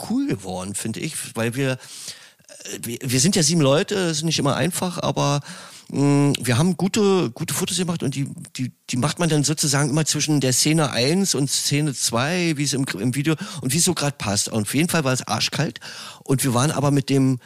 cool 0.09 0.27
geworden, 0.27 0.75
finde 0.75 0.99
ich, 0.99 1.15
weil 1.35 1.55
wir, 1.55 1.77
wir, 2.81 2.97
wir 3.01 3.19
sind 3.19 3.35
ja 3.35 3.43
sieben 3.43 3.61
Leute, 3.61 3.95
ist 3.95 4.23
nicht 4.23 4.39
immer 4.39 4.55
einfach, 4.55 4.99
aber 4.99 5.41
mh, 5.89 6.01
mm, 6.01 6.33
wir 6.41 6.57
haben 6.57 6.77
gute, 6.77 7.31
gute 7.31 7.53
Fotos 7.53 7.77
gemacht 7.77 8.03
und 8.03 8.15
die, 8.15 8.27
die, 8.55 8.71
die 8.89 8.97
macht 8.97 9.19
man 9.19 9.29
dann 9.29 9.43
sozusagen 9.43 9.89
immer 9.89 10.05
zwischen 10.05 10.39
der 10.39 10.53
Szene 10.53 10.91
eins 10.91 11.35
und 11.35 11.49
Szene 11.49 11.93
zwei, 11.93 12.53
wie 12.57 12.63
es 12.63 12.73
im, 12.73 12.85
im 12.99 13.15
Video 13.15 13.35
und 13.61 13.73
wie 13.73 13.77
es 13.77 13.85
so 13.85 13.93
gerade 13.93 14.15
passt. 14.17 14.49
Und 14.49 14.63
auf 14.63 14.75
jeden 14.75 14.89
Fall 14.89 15.03
war 15.03 15.13
es 15.13 15.27
arschkalt 15.27 15.79
und 16.23 16.43
wir 16.43 16.53
waren 16.53 16.71
aber 16.71 16.91
mit 16.91 17.09
dem 17.09 17.39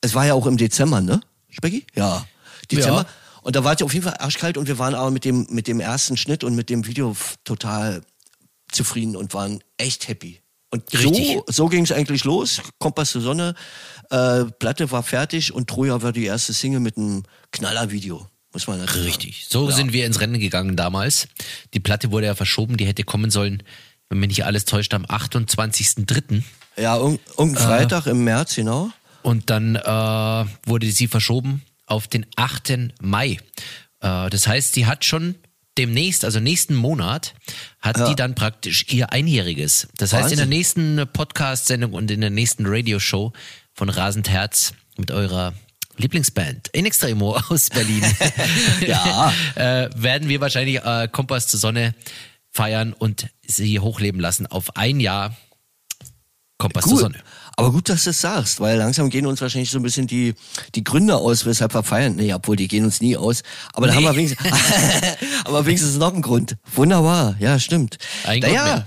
es 0.00 0.14
war 0.14 0.26
ja 0.26 0.34
auch 0.34 0.46
im 0.46 0.56
Dezember, 0.56 1.00
ne? 1.00 1.20
Specki? 1.48 1.86
Ja. 1.94 2.26
Dezember. 2.70 3.02
Ja. 3.02 3.06
Und 3.42 3.56
da 3.56 3.64
war 3.64 3.74
es 3.74 3.80
ja 3.80 3.86
auf 3.86 3.94
jeden 3.94 4.04
Fall 4.04 4.16
arschkalt 4.18 4.56
und 4.56 4.66
wir 4.68 4.78
waren 4.78 4.94
aber 4.94 5.10
mit 5.10 5.24
dem, 5.24 5.46
mit 5.50 5.68
dem 5.68 5.80
ersten 5.80 6.16
Schnitt 6.16 6.44
und 6.44 6.54
mit 6.54 6.68
dem 6.70 6.86
Video 6.86 7.16
total 7.44 8.02
zufrieden 8.70 9.16
und 9.16 9.34
waren 9.34 9.62
echt 9.78 10.08
happy. 10.08 10.40
Und 10.70 10.92
Richtig. 10.92 11.28
so, 11.28 11.44
so 11.48 11.66
ging 11.68 11.84
es 11.84 11.92
eigentlich 11.92 12.24
los. 12.24 12.60
Kompass 12.78 13.12
zur 13.12 13.22
Sonne, 13.22 13.54
äh, 14.10 14.44
Platte 14.58 14.90
war 14.90 15.02
fertig 15.02 15.52
und 15.52 15.68
Troja 15.68 16.02
war 16.02 16.12
die 16.12 16.24
erste 16.24 16.52
Single 16.52 16.80
mit 16.80 16.96
einem 16.96 17.24
Knaller-Video. 17.52 18.26
Muss 18.52 18.66
man 18.66 18.80
Richtig. 18.80 19.44
Sagen. 19.44 19.50
So 19.50 19.68
ja. 19.68 19.76
sind 19.76 19.92
wir 19.92 20.06
ins 20.06 20.20
Rennen 20.20 20.40
gegangen 20.40 20.76
damals. 20.76 21.28
Die 21.74 21.80
Platte 21.80 22.10
wurde 22.10 22.26
ja 22.26 22.34
verschoben, 22.34 22.76
die 22.76 22.86
hätte 22.86 23.04
kommen 23.04 23.30
sollen, 23.30 23.62
wenn 24.08 24.18
mich 24.18 24.28
nicht 24.28 24.44
alles 24.44 24.64
täuscht, 24.64 24.94
am 24.94 25.04
28.03. 25.04 26.42
Ja, 26.76 26.96
irgendein 26.96 27.54
äh, 27.54 27.58
Freitag 27.58 28.06
im 28.06 28.24
März, 28.24 28.54
genau. 28.54 28.90
Und 29.22 29.50
dann 29.50 29.76
äh, 29.76 30.44
wurde 30.64 30.90
sie 30.90 31.08
verschoben 31.08 31.62
auf 31.86 32.08
den 32.08 32.26
8. 32.36 32.78
Mai. 33.02 33.38
Äh, 34.00 34.30
das 34.30 34.46
heißt, 34.46 34.74
sie 34.74 34.86
hat 34.86 35.04
schon 35.04 35.34
demnächst, 35.78 36.24
also 36.24 36.40
nächsten 36.40 36.74
Monat, 36.74 37.34
hat 37.80 37.98
ja. 37.98 38.08
die 38.08 38.14
dann 38.14 38.34
praktisch 38.34 38.86
ihr 38.88 39.12
Einjähriges. 39.12 39.88
Das 39.96 40.12
heißt, 40.12 40.30
in 40.30 40.38
der 40.38 40.46
nächsten 40.46 41.06
Podcast-Sendung 41.12 41.92
und 41.92 42.10
in 42.10 42.20
der 42.20 42.30
nächsten 42.30 42.66
Radioshow 42.66 43.32
von 43.76 43.90
Rasend 43.90 44.30
Herz 44.30 44.72
mit 44.96 45.10
eurer 45.10 45.52
Lieblingsband 45.98 46.68
In 46.68 46.86
Extremo 46.86 47.36
aus 47.48 47.68
Berlin. 47.68 48.02
ja. 48.86 49.32
äh, 49.54 49.90
werden 49.94 50.28
wir 50.28 50.40
wahrscheinlich 50.40 50.82
äh, 50.82 51.08
Kompass 51.12 51.46
zur 51.46 51.60
Sonne 51.60 51.94
feiern 52.50 52.94
und 52.94 53.28
sie 53.46 53.78
hochleben 53.78 54.20
lassen 54.20 54.46
auf 54.46 54.76
ein 54.76 54.98
Jahr 54.98 55.36
Kompass 56.58 56.84
Gut. 56.84 56.92
zur 56.92 57.00
Sonne. 57.00 57.18
Aber 57.58 57.70
gut, 57.70 57.90
dass 57.90 58.04
du 58.04 58.10
es 58.10 58.20
sagst, 58.20 58.60
weil 58.60 58.78
langsam 58.78 59.10
gehen 59.10 59.26
uns 59.26 59.42
wahrscheinlich 59.42 59.70
so 59.70 59.78
ein 59.78 59.82
bisschen 59.82 60.06
die, 60.06 60.34
die 60.74 60.82
Gründe 60.84 61.16
aus, 61.16 61.44
weshalb 61.44 61.74
wir 61.74 61.82
feiern. 61.82 62.16
Nee, 62.16 62.32
obwohl 62.32 62.56
die 62.56 62.68
gehen 62.68 62.84
uns 62.84 63.02
nie 63.02 63.16
aus. 63.16 63.42
Aber 63.74 63.86
nee. 63.86 63.92
da 63.92 63.96
haben 63.96 64.04
wir 64.04 64.16
wenigstens, 64.16 64.46
aber 65.44 65.66
wenigstens 65.66 65.96
noch 65.96 66.12
einen 66.12 66.22
Grund. 66.22 66.56
Wunderbar. 66.74 67.36
Ja, 67.40 67.58
stimmt. 67.58 67.98
Ein 68.24 68.40
Grund 68.40 68.54
ja. 68.54 68.86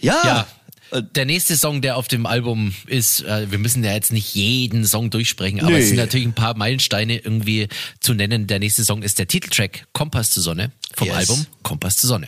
ja. 0.00 0.46
Ja. 0.92 1.00
Der 1.00 1.24
nächste 1.24 1.56
Song, 1.56 1.82
der 1.82 1.96
auf 1.96 2.08
dem 2.08 2.26
Album 2.26 2.74
ist, 2.86 3.22
äh, 3.22 3.50
wir 3.50 3.58
müssen 3.58 3.82
ja 3.84 3.92
jetzt 3.92 4.12
nicht 4.12 4.34
jeden 4.34 4.84
Song 4.84 5.10
durchsprechen, 5.10 5.60
aber 5.60 5.70
nee. 5.70 5.78
es 5.78 5.88
sind 5.88 5.96
natürlich 5.96 6.26
ein 6.26 6.34
paar 6.34 6.56
Meilensteine 6.56 7.18
irgendwie 7.18 7.68
zu 8.00 8.14
nennen. 8.14 8.46
Der 8.46 8.58
nächste 8.58 8.84
Song 8.84 9.02
ist 9.02 9.18
der 9.18 9.26
Titeltrack 9.26 9.86
Kompass 9.92 10.30
zur 10.30 10.42
Sonne 10.42 10.72
vom 10.94 11.08
yes. 11.08 11.16
Album 11.16 11.46
Kompass 11.62 11.96
zur 11.96 12.08
Sonne. 12.08 12.26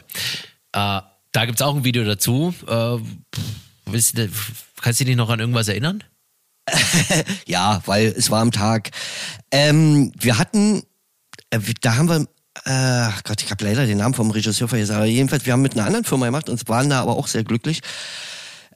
Äh, 0.73 1.01
da 1.33 1.45
gibt's 1.47 1.63
auch 1.63 1.77
ein 1.77 1.85
Video 1.85 2.05
dazu. 2.05 2.55
Äh, 2.67 2.99
Kannst 4.81 5.01
du 5.01 5.05
dich 5.05 5.17
noch 5.17 5.31
an 5.31 5.41
irgendwas 5.41 5.69
erinnern? 5.69 6.05
ja, 7.47 7.83
weil 7.87 8.15
es 8.17 8.31
war 8.31 8.41
am 8.41 8.53
Tag. 8.53 8.91
Ähm, 9.51 10.13
wir 10.19 10.39
hatten, 10.39 10.83
äh, 11.51 11.61
da 11.81 11.97
haben 11.97 12.09
wir, 12.09 12.27
äh, 12.65 13.11
Gott, 13.25 13.43
ich 13.43 13.51
habe 13.51 13.65
leider 13.65 13.87
den 13.87 13.99
Namen 13.99 14.15
vom 14.15 14.31
Regisseur 14.31 14.69
vergessen, 14.69 14.95
aber 14.95 15.07
jedenfalls, 15.07 15.47
wir 15.47 15.53
haben 15.53 15.63
mit 15.63 15.73
einer 15.75 15.87
anderen 15.87 16.05
Firma 16.05 16.27
gemacht 16.27 16.49
und 16.49 16.69
waren 16.69 16.91
da 16.91 17.01
aber 17.01 17.17
auch 17.17 17.27
sehr 17.27 17.45
glücklich. 17.45 17.81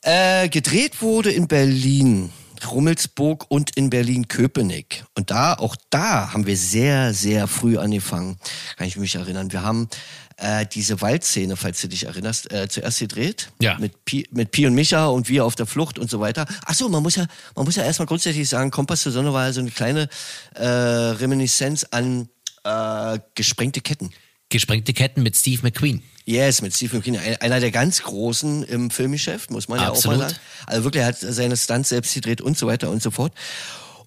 Äh, 0.03 0.49
gedreht 0.49 1.01
wurde 1.01 1.31
in 1.31 1.49
Berlin. 1.49 2.31
Rummelsburg 2.71 3.47
und 3.49 3.77
in 3.77 3.91
Berlin-Köpenick. 3.91 5.05
Und 5.17 5.33
da, 5.33 5.55
auch 5.55 5.75
da 5.91 6.33
haben 6.33 6.47
wir 6.47 6.57
sehr, 6.57 7.13
sehr 7.13 7.49
früh 7.49 7.77
angefangen. 7.77 8.37
Kann 8.77 8.87
ich 8.87 8.97
mich 8.97 9.17
erinnern. 9.17 9.51
Wir 9.51 9.63
haben 9.63 9.89
äh, 10.37 10.67
diese 10.67 11.01
Waldszene, 11.01 11.57
falls 11.57 11.81
du 11.81 11.89
dich 11.89 12.05
erinnerst, 12.05 12.53
äh, 12.53 12.69
zuerst 12.69 13.01
gedreht. 13.01 13.51
Ja. 13.61 13.79
Mit 13.79 14.05
Pi, 14.05 14.29
mit 14.31 14.51
Pi 14.53 14.67
und 14.67 14.75
Micha 14.75 15.07
und 15.07 15.29
wir 15.29 15.45
auf 15.45 15.55
der 15.55 15.67
Flucht 15.67 15.99
und 15.99 16.11
so 16.11 16.21
weiter. 16.21 16.47
Ach 16.65 16.75
so, 16.75 16.89
man 16.89 17.03
muss 17.03 17.17
ja, 17.17 17.27
man 17.57 17.65
muss 17.65 17.77
ja 17.77 17.85
erstmal 17.85 18.07
grundsätzlich 18.07 18.49
sagen, 18.49 18.71
Kompass 18.71 19.03
zur 19.03 19.13
Sonne 19.13 19.33
war 19.33 19.47
ja 19.47 19.53
so 19.53 19.61
eine 19.61 19.71
kleine 19.71 20.09
äh, 20.55 20.65
Reminiszenz 20.65 21.85
an 21.91 22.29
äh, 22.65 23.19
gesprengte 23.35 23.81
Ketten. 23.81 24.11
Gesprengte 24.53 24.93
Ketten 24.93 25.23
mit 25.23 25.37
Steve 25.37 25.63
McQueen. 25.63 26.03
Yes, 26.25 26.63
mit 26.63 26.75
Steve 26.75 26.97
McQueen. 26.97 27.19
Einer 27.41 27.59
der 27.59 27.71
ganz 27.71 28.03
Großen 28.03 28.63
im 28.65 28.91
Filmgeschäft, 28.91 29.51
muss 29.51 29.69
man 29.69 29.81
Absolut. 29.81 30.19
ja 30.19 30.27
auch 30.27 30.29
mal 30.29 30.29
sagen. 30.31 30.41
Also 30.67 30.85
wirklich, 30.85 31.03
er 31.03 31.09
hat 31.09 31.19
seine 31.19 31.57
Stunts 31.57 31.89
selbst 31.89 32.15
gedreht 32.15 32.41
und 32.41 32.57
so 32.57 32.67
weiter 32.67 32.91
und 32.91 33.03
so 33.03 33.11
fort. 33.11 33.33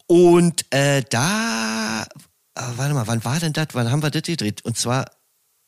Und 0.08 0.66
äh, 0.72 1.04
da, 1.10 2.04
äh, 2.56 2.62
warte 2.76 2.94
mal, 2.94 3.08
wann 3.08 3.26
war 3.26 3.40
denn 3.40 3.54
das? 3.54 3.68
Wann 3.74 3.92
haben 3.92 4.02
wir 4.02 4.12
das 4.12 4.22
gedreht? 4.24 4.64
Und 4.64 4.78
zwar 4.78 5.12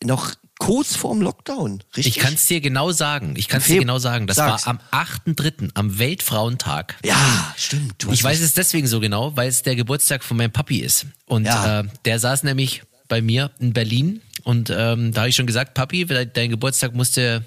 noch 0.03 0.35
kurz 0.59 0.95
vorm 0.95 1.21
Lockdown, 1.21 1.83
richtig? 1.95 2.17
Ich 2.17 2.23
kann 2.23 2.33
es 2.33 2.45
dir 2.45 2.61
genau 2.61 2.91
sagen. 2.91 3.35
Ich 3.35 3.47
kann 3.47 3.61
es 3.61 3.67
dir 3.67 3.79
genau 3.79 3.99
sagen. 3.99 4.27
Das 4.27 4.37
Sag's. 4.37 4.65
war 4.65 4.79
am 4.91 5.07
8.3., 5.07 5.71
am 5.73 5.99
Weltfrauentag. 5.99 6.95
Ja, 7.03 7.53
stimmt. 7.57 8.07
ich 8.11 8.23
weiß 8.23 8.41
es 8.41 8.53
deswegen 8.53 8.87
so 8.87 8.99
genau, 8.99 9.35
weil 9.35 9.49
es 9.49 9.63
der 9.63 9.75
Geburtstag 9.75 10.23
von 10.23 10.37
meinem 10.37 10.51
Papi 10.51 10.79
ist. 10.79 11.07
Und 11.25 11.45
ja. 11.45 11.81
äh, 11.81 11.83
der 12.05 12.19
saß 12.19 12.43
nämlich 12.43 12.83
bei 13.07 13.21
mir 13.21 13.51
in 13.59 13.73
Berlin 13.73 14.21
und 14.47 14.69
ähm, 14.69 15.11
da 15.11 15.21
habe 15.21 15.29
ich 15.29 15.35
schon 15.35 15.45
gesagt, 15.45 15.73
Papi, 15.73 16.05
dein 16.05 16.49
Geburtstag 16.49 16.95
musste 16.95 17.43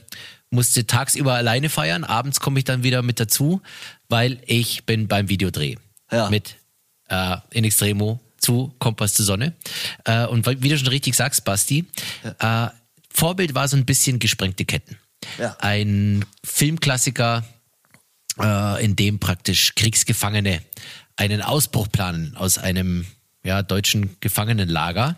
musste 0.50 0.86
tagsüber 0.86 1.32
alleine 1.32 1.70
feiern, 1.70 2.04
abends 2.04 2.40
komme 2.40 2.58
ich 2.58 2.66
dann 2.66 2.82
wieder 2.82 3.00
mit 3.00 3.18
dazu, 3.18 3.62
weil 4.10 4.38
ich 4.44 4.84
bin 4.84 5.08
beim 5.08 5.30
Videodreh 5.30 5.76
ja. 6.12 6.28
mit 6.28 6.56
äh, 7.08 7.38
in 7.52 7.64
Extremo 7.64 8.20
zu 8.36 8.74
Kompass 8.78 9.14
zur 9.14 9.24
Sonne. 9.24 9.54
Äh, 10.04 10.26
und 10.26 10.46
wie 10.46 10.68
du 10.68 10.76
schon 10.76 10.88
richtig 10.88 11.14
sagst, 11.14 11.42
Basti, 11.46 11.86
ja. 12.22 12.66
äh, 12.66 12.70
Vorbild 13.08 13.54
war 13.54 13.66
so 13.66 13.78
ein 13.78 13.86
bisschen 13.86 14.18
gesprengte 14.18 14.66
Ketten. 14.66 14.98
Ja. 15.38 15.56
Ein 15.58 16.26
Filmklassiker, 16.44 17.46
äh, 18.38 18.84
in 18.84 18.94
dem 18.94 19.20
praktisch 19.20 19.74
Kriegsgefangene 19.74 20.60
einen 21.16 21.40
Ausbruch 21.40 21.88
planen 21.90 22.36
aus 22.36 22.58
einem 22.58 23.06
ja, 23.42 23.62
deutschen 23.62 24.16
Gefangenenlager. 24.20 25.16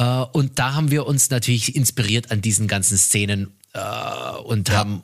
Äh, 0.00 0.24
und 0.32 0.58
da 0.58 0.74
haben 0.74 0.90
wir 0.90 1.06
uns 1.06 1.28
natürlich 1.28 1.76
inspiriert 1.76 2.30
an 2.30 2.40
diesen 2.40 2.66
ganzen 2.66 2.96
Szenen 2.96 3.52
äh, 3.74 3.80
und 4.44 4.70
ja. 4.70 4.76
haben 4.76 5.02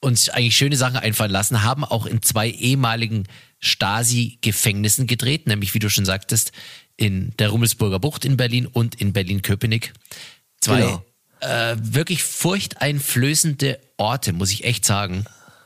uns 0.00 0.28
eigentlich 0.28 0.56
schöne 0.56 0.76
Sachen 0.76 0.96
einfallen 0.96 1.32
lassen, 1.32 1.64
haben 1.64 1.84
auch 1.84 2.06
in 2.06 2.22
zwei 2.22 2.48
ehemaligen 2.48 3.24
Stasi-Gefängnissen 3.58 5.08
gedreht, 5.08 5.48
nämlich 5.48 5.74
wie 5.74 5.80
du 5.80 5.90
schon 5.90 6.04
sagtest, 6.04 6.52
in 6.96 7.32
der 7.38 7.48
Rummelsburger 7.48 7.98
Bucht 7.98 8.24
in 8.24 8.36
Berlin 8.36 8.66
und 8.66 8.94
in 8.94 9.12
Berlin-Köpenick. 9.12 9.92
Zwei 10.60 10.82
genau 10.82 11.04
äh, 11.40 11.76
wirklich 11.78 12.22
furchteinflößende 12.22 13.78
Orte, 13.96 14.32
muss 14.32 14.52
ich 14.52 14.64
echt 14.64 14.84
sagen. 14.84 15.24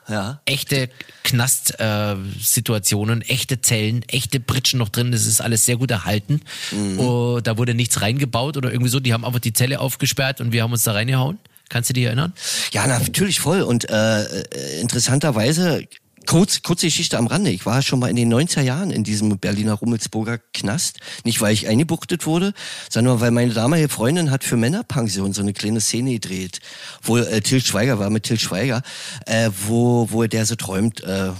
Ja. 0.08 0.40
Echte 0.44 0.88
Knast-Situationen, 1.22 3.22
äh, 3.22 3.26
echte 3.26 3.60
Zellen, 3.60 4.02
echte 4.08 4.40
Britschen 4.40 4.78
noch 4.78 4.88
drin. 4.88 5.12
Das 5.12 5.26
ist 5.26 5.40
alles 5.40 5.64
sehr 5.64 5.76
gut 5.76 5.90
erhalten. 5.90 6.40
Mhm. 6.70 6.98
Oh, 6.98 7.40
da 7.40 7.58
wurde 7.58 7.74
nichts 7.74 8.00
reingebaut 8.00 8.56
oder 8.56 8.72
irgendwie 8.72 8.90
so. 8.90 9.00
Die 9.00 9.12
haben 9.12 9.24
einfach 9.24 9.40
die 9.40 9.52
Zelle 9.52 9.80
aufgesperrt 9.80 10.40
und 10.40 10.52
wir 10.52 10.62
haben 10.62 10.72
uns 10.72 10.82
da 10.82 10.92
reingehauen. 10.92 11.38
Kannst 11.68 11.88
du 11.88 11.94
dich 11.94 12.04
erinnern? 12.04 12.34
Ja, 12.72 12.86
natürlich 12.86 13.40
voll. 13.40 13.62
Und 13.62 13.88
äh, 13.88 14.24
äh 14.24 14.80
interessanterweise 14.80 15.86
Kurz, 16.26 16.62
kurze 16.62 16.86
Geschichte 16.86 17.18
am 17.18 17.26
Rande. 17.26 17.50
Ich 17.50 17.66
war 17.66 17.82
schon 17.82 17.98
mal 17.98 18.08
in 18.08 18.16
den 18.16 18.32
90er 18.32 18.62
Jahren 18.62 18.90
in 18.90 19.04
diesem 19.04 19.38
Berliner 19.38 19.74
Rummelsburger 19.74 20.38
Knast. 20.54 20.98
Nicht, 21.24 21.40
weil 21.40 21.52
ich 21.52 21.68
eingebuchtet 21.68 22.26
wurde, 22.26 22.54
sondern 22.88 23.20
weil 23.20 23.30
meine 23.30 23.52
damalige 23.52 23.88
Freundin 23.88 24.30
hat 24.30 24.44
für 24.44 24.56
Männerpension 24.56 25.32
so 25.32 25.42
eine 25.42 25.52
kleine 25.52 25.80
Szene 25.80 26.12
gedreht, 26.12 26.60
wo 27.02 27.18
äh, 27.18 27.40
Till 27.40 27.60
Schweiger 27.60 27.98
war 27.98 28.10
mit 28.10 28.22
Till 28.24 28.38
Schweiger, 28.38 28.82
äh, 29.26 29.50
wo, 29.66 30.08
wo 30.10 30.24
der 30.24 30.46
so 30.46 30.54
träumt, 30.54 31.02
äh, 31.02 31.30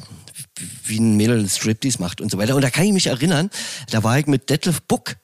wie 0.85 0.99
ein 0.99 1.17
Mädel 1.17 1.41
ein 1.41 1.49
Striptease 1.49 2.01
macht 2.01 2.21
und 2.21 2.31
so 2.31 2.39
weiter. 2.39 2.57
Und 2.57 2.63
da 2.63 2.71
kann 2.71 2.85
ich 2.85 2.93
mich 2.93 3.07
erinnern, 3.07 3.51
da 3.91 4.03
war 4.03 4.19
ich 4.19 4.27
mit 4.27 4.51
Detlef 4.51 4.83
Buck 4.83 5.17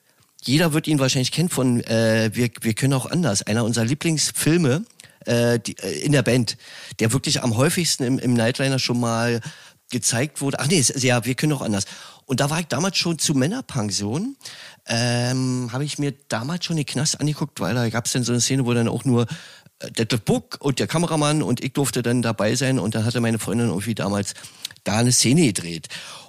jeder 0.45 0.73
wird 0.73 0.87
ihn 0.87 1.01
wahrscheinlich 1.01 1.33
kennen 1.33 1.49
von 1.49 1.81
äh, 1.83 2.31
wir, 2.33 2.49
wir 2.61 2.73
können 2.73 2.93
auch 2.95 3.07
anders. 3.07 3.43
Einer 3.43 3.65
unserer 3.65 3.85
Lieblingsfilme 3.85 4.85
äh, 5.29 5.61
die, 5.61 5.77
äh, 5.79 6.01
in 6.01 6.13
der 6.13 6.23
Band, 6.23 6.57
der 6.99 7.13
wirklich 7.13 7.43
am 7.43 7.57
häufigsten 7.57 8.05
im, 8.05 8.19
im 8.19 8.35
Nightliner 8.35 8.79
schon 8.79 8.99
mal 8.99 9.41
gezeigt 9.91 10.41
wurde. 10.41 10.59
Ach 10.61 10.67
nee, 10.69 10.83
ja, 10.97 11.25
wir 11.25 11.35
können 11.35 11.53
auch 11.53 11.63
anders. 11.63 11.85
Und 12.27 12.41
da 12.41 12.51
war 12.51 12.61
ich 12.61 12.67
damals 12.67 12.99
schon 12.99 13.19
zu 13.19 13.35
Männerpension. 13.35 14.37
Ähm, 14.87 15.71
habe 15.73 15.85
ich 15.85 15.99
mir 15.99 16.13
damals 16.29 16.65
schon 16.65 16.77
den 16.77 16.87
Knast 16.87 17.21
angeguckt, 17.21 17.61
weil 17.61 17.75
da 17.75 17.89
gab 17.89 18.07
es 18.07 18.13
dann 18.13 18.23
so 18.23 18.33
eine 18.33 18.41
Szene, 18.41 18.67
wo 18.67 18.75
dann 18.75 18.89
auch 18.89 19.05
nur 19.05 19.27
äh, 19.81 19.91
der 19.91 20.17
Buck 20.17 20.59
und 20.61 20.79
der 20.79 20.87
Kameramann 20.87 21.43
und 21.43 21.63
ich 21.63 21.73
durfte 21.73 22.03
dann 22.03 22.23
dabei 22.23 22.55
sein 22.55 22.79
und 22.79 22.95
dann 22.95 23.05
hatte 23.05 23.21
meine 23.21 23.39
Freundin 23.39 23.69
irgendwie 23.69 23.95
damals 23.95 24.35
da 24.85 24.99
eine 24.99 25.13
Szene 25.13 25.47
gedreht. 25.47 25.89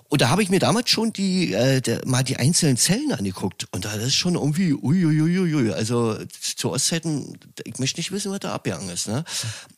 Und 0.09 0.21
da 0.21 0.29
habe 0.29 0.41
ich 0.41 0.49
mir 0.49 0.59
damals 0.59 0.89
schon 0.89 1.13
die 1.13 1.53
äh, 1.53 1.81
der, 1.81 2.01
mal 2.05 2.23
die 2.23 2.37
einzelnen 2.37 2.77
Zellen 2.77 3.11
angeguckt 3.11 3.67
und 3.71 3.85
da 3.85 3.93
ist 3.93 4.15
schon 4.15 4.33
irgendwie 4.33 4.73
uiuiuiui. 4.73 5.71
Also 5.71 6.17
zu 6.55 6.71
Ostzeiten, 6.71 7.37
ich 7.63 7.77
möchte 7.77 7.99
nicht 7.99 8.11
wissen, 8.11 8.31
was 8.31 8.39
da 8.39 8.53
abgegangen 8.53 8.89
ist. 8.89 9.07
Ne? 9.07 9.23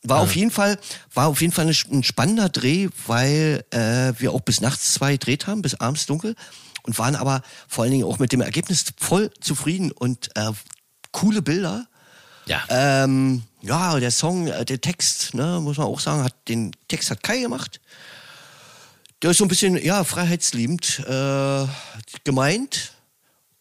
War 0.03 0.17
ja. 0.17 0.23
auf 0.23 0.33
jeden 0.33 0.51
Fall 0.51 0.79
war 1.13 1.27
auf 1.27 1.41
jeden 1.41 1.51
Fall 1.51 1.67
ein 1.67 2.03
spannender 2.03 2.47
Dreh, 2.47 2.87
weil 3.07 3.65
äh, 3.71 4.13
wir 4.19 4.31
auch 4.31 4.39
bis 4.39 4.61
nachts 4.61 4.93
zwei 4.93 5.13
gedreht 5.13 5.47
haben, 5.47 5.61
bis 5.61 5.75
abends 5.75 6.05
dunkel 6.05 6.35
und 6.83 6.97
waren 6.97 7.17
aber 7.17 7.41
vor 7.67 7.83
allen 7.83 7.91
Dingen 7.91 8.05
auch 8.05 8.17
mit 8.17 8.31
dem 8.31 8.39
Ergebnis 8.39 8.85
voll 8.97 9.31
zufrieden 9.41 9.91
und 9.91 10.29
äh, 10.35 10.51
coole 11.11 11.41
Bilder. 11.41 11.87
Ja. 12.45 12.63
Ähm, 12.69 13.43
ja, 13.61 13.99
der 13.99 14.11
Song, 14.11 14.47
äh, 14.47 14.63
der 14.63 14.79
Text, 14.79 15.33
ne, 15.33 15.59
muss 15.61 15.77
man 15.77 15.87
auch 15.87 15.99
sagen, 15.99 16.23
hat 16.23 16.35
den 16.47 16.71
Text 16.87 17.11
hat 17.11 17.21
Kai 17.21 17.41
gemacht 17.41 17.81
der 19.21 19.31
ist 19.31 19.37
so 19.37 19.45
ein 19.45 19.47
bisschen, 19.47 19.83
ja, 19.83 20.03
freiheitsliebend 20.03 21.03
äh, 21.07 21.65
gemeint. 22.23 22.93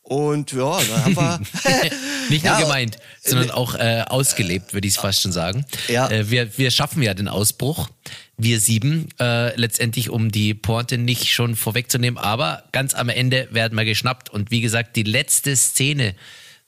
Und 0.03 0.51
ja, 0.53 0.81
da 0.81 1.05
haben 1.05 1.16
wir. 1.16 1.40
Nicht 2.31 2.44
nur 2.44 2.55
ja, 2.55 2.61
gemeint, 2.61 2.99
sondern 3.23 3.51
auch 3.51 3.75
äh, 3.75 4.05
ausgelebt, 4.09 4.73
würde 4.73 4.88
ich 4.88 4.94
es 4.94 5.01
fast 5.01 5.20
schon 5.20 5.33
sagen. 5.33 5.64
Ja. 5.88 6.09
Äh, 6.11 6.31
wir, 6.31 6.59
wir 6.59 6.70
schaffen 6.70 7.03
ja 7.03 7.14
den 7.14 7.29
Ausbruch, 7.29 7.88
wir 8.37 8.59
sieben, 8.61 9.09
äh, 9.20 9.55
letztendlich, 9.57 10.11
um 10.11 10.33
die 10.33 10.55
Pointe 10.55 10.99
nicht 10.99 11.31
schon 11.31 11.55
vorwegzunehmen. 11.55 12.18
Aber 12.18 12.64
ganz 12.73 12.94
am 12.94 13.09
Ende 13.09 13.49
werden 13.53 13.77
wir 13.77 13.85
geschnappt. 13.85 14.31
Und 14.31 14.51
wie 14.51 14.61
gesagt, 14.61 14.96
die 14.96 15.03
letzte 15.03 15.55
Szene 15.57 16.14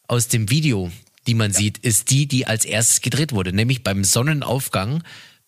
aus 0.06 0.28
dem 0.28 0.50
Video, 0.50 0.92
die 1.26 1.34
man 1.34 1.50
ja. 1.52 1.58
sieht, 1.58 1.78
ist 1.78 2.10
die, 2.10 2.26
die 2.26 2.46
als 2.46 2.64
erstes 2.64 3.00
gedreht 3.00 3.32
wurde, 3.32 3.52
nämlich 3.52 3.82
beim 3.82 4.04
Sonnenaufgang 4.04 5.02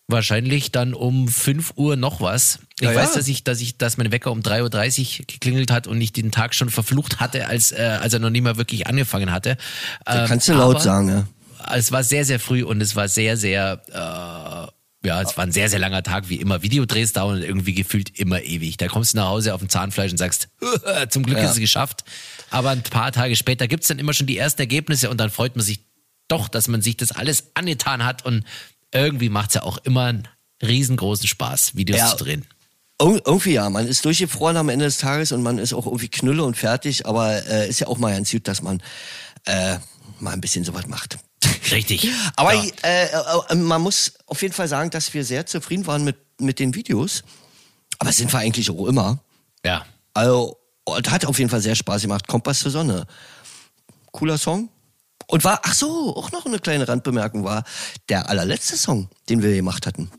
wahrscheinlich 0.07 0.71
dann 0.71 0.93
um 0.93 1.27
5 1.27 1.73
Uhr 1.75 1.95
noch 1.95 2.21
was. 2.21 2.59
Ich 2.79 2.87
ja, 2.87 2.95
weiß, 2.95 3.09
ja. 3.09 3.15
dass 3.15 3.27
ich, 3.27 3.43
dass 3.43 3.61
ich, 3.61 3.77
dass 3.77 3.97
mein 3.97 4.11
Wecker 4.11 4.31
um 4.31 4.41
3.30 4.41 5.19
Uhr 5.21 5.25
geklingelt 5.25 5.71
hat 5.71 5.87
und 5.87 5.99
ich 5.99 6.13
den 6.13 6.31
Tag 6.31 6.53
schon 6.53 6.69
verflucht 6.69 7.19
hatte, 7.19 7.47
als, 7.47 7.71
äh, 7.71 7.97
als 8.01 8.13
er 8.13 8.19
noch 8.19 8.29
nie 8.29 8.41
mal 8.41 8.57
wirklich 8.57 8.87
angefangen 8.87 9.31
hatte. 9.31 9.57
Ähm, 10.05 10.27
kannst 10.27 10.47
du 10.47 10.53
laut 10.53 10.81
sagen, 10.81 11.09
ja. 11.09 11.27
Es 11.73 11.91
war 11.91 12.03
sehr, 12.03 12.25
sehr 12.25 12.39
früh 12.39 12.63
und 12.63 12.79
es 12.81 12.95
war 12.95 13.07
sehr, 13.07 13.37
sehr, 13.37 13.81
äh, 13.89 15.07
ja, 15.07 15.21
es 15.21 15.35
war 15.37 15.45
ein 15.45 15.51
sehr, 15.51 15.69
sehr 15.69 15.79
langer 15.79 16.03
Tag, 16.03 16.29
wie 16.29 16.35
immer. 16.35 16.61
Videodrehs 16.61 17.13
dauern 17.13 17.41
irgendwie 17.41 17.73
gefühlt 17.73 18.19
immer 18.19 18.41
ewig. 18.41 18.77
Da 18.77 18.87
kommst 18.87 19.13
du 19.13 19.17
nach 19.17 19.27
Hause 19.27 19.53
auf 19.53 19.61
dem 19.61 19.69
Zahnfleisch 19.69 20.11
und 20.11 20.17
sagst, 20.17 20.49
zum 21.09 21.23
Glück 21.23 21.37
ja. 21.37 21.45
ist 21.45 21.51
es 21.51 21.59
geschafft. 21.59 22.03
Aber 22.51 22.69
ein 22.69 22.83
paar 22.83 23.11
Tage 23.11 23.35
später 23.35 23.67
gibt's 23.67 23.87
dann 23.87 23.97
immer 23.97 24.13
schon 24.13 24.27
die 24.27 24.37
ersten 24.37 24.61
Ergebnisse 24.61 25.09
und 25.09 25.19
dann 25.19 25.31
freut 25.31 25.55
man 25.55 25.65
sich 25.65 25.79
doch, 26.27 26.47
dass 26.49 26.67
man 26.67 26.81
sich 26.81 26.97
das 26.97 27.11
alles 27.11 27.51
angetan 27.53 28.03
hat 28.03 28.25
und 28.25 28.43
irgendwie 28.95 29.29
macht 29.29 29.49
es 29.49 29.55
ja 29.55 29.63
auch 29.63 29.77
immer 29.79 30.05
einen 30.05 30.27
riesengroßen 30.61 31.27
Spaß, 31.27 31.75
Videos 31.75 31.99
ja. 31.99 32.07
zu 32.07 32.23
drehen. 32.23 32.45
Irgendwie 32.99 33.53
ja, 33.53 33.69
man 33.69 33.87
ist 33.87 34.05
durchgefroren 34.05 34.55
am 34.55 34.69
Ende 34.69 34.85
des 34.85 34.99
Tages 34.99 35.33
und 35.33 35.43
man 35.43 35.57
ist 35.57 35.73
auch 35.73 35.85
irgendwie 35.85 36.07
knülle 36.07 36.43
und 36.43 36.55
fertig, 36.55 37.05
aber 37.05 37.45
äh, 37.45 37.67
ist 37.67 37.81
ja 37.81 37.87
auch 37.87 37.97
mal 37.97 38.13
ganz 38.13 38.31
gut, 38.31 38.47
dass 38.47 38.61
man 38.61 38.81
äh, 39.45 39.77
mal 40.19 40.31
ein 40.31 40.39
bisschen 40.39 40.63
sowas 40.63 40.87
macht. 40.87 41.17
Richtig. 41.71 42.09
aber 42.37 42.53
ja. 42.53 42.63
äh, 42.83 43.07
äh, 43.49 43.55
man 43.55 43.81
muss 43.81 44.13
auf 44.27 44.41
jeden 44.41 44.53
Fall 44.53 44.69
sagen, 44.69 44.91
dass 44.91 45.13
wir 45.13 45.25
sehr 45.25 45.45
zufrieden 45.45 45.85
waren 45.87 46.05
mit, 46.05 46.15
mit 46.39 46.59
den 46.59 46.73
Videos. 46.73 47.23
Aber 47.99 48.13
sind 48.13 48.31
wir 48.31 48.39
eigentlich 48.39 48.69
auch 48.69 48.87
immer. 48.87 49.19
Ja. 49.65 49.85
Also, 50.13 50.57
hat 51.07 51.25
auf 51.25 51.37
jeden 51.37 51.49
Fall 51.49 51.61
sehr 51.61 51.75
Spaß 51.75 52.03
gemacht. 52.03 52.27
Kompass 52.27 52.59
zur 52.59 52.71
Sonne. 52.71 53.05
Cooler 54.11 54.37
Song. 54.37 54.69
Und 55.27 55.43
war, 55.43 55.61
ach 55.63 55.73
so, 55.73 56.15
auch 56.15 56.31
noch 56.31 56.45
eine 56.45 56.59
kleine 56.59 56.87
Randbemerkung 56.87 57.43
war, 57.43 57.63
der 58.09 58.29
allerletzte 58.29 58.77
Song, 58.77 59.09
den 59.29 59.41
wir 59.41 59.53
gemacht 59.55 59.87
hatten. 59.87 60.11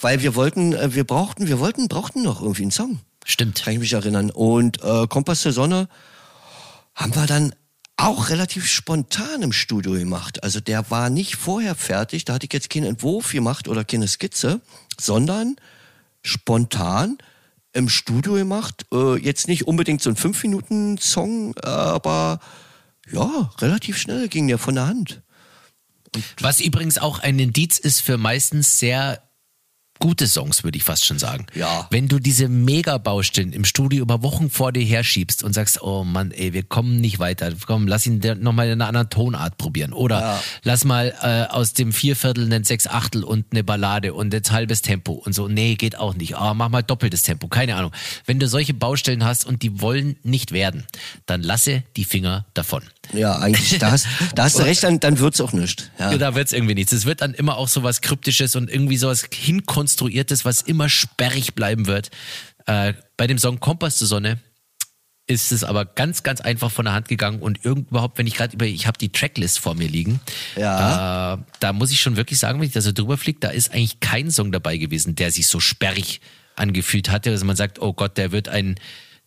Weil 0.00 0.22
wir 0.22 0.34
wollten, 0.34 0.72
äh, 0.72 0.94
wir 0.94 1.04
brauchten, 1.04 1.48
wir 1.48 1.58
wollten, 1.58 1.88
brauchten 1.88 2.22
noch 2.22 2.40
irgendwie 2.40 2.62
einen 2.62 2.70
Song. 2.70 3.00
Stimmt. 3.24 3.62
Kann 3.62 3.74
ich 3.74 3.80
mich 3.80 3.92
erinnern. 3.92 4.30
Und 4.30 4.82
äh, 4.82 5.06
Kompass 5.06 5.42
der 5.42 5.52
Sonne 5.52 5.88
haben 6.94 7.14
wir 7.14 7.26
dann 7.26 7.52
auch 7.96 8.30
relativ 8.30 8.66
spontan 8.66 9.42
im 9.42 9.52
Studio 9.52 9.92
gemacht. 9.92 10.42
Also 10.44 10.60
der 10.60 10.90
war 10.90 11.10
nicht 11.10 11.34
vorher 11.34 11.74
fertig, 11.74 12.24
da 12.24 12.34
hatte 12.34 12.46
ich 12.46 12.52
jetzt 12.52 12.70
keinen 12.70 12.86
Entwurf 12.86 13.32
gemacht 13.32 13.66
oder 13.66 13.84
keine 13.84 14.06
Skizze, 14.06 14.60
sondern 14.98 15.56
spontan 16.22 17.18
im 17.72 17.88
Studio 17.88 18.34
gemacht. 18.34 18.86
Äh, 18.92 19.16
jetzt 19.16 19.48
nicht 19.48 19.66
unbedingt 19.66 20.00
so 20.00 20.10
ein 20.10 20.16
5-Minuten-Song, 20.16 21.56
aber 21.58 22.40
ja, 23.12 23.50
relativ 23.60 23.98
schnell 23.98 24.28
ging 24.28 24.48
der 24.48 24.58
von 24.58 24.74
der 24.74 24.86
Hand. 24.86 25.22
Und 26.14 26.24
Was 26.40 26.60
übrigens 26.60 26.98
auch 26.98 27.18
ein 27.18 27.38
Indiz 27.38 27.78
ist 27.78 28.00
für 28.00 28.16
meistens 28.16 28.78
sehr 28.78 29.22
gute 29.98 30.26
Songs, 30.26 30.64
würde 30.64 30.78
ich 30.78 30.84
fast 30.84 31.04
schon 31.04 31.18
sagen. 31.18 31.46
Ja. 31.54 31.86
Wenn 31.90 32.08
du 32.08 32.18
diese 32.18 32.48
Mega-Baustellen 32.48 33.52
im 33.52 33.64
Studio 33.64 34.02
über 34.02 34.22
Wochen 34.22 34.50
vor 34.50 34.72
dir 34.72 34.84
herschiebst 34.84 35.42
und 35.42 35.52
sagst, 35.52 35.82
oh 35.82 36.04
Mann, 36.04 36.30
ey, 36.30 36.52
wir 36.52 36.62
kommen 36.62 37.00
nicht 37.00 37.18
weiter, 37.18 37.52
komm, 37.66 37.86
lass 37.86 38.06
ihn 38.06 38.20
nochmal 38.40 38.66
in 38.66 38.72
einer 38.74 38.86
anderen 38.86 39.10
Tonart 39.10 39.58
probieren. 39.58 39.92
Oder 39.92 40.20
ja. 40.20 40.42
lass 40.62 40.84
mal 40.84 41.14
äh, 41.22 41.52
aus 41.52 41.72
dem 41.72 41.92
Vierviertel 41.92 42.44
einen 42.44 42.64
Sechsachtel 42.64 43.24
und 43.24 43.46
eine 43.50 43.64
Ballade 43.64 44.14
und 44.14 44.32
jetzt 44.32 44.52
halbes 44.52 44.82
Tempo 44.82 45.12
und 45.12 45.32
so. 45.32 45.48
Nee, 45.48 45.74
geht 45.74 45.98
auch 45.98 46.14
nicht. 46.14 46.36
oh, 46.36 46.54
mach 46.54 46.68
mal 46.68 46.82
doppeltes 46.82 47.22
Tempo, 47.22 47.48
keine 47.48 47.76
Ahnung. 47.76 47.92
Wenn 48.24 48.38
du 48.38 48.48
solche 48.48 48.74
Baustellen 48.74 49.24
hast 49.24 49.44
und 49.46 49.62
die 49.62 49.80
wollen 49.80 50.16
nicht 50.22 50.52
werden, 50.52 50.86
dann 51.26 51.42
lasse 51.42 51.82
die 51.96 52.04
Finger 52.04 52.46
davon. 52.54 52.82
Ja, 53.12 53.38
eigentlich, 53.38 53.78
da 53.78 53.90
hast, 53.90 54.06
da 54.34 54.44
hast 54.44 54.58
du 54.58 54.62
recht, 54.62 54.82
dann, 54.82 55.00
dann 55.00 55.18
wird's 55.18 55.40
auch 55.40 55.52
nicht. 55.52 55.90
Ja. 55.98 56.12
ja 56.12 56.18
da 56.18 56.34
wird's 56.34 56.52
irgendwie 56.52 56.74
nichts. 56.74 56.92
Es 56.92 57.06
wird 57.06 57.20
dann 57.20 57.34
immer 57.34 57.56
auch 57.56 57.68
so 57.68 57.82
was 57.82 58.00
Kryptisches 58.00 58.56
und 58.56 58.70
irgendwie 58.70 58.96
sowas 58.96 59.24
hinkonstruiertes, 59.32 60.44
was 60.44 60.62
immer 60.62 60.88
sperrig 60.88 61.54
bleiben 61.54 61.86
wird. 61.86 62.10
Äh, 62.66 62.94
bei 63.16 63.26
dem 63.26 63.38
Song 63.38 63.60
Kompass 63.60 63.96
zur 63.96 64.08
Sonne 64.08 64.38
ist 65.26 65.52
es 65.52 65.62
aber 65.62 65.84
ganz, 65.84 66.22
ganz 66.22 66.40
einfach 66.40 66.70
von 66.70 66.86
der 66.86 66.94
Hand 66.94 67.06
gegangen 67.08 67.40
und 67.40 67.64
überhaupt, 67.64 68.18
wenn 68.18 68.26
ich 68.26 68.34
gerade 68.34 68.54
über, 68.54 68.64
ich 68.64 68.86
habe 68.86 68.98
die 68.98 69.10
Tracklist 69.10 69.58
vor 69.58 69.74
mir 69.74 69.88
liegen, 69.88 70.20
ja. 70.56 71.34
Äh, 71.34 71.38
da 71.60 71.72
muss 71.74 71.90
ich 71.92 72.00
schon 72.00 72.16
wirklich 72.16 72.38
sagen, 72.38 72.58
wenn 72.60 72.66
ich 72.66 72.72
da 72.72 72.80
so 72.80 72.92
drüber 72.92 73.18
fliege, 73.18 73.38
da 73.38 73.48
ist 73.50 73.72
eigentlich 73.72 74.00
kein 74.00 74.30
Song 74.30 74.52
dabei 74.52 74.78
gewesen, 74.78 75.14
der 75.16 75.30
sich 75.30 75.46
so 75.46 75.60
sperrig 75.60 76.20
angefühlt 76.56 77.10
hatte, 77.10 77.30
dass 77.30 77.44
man 77.44 77.56
sagt, 77.56 77.80
oh 77.80 77.92
Gott, 77.92 78.16
der 78.16 78.32
wird 78.32 78.48
ein 78.48 78.76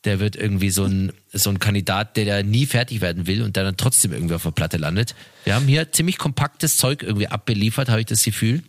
der 0.05 0.19
wird 0.19 0.35
irgendwie 0.35 0.71
so 0.71 0.85
ein, 0.85 1.11
so 1.31 1.49
ein 1.49 1.59
Kandidat, 1.59 2.17
der 2.17 2.25
da 2.25 2.43
nie 2.43 2.65
fertig 2.65 3.01
werden 3.01 3.27
will 3.27 3.43
und 3.43 3.55
der 3.55 3.63
dann 3.63 3.77
trotzdem 3.77 4.13
irgendwie 4.13 4.35
auf 4.35 4.43
der 4.43 4.51
Platte 4.51 4.77
landet. 4.77 5.15
Wir 5.43 5.55
haben 5.55 5.67
hier 5.67 5.91
ziemlich 5.91 6.17
kompaktes 6.17 6.77
Zeug 6.77 7.03
irgendwie 7.03 7.27
abbeliefert, 7.27 7.89
habe 7.89 8.01
ich 8.01 8.07
das 8.07 8.23
Gefühl. 8.23 8.63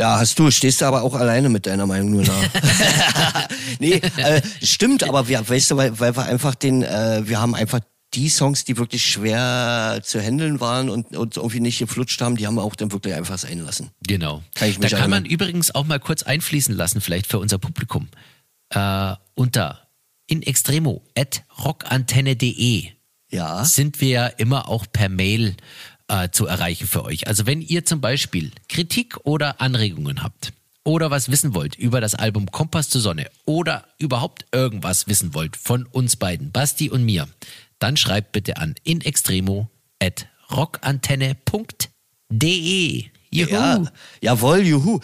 Ja, 0.00 0.18
hast 0.18 0.38
du, 0.40 0.50
stehst 0.50 0.80
du 0.80 0.86
aber 0.86 1.02
auch 1.02 1.14
alleine 1.14 1.48
mit 1.48 1.66
deiner 1.66 1.86
Meinung 1.86 2.10
nur 2.10 2.24
da. 2.24 2.34
nee, 3.78 4.00
äh, 4.16 4.42
stimmt, 4.60 5.04
aber 5.04 5.28
wir, 5.28 5.48
weißt 5.48 5.70
du, 5.70 5.76
weil, 5.76 6.00
weil 6.00 6.16
wir 6.16 6.24
einfach 6.24 6.56
den, 6.56 6.82
äh, 6.82 7.22
wir 7.24 7.40
haben 7.40 7.54
einfach 7.54 7.78
die 8.14 8.28
Songs, 8.28 8.64
die 8.64 8.76
wirklich 8.76 9.04
schwer 9.04 10.00
zu 10.02 10.20
handeln 10.20 10.60
waren 10.60 10.90
und, 10.90 11.16
und 11.16 11.36
irgendwie 11.36 11.60
nicht 11.60 11.78
geflutscht 11.78 12.20
haben, 12.20 12.36
die 12.36 12.46
haben 12.46 12.56
wir 12.56 12.62
auch 12.62 12.74
dann 12.74 12.90
wirklich 12.90 13.14
einfach 13.14 13.38
sein 13.38 13.60
lassen. 13.60 13.90
Genau. 14.06 14.42
Kann 14.54 14.68
ich 14.68 14.78
mich 14.80 14.90
da 14.90 14.96
kann 14.96 15.12
erinnern. 15.12 15.22
man 15.22 15.30
übrigens 15.30 15.74
auch 15.74 15.84
mal 15.84 16.00
kurz 16.00 16.24
einfließen 16.24 16.74
lassen, 16.74 17.00
vielleicht 17.00 17.28
für 17.28 17.38
unser 17.38 17.58
Publikum. 17.58 18.08
Äh, 18.70 19.14
unter 19.34 19.83
in 20.26 20.42
extremo 20.42 21.02
at 21.16 21.44
rockantenne.de 21.64 22.90
ja. 23.30 23.64
sind 23.64 24.00
wir 24.00 24.08
ja 24.08 24.26
immer 24.26 24.68
auch 24.68 24.86
per 24.90 25.08
Mail 25.08 25.56
äh, 26.08 26.30
zu 26.30 26.46
erreichen 26.46 26.86
für 26.86 27.04
euch. 27.04 27.26
Also 27.26 27.46
wenn 27.46 27.60
ihr 27.60 27.84
zum 27.84 28.00
Beispiel 28.00 28.52
Kritik 28.68 29.18
oder 29.24 29.60
Anregungen 29.60 30.22
habt 30.22 30.52
oder 30.84 31.10
was 31.10 31.30
wissen 31.30 31.54
wollt 31.54 31.76
über 31.76 32.00
das 32.00 32.14
Album 32.14 32.50
Kompass 32.50 32.88
zur 32.88 33.00
Sonne 33.00 33.30
oder 33.44 33.86
überhaupt 33.98 34.46
irgendwas 34.52 35.08
wissen 35.08 35.34
wollt 35.34 35.56
von 35.56 35.86
uns 35.86 36.16
beiden, 36.16 36.52
Basti 36.52 36.90
und 36.90 37.04
mir, 37.04 37.28
dann 37.78 37.96
schreibt 37.96 38.32
bitte 38.32 38.58
an 38.58 38.74
in 38.84 39.00
extremo 39.00 39.68
at 40.00 40.26
rockantenne.de. 40.50 43.04
Juhu. 43.30 43.50
Ja, 43.50 43.82
jawohl, 44.20 44.60
juhu. 44.60 45.00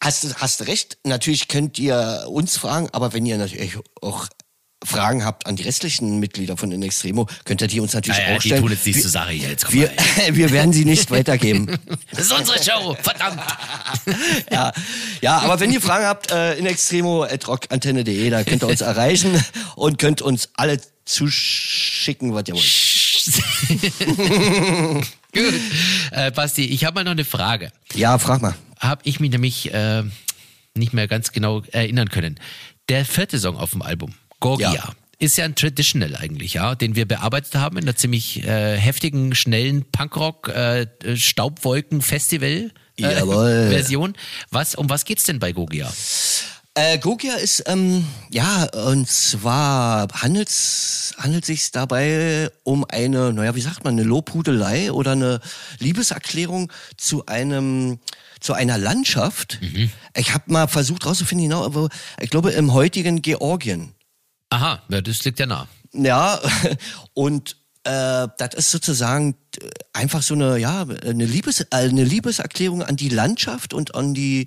Hast, 0.00 0.40
hast 0.40 0.66
recht. 0.66 0.96
Natürlich 1.04 1.48
könnt 1.48 1.78
ihr 1.78 2.24
uns 2.28 2.56
fragen, 2.56 2.88
aber 2.92 3.12
wenn 3.12 3.26
ihr 3.26 3.36
natürlich 3.36 3.76
auch 4.00 4.26
Fragen 4.84 5.24
habt 5.24 5.46
an 5.46 5.56
die 5.56 5.62
restlichen 5.62 6.20
Mitglieder 6.20 6.56
von 6.56 6.70
In 6.70 6.82
Extremo, 6.82 7.26
könnt 7.44 7.60
ihr 7.62 7.68
die 7.68 7.80
uns 7.80 7.94
natürlich 7.94 8.18
naja, 8.18 8.36
auch 8.36 8.40
stellen. 8.40 8.56
Die 8.56 8.62
tun 8.62 8.70
jetzt 8.72 8.86
nichts 8.86 9.02
zur 9.02 9.10
Sache 9.10 9.32
hier. 9.32 9.48
Jetzt 9.48 9.72
wir, 9.72 9.90
wir 10.30 10.50
werden 10.50 10.72
sie 10.72 10.84
nicht 10.84 11.10
weitergeben. 11.10 11.78
Das 12.10 12.26
ist 12.26 12.32
unsere 12.32 12.62
Show, 12.62 12.96
verdammt. 13.02 13.40
ja, 14.50 14.72
ja, 15.20 15.38
aber 15.38 15.58
wenn 15.58 15.72
ihr 15.72 15.80
Fragen 15.80 16.04
habt, 16.04 16.30
äh, 16.30 16.54
in 16.54 16.66
extremo.rockantenne.de, 16.66 18.30
da 18.30 18.44
könnt 18.44 18.62
ihr 18.62 18.68
uns 18.68 18.80
erreichen 18.80 19.42
und 19.74 19.98
könnt 19.98 20.22
uns 20.22 20.50
alle 20.54 20.80
zuschicken, 21.04 22.34
was 22.34 22.44
ihr 22.48 22.54
wollt. 22.54 22.64
Gut. 25.34 25.54
Äh, 26.12 26.30
Basti, 26.30 26.64
ich 26.66 26.84
habe 26.84 26.94
mal 26.96 27.04
noch 27.04 27.12
eine 27.12 27.24
Frage. 27.24 27.72
Ja, 27.94 28.18
frag 28.18 28.42
mal. 28.42 28.54
Habe 28.78 29.02
ich 29.04 29.18
mich 29.18 29.30
nämlich 29.30 29.72
äh, 29.72 30.04
nicht 30.74 30.92
mehr 30.92 31.08
ganz 31.08 31.32
genau 31.32 31.62
erinnern 31.72 32.08
können. 32.08 32.38
Der 32.88 33.04
vierte 33.04 33.38
Song 33.38 33.56
auf 33.56 33.70
dem 33.70 33.82
Album, 33.82 34.14
Gorgia. 34.40 34.72
Ja. 34.72 34.92
Ist 35.18 35.38
ja 35.38 35.44
ein 35.44 35.54
Traditional 35.54 36.16
eigentlich, 36.16 36.54
ja, 36.54 36.74
den 36.74 36.96
wir 36.96 37.06
bearbeitet 37.06 37.54
haben 37.54 37.78
in 37.78 37.84
einer 37.84 37.96
ziemlich 37.96 38.42
äh, 38.44 38.76
heftigen, 38.76 39.34
schnellen 39.34 39.84
Punkrock 39.90 40.48
äh, 40.48 40.82
äh. 40.82 41.16
Was 44.50 44.74
um 44.74 44.88
was 44.90 45.04
geht's 45.04 45.24
denn 45.24 45.38
bei 45.38 45.52
Gogia? 45.52 45.92
Äh, 46.76 46.98
Gogia 46.98 47.34
ist, 47.36 47.62
ähm, 47.66 48.04
ja, 48.30 48.64
und 48.64 49.08
zwar 49.08 50.08
handelt 50.12 50.50
handelt 51.18 51.44
sich 51.44 51.70
dabei 51.70 52.50
um 52.64 52.84
eine, 52.88 53.32
naja, 53.32 53.54
wie 53.54 53.60
sagt 53.60 53.84
man, 53.84 53.94
eine 53.94 54.02
Lobhudelei 54.02 54.90
oder 54.90 55.12
eine 55.12 55.40
Liebeserklärung 55.78 56.72
zu 56.96 57.26
einem 57.26 58.00
zu 58.40 58.54
einer 58.54 58.76
Landschaft. 58.76 59.58
Ich 60.16 60.34
habe 60.34 60.52
mal 60.52 60.66
versucht 60.66 61.06
rauszufinden, 61.06 61.48
genau, 61.48 61.64
aber 61.64 61.88
ich 62.20 62.30
glaube 62.30 62.50
im 62.50 62.72
heutigen 62.72 63.22
Georgien. 63.22 63.93
Aha, 64.54 64.82
ja, 64.88 65.00
das 65.00 65.24
liegt 65.24 65.40
ja 65.40 65.46
nah. 65.46 65.66
Ja, 65.92 66.40
und 67.14 67.56
äh, 67.82 68.28
das 68.38 68.54
ist 68.54 68.70
sozusagen 68.70 69.34
äh, 69.60 69.68
einfach 69.92 70.22
so 70.22 70.34
eine, 70.34 70.58
ja, 70.58 70.82
eine, 70.82 71.26
Liebes, 71.26 71.60
äh, 71.60 71.66
eine 71.70 72.04
Liebeserklärung 72.04 72.84
an 72.84 72.94
die 72.94 73.08
Landschaft 73.08 73.74
und 73.74 73.96
an 73.96 74.14
die, 74.14 74.46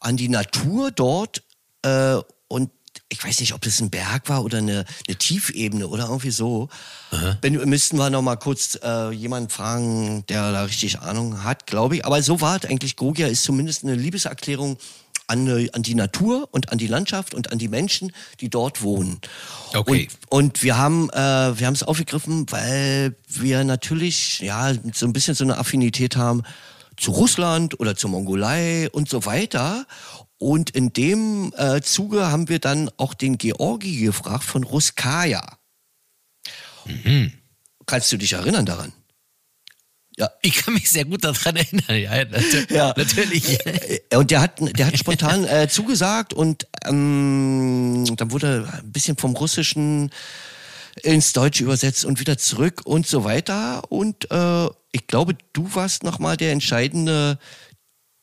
an 0.00 0.16
die 0.16 0.28
Natur 0.28 0.90
dort. 0.90 1.44
Äh, 1.82 2.16
und 2.48 2.72
ich 3.08 3.22
weiß 3.22 3.38
nicht, 3.38 3.54
ob 3.54 3.60
das 3.60 3.80
ein 3.80 3.90
Berg 3.90 4.28
war 4.28 4.42
oder 4.42 4.58
eine, 4.58 4.84
eine 5.06 5.16
Tiefebene 5.16 5.86
oder 5.86 6.06
irgendwie 6.06 6.32
so. 6.32 6.68
Wenn, 7.40 7.54
müssten 7.68 7.98
wir 7.98 8.10
noch 8.10 8.22
mal 8.22 8.34
kurz 8.34 8.76
äh, 8.82 9.12
jemanden 9.12 9.48
fragen, 9.48 10.26
der 10.26 10.50
da 10.50 10.64
richtig 10.64 10.98
Ahnung 10.98 11.44
hat, 11.44 11.68
glaube 11.68 11.96
ich. 11.96 12.04
Aber 12.04 12.20
so 12.20 12.40
war 12.40 12.56
es 12.56 12.68
eigentlich. 12.68 12.96
Gogia 12.96 13.28
ist 13.28 13.44
zumindest 13.44 13.84
eine 13.84 13.94
Liebeserklärung 13.94 14.76
an, 15.26 15.68
an 15.72 15.82
die 15.82 15.94
Natur 15.94 16.48
und 16.52 16.70
an 16.70 16.78
die 16.78 16.86
Landschaft 16.86 17.34
und 17.34 17.52
an 17.52 17.58
die 17.58 17.68
Menschen, 17.68 18.12
die 18.40 18.48
dort 18.48 18.82
wohnen. 18.82 19.20
Okay. 19.74 20.08
Und, 20.30 20.38
und 20.38 20.62
wir 20.62 20.76
haben 20.76 21.10
äh, 21.10 21.16
wir 21.58 21.66
haben 21.66 21.74
es 21.74 21.82
aufgegriffen, 21.82 22.46
weil 22.50 23.16
wir 23.28 23.64
natürlich 23.64 24.40
ja 24.40 24.72
so 24.92 25.06
ein 25.06 25.12
bisschen 25.12 25.34
so 25.34 25.44
eine 25.44 25.58
Affinität 25.58 26.16
haben 26.16 26.42
zu 26.96 27.10
Russland 27.10 27.78
oder 27.80 27.96
zur 27.96 28.10
Mongolei 28.10 28.88
und 28.90 29.08
so 29.08 29.24
weiter. 29.26 29.86
Und 30.38 30.70
in 30.70 30.92
dem 30.92 31.52
äh, 31.56 31.80
Zuge 31.80 32.30
haben 32.30 32.48
wir 32.48 32.58
dann 32.58 32.90
auch 32.96 33.14
den 33.14 33.38
Georgi 33.38 34.00
gefragt 34.00 34.44
von 34.44 34.64
Ruskaya. 34.64 35.58
Kannst 37.86 38.12
du 38.12 38.16
dich 38.16 38.32
erinnern 38.34 38.66
daran? 38.66 38.92
Ja. 40.18 40.30
Ich 40.42 40.54
kann 40.54 40.74
mich 40.74 40.90
sehr 40.90 41.04
gut 41.04 41.24
daran 41.24 41.56
erinnern. 41.56 41.96
Ja, 42.00 42.24
nat 42.24 42.70
Ja. 42.70 42.94
natürlich. 42.96 43.58
Äh, 43.66 44.00
Und 44.16 44.30
der 44.30 44.40
hat, 44.40 44.52
der 44.78 44.86
hat 44.86 44.98
spontan 44.98 45.44
äh, 45.44 45.68
zugesagt 45.68 46.32
und 46.32 46.66
ähm, 46.86 48.04
dann 48.16 48.30
wurde 48.30 48.66
ein 48.72 48.92
bisschen 48.92 49.16
vom 49.18 49.36
Russischen 49.36 50.10
ins 51.02 51.34
Deutsche 51.34 51.64
übersetzt 51.64 52.06
und 52.06 52.18
wieder 52.20 52.38
zurück 52.38 52.82
und 52.86 53.06
so 53.06 53.24
weiter. 53.24 53.90
Und 53.92 54.30
äh, 54.30 54.66
ich 54.92 55.06
glaube, 55.06 55.36
du 55.52 55.74
warst 55.74 56.02
nochmal 56.02 56.38
der 56.38 56.52
entscheidende 56.52 57.38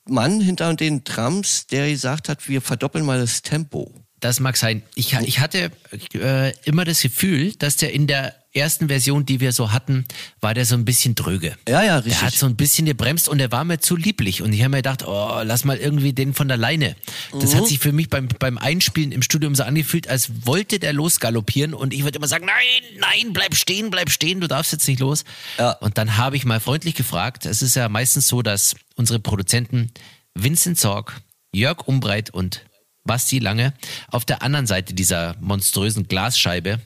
Mann 0.05 0.41
hinter 0.41 0.73
den 0.73 1.03
Trams, 1.03 1.67
der 1.67 1.89
gesagt 1.89 2.27
hat, 2.27 2.49
wir 2.49 2.61
verdoppeln 2.61 3.05
mal 3.05 3.19
das 3.19 3.43
Tempo. 3.43 3.93
Das 4.19 4.39
mag 4.39 4.57
sein. 4.57 4.81
Ich, 4.95 5.13
ich 5.13 5.39
hatte 5.39 5.71
äh, 6.13 6.53
immer 6.65 6.85
das 6.85 7.01
Gefühl, 7.01 7.53
dass 7.53 7.77
der 7.77 7.93
in 7.93 8.07
der 8.07 8.33
ersten 8.53 8.87
Version, 8.87 9.25
die 9.25 9.39
wir 9.39 9.51
so 9.51 9.71
hatten, 9.71 10.05
war 10.41 10.53
der 10.53 10.65
so 10.65 10.75
ein 10.75 10.85
bisschen 10.85 11.15
dröge. 11.15 11.55
Ja, 11.67 11.81
ja, 11.83 12.01
Der 12.01 12.15
hat 12.15 12.23
richtig. 12.25 12.39
so 12.39 12.45
ein 12.45 12.55
bisschen 12.55 12.85
gebremst 12.85 13.27
und 13.27 13.39
der 13.39 13.51
war 13.51 13.63
mir 13.63 13.79
zu 13.79 13.95
lieblich. 13.95 14.41
Und 14.41 14.53
ich 14.53 14.59
habe 14.61 14.69
mir 14.69 14.77
gedacht, 14.77 15.03
oh, 15.07 15.41
lass 15.43 15.63
mal 15.65 15.77
irgendwie 15.77 16.13
den 16.13 16.33
von 16.33 16.47
der 16.47 16.57
Leine. 16.57 16.95
Das 17.31 17.53
Mhm. 17.53 17.57
hat 17.57 17.67
sich 17.67 17.79
für 17.79 17.91
mich 17.91 18.09
beim, 18.09 18.27
beim 18.39 18.57
Einspielen 18.57 19.11
im 19.11 19.21
Studium 19.23 19.55
so 19.55 19.63
angefühlt, 19.63 20.07
als 20.07 20.45
wollte 20.45 20.77
der 20.79 20.93
losgaloppieren. 20.93 21.73
Und 21.73 21.93
ich 21.93 22.03
würde 22.03 22.17
immer 22.17 22.27
sagen, 22.27 22.45
nein, 22.45 22.99
nein, 22.99 23.33
bleib 23.33 23.55
stehen, 23.55 23.89
bleib 23.89 24.09
stehen, 24.11 24.39
du 24.39 24.47
darfst 24.47 24.71
jetzt 24.71 24.87
nicht 24.87 24.99
los. 24.99 25.23
Ja. 25.57 25.71
Und 25.71 25.97
dann 25.97 26.17
habe 26.17 26.35
ich 26.37 26.45
mal 26.45 26.59
freundlich 26.59 26.95
gefragt. 26.95 27.45
Es 27.45 27.61
ist 27.61 27.75
ja 27.75 27.89
meistens 27.89 28.27
so, 28.27 28.41
dass 28.41 28.75
unsere 28.95 29.19
Produzenten 29.19 29.91
Vincent 30.35 30.79
Zorg, 30.79 31.21
Jörg 31.53 31.87
Umbreit 31.87 32.29
und 32.29 32.65
Basti 33.03 33.39
Lange 33.39 33.73
auf 34.09 34.25
der 34.25 34.41
anderen 34.43 34.65
Seite 34.67 34.93
dieser 34.93 35.35
monströsen 35.41 36.07
Glasscheibe 36.07 36.79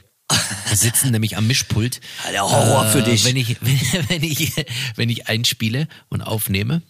sitzen, 0.73 1.11
nämlich 1.11 1.37
am 1.37 1.47
Mischpult. 1.47 2.01
Der 2.31 2.43
Horror 2.43 2.85
für 2.89 2.99
Äh, 2.99 3.03
dich. 3.03 3.25
Wenn 3.25 3.35
ich, 3.37 3.57
wenn, 4.09 4.23
ich, 4.23 4.53
wenn 4.95 5.09
ich 5.09 5.27
einspiele 5.27 5.87
und 6.09 6.21
aufnehme. 6.21 6.81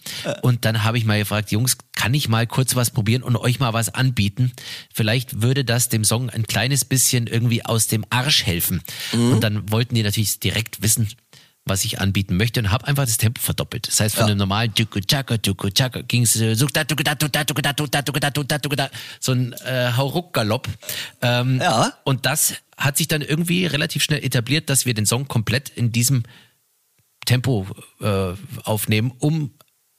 Und 0.42 0.64
dann 0.64 0.84
habe 0.84 0.98
ich 0.98 1.04
mal 1.04 1.18
gefragt, 1.18 1.52
Jungs, 1.52 1.78
kann 1.94 2.14
ich 2.14 2.28
mal 2.28 2.46
kurz 2.46 2.74
was 2.74 2.90
probieren 2.90 3.22
und 3.22 3.36
euch 3.36 3.58
mal 3.60 3.72
was 3.72 3.88
anbieten? 3.94 4.52
Vielleicht 4.92 5.42
würde 5.42 5.64
das 5.64 5.88
dem 5.88 6.04
Song 6.04 6.30
ein 6.30 6.46
kleines 6.46 6.84
bisschen 6.84 7.26
irgendwie 7.26 7.64
aus 7.64 7.86
dem 7.86 8.04
Arsch 8.10 8.44
helfen. 8.44 8.82
Mhm. 9.12 9.32
Und 9.32 9.40
dann 9.44 9.70
wollten 9.70 9.94
die 9.94 10.02
natürlich 10.02 10.40
direkt 10.40 10.82
wissen, 10.82 11.08
was 11.68 11.84
ich 11.84 12.00
anbieten 12.00 12.36
möchte 12.36 12.60
und 12.60 12.70
habe 12.70 12.86
einfach 12.86 13.04
das 13.04 13.16
Tempo 13.18 13.40
verdoppelt. 13.40 13.88
Das 13.88 14.00
heißt, 14.00 14.14
von 14.14 14.22
Ja. 14.26 14.26
einem 14.30 14.38
normalen 14.38 14.74
Tuku 14.74 15.00
Chaka, 15.00 15.38
Tuku 15.38 15.70
Chaka 15.70 16.02
ging 16.02 16.22
es 16.22 16.32
so 19.20 19.32
ein 19.32 19.52
äh, 19.52 19.92
Hauruck-Galopp. 19.96 20.68
Ähm, 21.22 21.60
Ja. 21.60 21.92
Und 22.04 22.26
das 22.26 22.54
hat 22.76 22.96
sich 22.96 23.08
dann 23.08 23.22
irgendwie 23.22 23.66
relativ 23.66 24.02
schnell 24.02 24.24
etabliert, 24.24 24.70
dass 24.70 24.86
wir 24.86 24.94
den 24.94 25.06
Song 25.06 25.26
komplett 25.28 25.68
in 25.70 25.92
diesem 25.92 26.22
Tempo 27.26 27.66
äh, 28.00 28.32
aufnehmen, 28.64 29.12
um 29.18 29.52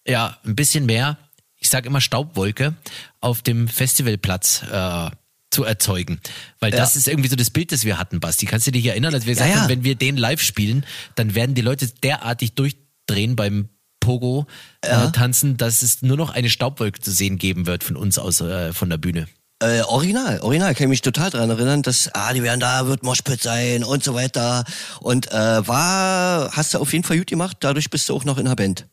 ja 0.07 0.37
ein 0.45 0.55
bisschen 0.55 0.85
mehr, 0.85 1.17
ich 1.57 1.69
sage 1.69 1.87
immer 1.87 2.01
Staubwolke, 2.01 2.73
auf 3.19 3.41
dem 3.41 3.67
Festivalplatz 3.67 4.63
äh, 4.71 5.09
zu 5.51 5.63
erzeugen. 5.63 6.19
Weil 6.59 6.71
das 6.71 6.95
ist 6.95 7.07
irgendwie 7.07 7.29
so 7.29 7.35
das 7.35 7.49
Bild, 7.49 7.71
das 7.71 7.83
wir 7.83 7.97
hatten, 7.97 8.19
Basti. 8.19 8.45
Kannst 8.45 8.67
du 8.67 8.71
dich 8.71 8.85
erinnern, 8.85 9.13
als 9.13 9.25
wir 9.25 9.33
gesagt 9.33 9.49
ja. 9.49 9.61
haben, 9.61 9.69
wenn 9.69 9.83
wir 9.83 9.95
den 9.95 10.17
live 10.17 10.41
spielen, 10.41 10.85
dann 11.15 11.35
werden 11.35 11.55
die 11.55 11.61
Leute 11.61 11.87
derartig 12.03 12.53
durchdrehen 12.53 13.35
beim 13.35 13.69
Pogo 13.99 14.47
äh, 14.81 15.11
tanzen, 15.11 15.57
dass 15.57 15.81
es 15.81 16.01
nur 16.01 16.17
noch 16.17 16.29
eine 16.29 16.49
Staubwolke 16.49 16.99
zu 16.99 17.11
sehen 17.11 17.37
geben 17.37 17.65
wird 17.65 17.83
von 17.83 17.95
uns 17.95 18.17
aus 18.17 18.41
äh, 18.41 18.73
von 18.73 18.89
der 18.89 18.97
Bühne. 18.97 19.27
Äh, 19.61 19.81
original, 19.81 20.39
original, 20.39 20.73
kann 20.73 20.85
ich 20.85 20.89
mich 20.89 21.01
total 21.01 21.31
dran 21.31 21.49
erinnern, 21.49 21.81
dass, 21.81 22.09
ah, 22.13 22.31
die 22.33 22.43
werden 22.43 22.61
da, 22.61 22.87
wird 22.87 23.03
Moshpit 23.03 23.41
sein 23.41 23.83
und 23.83 24.03
so 24.03 24.13
weiter. 24.13 24.63
Und 25.01 25.31
äh, 25.33 25.67
war, 25.67 26.51
hast 26.53 26.73
du 26.73 26.77
auf 26.77 26.93
jeden 26.93 27.03
Fall 27.03 27.17
gut 27.17 27.27
gemacht, 27.27 27.57
dadurch 27.59 27.89
bist 27.89 28.07
du 28.07 28.15
auch 28.15 28.23
noch 28.23 28.37
in 28.37 28.45
der 28.45 28.55
Band. 28.55 28.87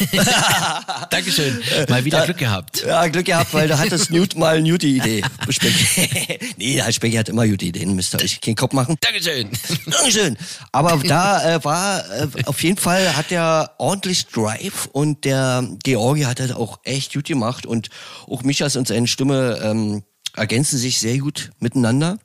Dankeschön. 1.10 1.60
Mal 1.88 2.04
wieder 2.04 2.18
Da- 2.18 2.24
Glück 2.26 2.38
gehabt. 2.38 2.84
Ja, 2.86 3.06
Glück 3.08 3.26
gehabt, 3.26 3.52
weil 3.54 3.68
da 3.68 3.78
hattest 3.78 4.10
Newt 4.10 4.36
mal 4.36 4.56
eine 4.56 4.70
gute 4.70 4.86
Idee. 4.86 5.22
Specky. 5.48 6.38
nee, 6.56 6.74
der 6.76 6.92
Specky 6.92 7.16
hat 7.16 7.28
immer 7.28 7.46
gute 7.46 7.64
Ideen, 7.66 7.94
müsst 7.94 8.14
ihr 8.14 8.20
euch 8.22 8.40
keinen 8.40 8.56
Kopf 8.56 8.72
machen. 8.72 8.96
Dankeschön. 9.00 9.50
Dankeschön. 9.86 10.36
Aber 10.72 10.96
da 11.04 11.56
äh, 11.56 11.64
war, 11.64 11.98
äh, 12.10 12.28
auf 12.46 12.62
jeden 12.62 12.78
Fall 12.78 13.16
hat 13.16 13.30
er 13.32 13.72
ordentlich 13.78 14.26
Drive 14.26 14.86
und 14.92 15.24
der 15.24 15.66
Georgi 15.82 16.22
hat 16.22 16.40
das 16.40 16.52
auch 16.52 16.80
echt 16.84 17.12
gut 17.14 17.26
gemacht 17.26 17.66
und 17.66 17.88
auch 18.26 18.42
Michas 18.42 18.76
und 18.76 18.88
seine 18.88 19.06
Stimme 19.06 19.60
ähm, 19.62 20.02
ergänzen 20.34 20.78
sich 20.78 20.98
sehr 20.98 21.18
gut 21.18 21.50
miteinander. 21.60 22.18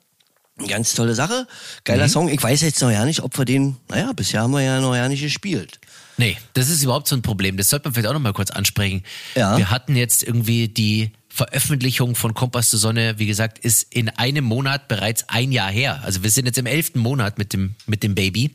Ganz 0.68 0.94
tolle 0.94 1.14
Sache. 1.14 1.46
Geiler 1.84 2.08
Song. 2.08 2.28
Ich 2.28 2.42
weiß 2.42 2.60
jetzt 2.60 2.80
noch 2.82 2.90
ja 2.90 3.04
nicht, 3.04 3.22
ob 3.22 3.36
wir 3.38 3.44
den, 3.44 3.76
naja, 3.88 4.12
bisher 4.12 4.42
haben 4.42 4.52
wir 4.52 4.60
ja 4.60 4.80
noch 4.80 4.94
ja 4.94 5.08
nicht 5.08 5.22
gespielt. 5.22 5.80
Nee, 6.18 6.36
das 6.52 6.68
ist 6.68 6.82
überhaupt 6.82 7.08
so 7.08 7.16
ein 7.16 7.22
Problem. 7.22 7.56
Das 7.56 7.70
sollte 7.70 7.86
man 7.86 7.94
vielleicht 7.94 8.08
auch 8.08 8.12
noch 8.12 8.20
mal 8.20 8.34
kurz 8.34 8.50
ansprechen. 8.50 9.02
Ja. 9.34 9.56
Wir 9.56 9.70
hatten 9.70 9.96
jetzt 9.96 10.22
irgendwie 10.22 10.68
die 10.68 11.10
Veröffentlichung 11.34 12.14
von 12.14 12.34
Kompass 12.34 12.68
zur 12.68 12.78
Sonne, 12.78 13.18
wie 13.18 13.24
gesagt, 13.24 13.58
ist 13.58 13.94
in 13.94 14.10
einem 14.10 14.44
Monat 14.44 14.86
bereits 14.88 15.30
ein 15.30 15.50
Jahr 15.50 15.70
her. 15.70 16.02
Also 16.04 16.22
wir 16.22 16.30
sind 16.30 16.44
jetzt 16.44 16.58
im 16.58 16.66
elften 16.66 17.00
Monat 17.00 17.38
mit 17.38 17.54
dem, 17.54 17.74
mit 17.86 18.02
dem 18.02 18.14
Baby 18.14 18.54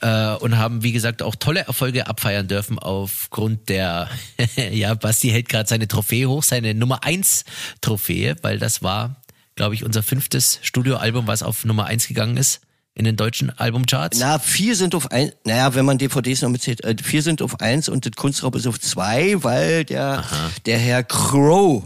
äh, 0.00 0.34
und 0.34 0.58
haben, 0.58 0.82
wie 0.82 0.90
gesagt, 0.90 1.22
auch 1.22 1.36
tolle 1.36 1.60
Erfolge 1.60 2.08
abfeiern 2.08 2.48
dürfen 2.48 2.80
aufgrund 2.80 3.68
der, 3.68 4.10
ja, 4.72 4.94
Basti 4.94 5.30
hält 5.30 5.48
gerade 5.48 5.68
seine 5.68 5.86
Trophäe 5.86 6.28
hoch, 6.28 6.42
seine 6.42 6.74
Nummer 6.74 7.04
eins 7.04 7.44
Trophäe, 7.80 8.34
weil 8.42 8.58
das 8.58 8.82
war, 8.82 9.17
glaube 9.58 9.74
ich, 9.74 9.84
unser 9.84 10.04
fünftes 10.04 10.60
Studioalbum, 10.62 11.26
was 11.26 11.42
auf 11.42 11.64
Nummer 11.64 11.86
eins 11.86 12.06
gegangen 12.06 12.36
ist 12.36 12.60
in 12.94 13.04
den 13.04 13.16
deutschen 13.16 13.50
Albumcharts. 13.58 14.18
Na, 14.18 14.38
vier 14.38 14.76
sind 14.76 14.94
auf 14.94 15.10
ein, 15.10 15.32
naja, 15.44 15.74
wenn 15.74 15.84
man 15.84 15.98
DVDs 15.98 16.42
noch 16.42 16.48
mitzählt, 16.48 16.84
äh, 16.84 16.94
vier 17.02 17.22
sind 17.22 17.42
auf 17.42 17.60
eins 17.60 17.88
und 17.88 18.06
das 18.06 18.12
Kunstraub 18.12 18.54
ist 18.54 18.68
auf 18.68 18.80
zwei, 18.80 19.42
weil 19.42 19.84
der, 19.84 20.24
der 20.64 20.78
Herr 20.78 21.02
Crow, 21.02 21.82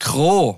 Crow, 0.00 0.56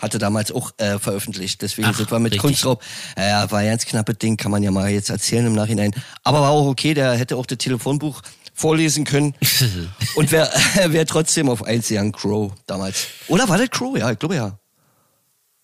hatte 0.00 0.18
damals 0.18 0.52
auch 0.52 0.72
äh, 0.76 0.98
veröffentlicht. 0.98 1.62
Deswegen 1.62 1.88
Ach, 1.88 1.96
sind 1.96 2.10
wir 2.10 2.18
mit 2.18 2.32
richtig. 2.32 2.42
Kunstraub. 2.42 2.82
Ja, 3.16 3.28
ja, 3.28 3.50
war 3.50 3.60
ein 3.60 3.68
ganz 3.68 3.86
knappes 3.86 4.18
Ding, 4.18 4.36
kann 4.36 4.50
man 4.50 4.62
ja 4.62 4.70
mal 4.70 4.90
jetzt 4.90 5.08
erzählen 5.08 5.46
im 5.46 5.54
Nachhinein. 5.54 5.94
Aber 6.24 6.42
war 6.42 6.50
auch 6.50 6.66
okay, 6.66 6.92
der 6.92 7.14
hätte 7.14 7.36
auch 7.36 7.46
das 7.46 7.58
Telefonbuch 7.58 8.20
vorlesen 8.52 9.04
können. 9.04 9.34
und 10.14 10.30
wäre 10.30 10.50
wär 10.92 11.06
trotzdem 11.06 11.48
auf 11.48 11.64
eins 11.64 11.88
gegangen, 11.88 12.12
Crow 12.12 12.52
damals. 12.66 13.06
Oder 13.28 13.48
war 13.48 13.56
das 13.56 13.70
Crow? 13.70 13.96
Ja, 13.96 14.10
ich 14.10 14.18
glaube 14.18 14.34
ja. 14.34 14.58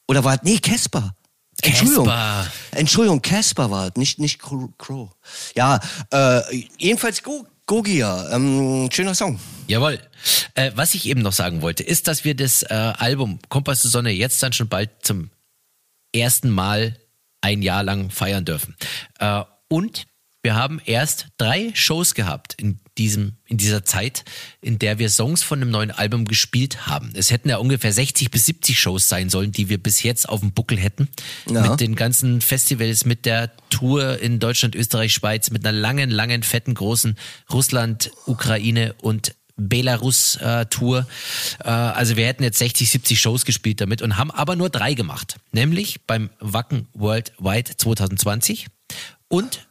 Oder 0.09 0.25
war 0.25 0.37
das, 0.37 0.45
nee, 0.45 0.59
Casper. 0.59 1.15
Entschuldigung. 1.63 2.07
Casper. 2.07 2.53
Entschuldigung, 2.73 3.23
Casper 3.23 3.71
war 3.71 3.89
es, 3.89 3.97
nicht, 3.97 4.19
nicht 4.19 4.41
Crow. 4.41 5.11
Ja, 5.55 5.81
äh, 6.11 6.41
jedenfalls 6.79 7.23
Go 7.23 7.47
Gogia. 7.67 8.31
Ähm, 8.33 8.89
schöner 8.91 9.15
Song. 9.15 9.39
Jawohl. 9.67 10.01
Äh, 10.55 10.73
was 10.75 10.95
ich 10.95 11.05
eben 11.07 11.21
noch 11.21 11.35
sagen 11.35 11.61
wollte, 11.61 11.83
ist, 11.83 12.09
dass 12.09 12.25
wir 12.25 12.35
das 12.35 12.63
äh, 12.63 12.75
Album 12.75 13.41
Kompass 13.51 13.83
zur 13.83 13.91
Sonne 13.91 14.11
jetzt 14.11 14.43
dann 14.43 14.55
schon 14.55 14.69
bald 14.69 14.91
zum 15.03 15.31
ersten 16.15 16.49
Mal 16.49 16.97
ein 17.43 17.61
Jahr 17.61 17.83
lang 17.83 18.11
feiern 18.11 18.47
dürfen. 18.47 18.75
Äh, 19.19 19.43
und 19.69 20.07
wir 20.43 20.55
haben 20.55 20.81
erst 20.87 21.27
drei 21.37 21.73
Shows 21.75 22.15
gehabt 22.15 22.55
in 22.55 22.81
diesem, 22.99 23.35
in 23.47 23.57
dieser 23.57 23.85
Zeit, 23.85 24.25
in 24.61 24.79
der 24.79 24.99
wir 24.99 25.09
Songs 25.09 25.43
von 25.43 25.63
einem 25.63 25.71
neuen 25.71 25.91
Album 25.91 26.25
gespielt 26.25 26.87
haben. 26.87 27.13
Es 27.15 27.31
hätten 27.31 27.49
ja 27.49 27.59
ungefähr 27.59 27.93
60 27.93 28.31
bis 28.31 28.47
70 28.47 28.79
Shows 28.79 29.09
sein 29.09 29.31
sollen, 29.31 29.53
die 29.53 29.69
wir 29.69 29.79
bis 29.79 30.03
jetzt 30.03 30.29
auf 30.29 30.41
dem 30.41 30.53
Buckel 30.53 30.79
hätten. 30.79 31.09
Ja. 31.49 31.71
Mit 31.71 31.81
den 31.81 31.95
ganzen 31.95 32.41
Festivals, 32.41 33.05
mit 33.05 33.25
der 33.25 33.53
Tour 33.71 34.19
in 34.19 34.41
Deutschland, 34.41 34.75
Österreich, 34.75 35.13
Schweiz, 35.13 35.51
mit 35.51 35.65
einer 35.65 35.79
langen, 35.79 36.11
langen, 36.11 36.43
fetten, 36.43 36.75
großen 36.75 37.17
Russland, 37.51 38.11
Ukraine 38.27 38.95
und 39.01 39.35
Belarus-Tour. 39.57 41.07
Äh, 41.65 41.69
also 41.69 42.17
wir 42.17 42.27
hätten 42.27 42.43
jetzt 42.43 42.59
60, 42.59 42.91
70 42.91 43.21
Shows 43.21 43.45
gespielt 43.45 43.81
damit 43.81 44.03
und 44.03 44.17
haben 44.17 44.31
aber 44.31 44.57
nur 44.57 44.71
drei 44.71 44.95
gemacht. 44.95 45.37
Nämlich 45.53 46.01
beim 46.07 46.31
Wacken 46.41 46.87
Worldwide 46.95 47.77
2020 47.77 48.67
und 49.29 49.69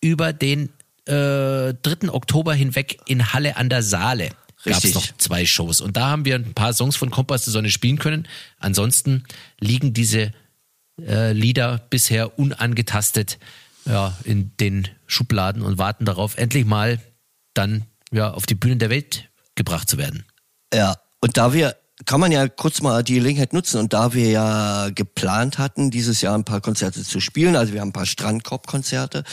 über 0.00 0.32
den 0.32 0.70
äh, 1.10 1.74
3. 1.82 2.10
Oktober 2.10 2.54
hinweg 2.54 3.00
in 3.06 3.32
Halle 3.32 3.56
an 3.56 3.68
der 3.68 3.82
Saale 3.82 4.30
gab 4.64 4.84
es 4.84 4.94
noch 4.94 5.06
zwei 5.16 5.46
Shows. 5.46 5.80
Und 5.80 5.96
da 5.96 6.08
haben 6.08 6.24
wir 6.24 6.34
ein 6.34 6.54
paar 6.54 6.72
Songs 6.72 6.96
von 6.96 7.10
Kompass 7.10 7.44
der 7.44 7.52
Sonne 7.52 7.70
spielen 7.70 7.98
können. 7.98 8.28
Ansonsten 8.58 9.24
liegen 9.58 9.94
diese 9.94 10.32
äh, 11.00 11.32
Lieder 11.32 11.78
bisher 11.90 12.38
unangetastet 12.38 13.38
ja, 13.86 14.16
in 14.24 14.56
den 14.58 14.88
Schubladen 15.06 15.62
und 15.62 15.78
warten 15.78 16.04
darauf, 16.04 16.36
endlich 16.36 16.66
mal 16.66 17.00
dann 17.54 17.86
ja, 18.12 18.30
auf 18.30 18.46
die 18.46 18.54
Bühnen 18.54 18.78
der 18.78 18.90
Welt 18.90 19.28
gebracht 19.54 19.88
zu 19.88 19.98
werden. 19.98 20.24
Ja, 20.72 20.96
und 21.20 21.36
da 21.36 21.52
wir, 21.52 21.76
kann 22.06 22.20
man 22.20 22.32
ja 22.32 22.48
kurz 22.48 22.80
mal 22.80 23.02
die 23.02 23.14
Gelegenheit 23.14 23.52
nutzen, 23.52 23.78
und 23.78 23.92
da 23.92 24.12
wir 24.14 24.30
ja 24.30 24.88
geplant 24.90 25.58
hatten, 25.58 25.90
dieses 25.90 26.20
Jahr 26.20 26.34
ein 26.34 26.44
paar 26.44 26.60
Konzerte 26.60 27.02
zu 27.02 27.20
spielen, 27.20 27.56
also 27.56 27.72
wir 27.72 27.80
haben 27.80 27.88
ein 27.88 27.92
paar 27.92 28.06
Strandkorb-Konzerte, 28.06 29.24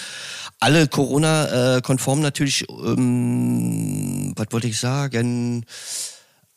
alle 0.60 0.88
Corona-konform 0.88 2.22
natürlich, 2.22 2.68
ähm, 2.70 4.34
was 4.36 4.48
wollte 4.52 4.68
ich 4.68 4.80
sagen? 4.80 5.66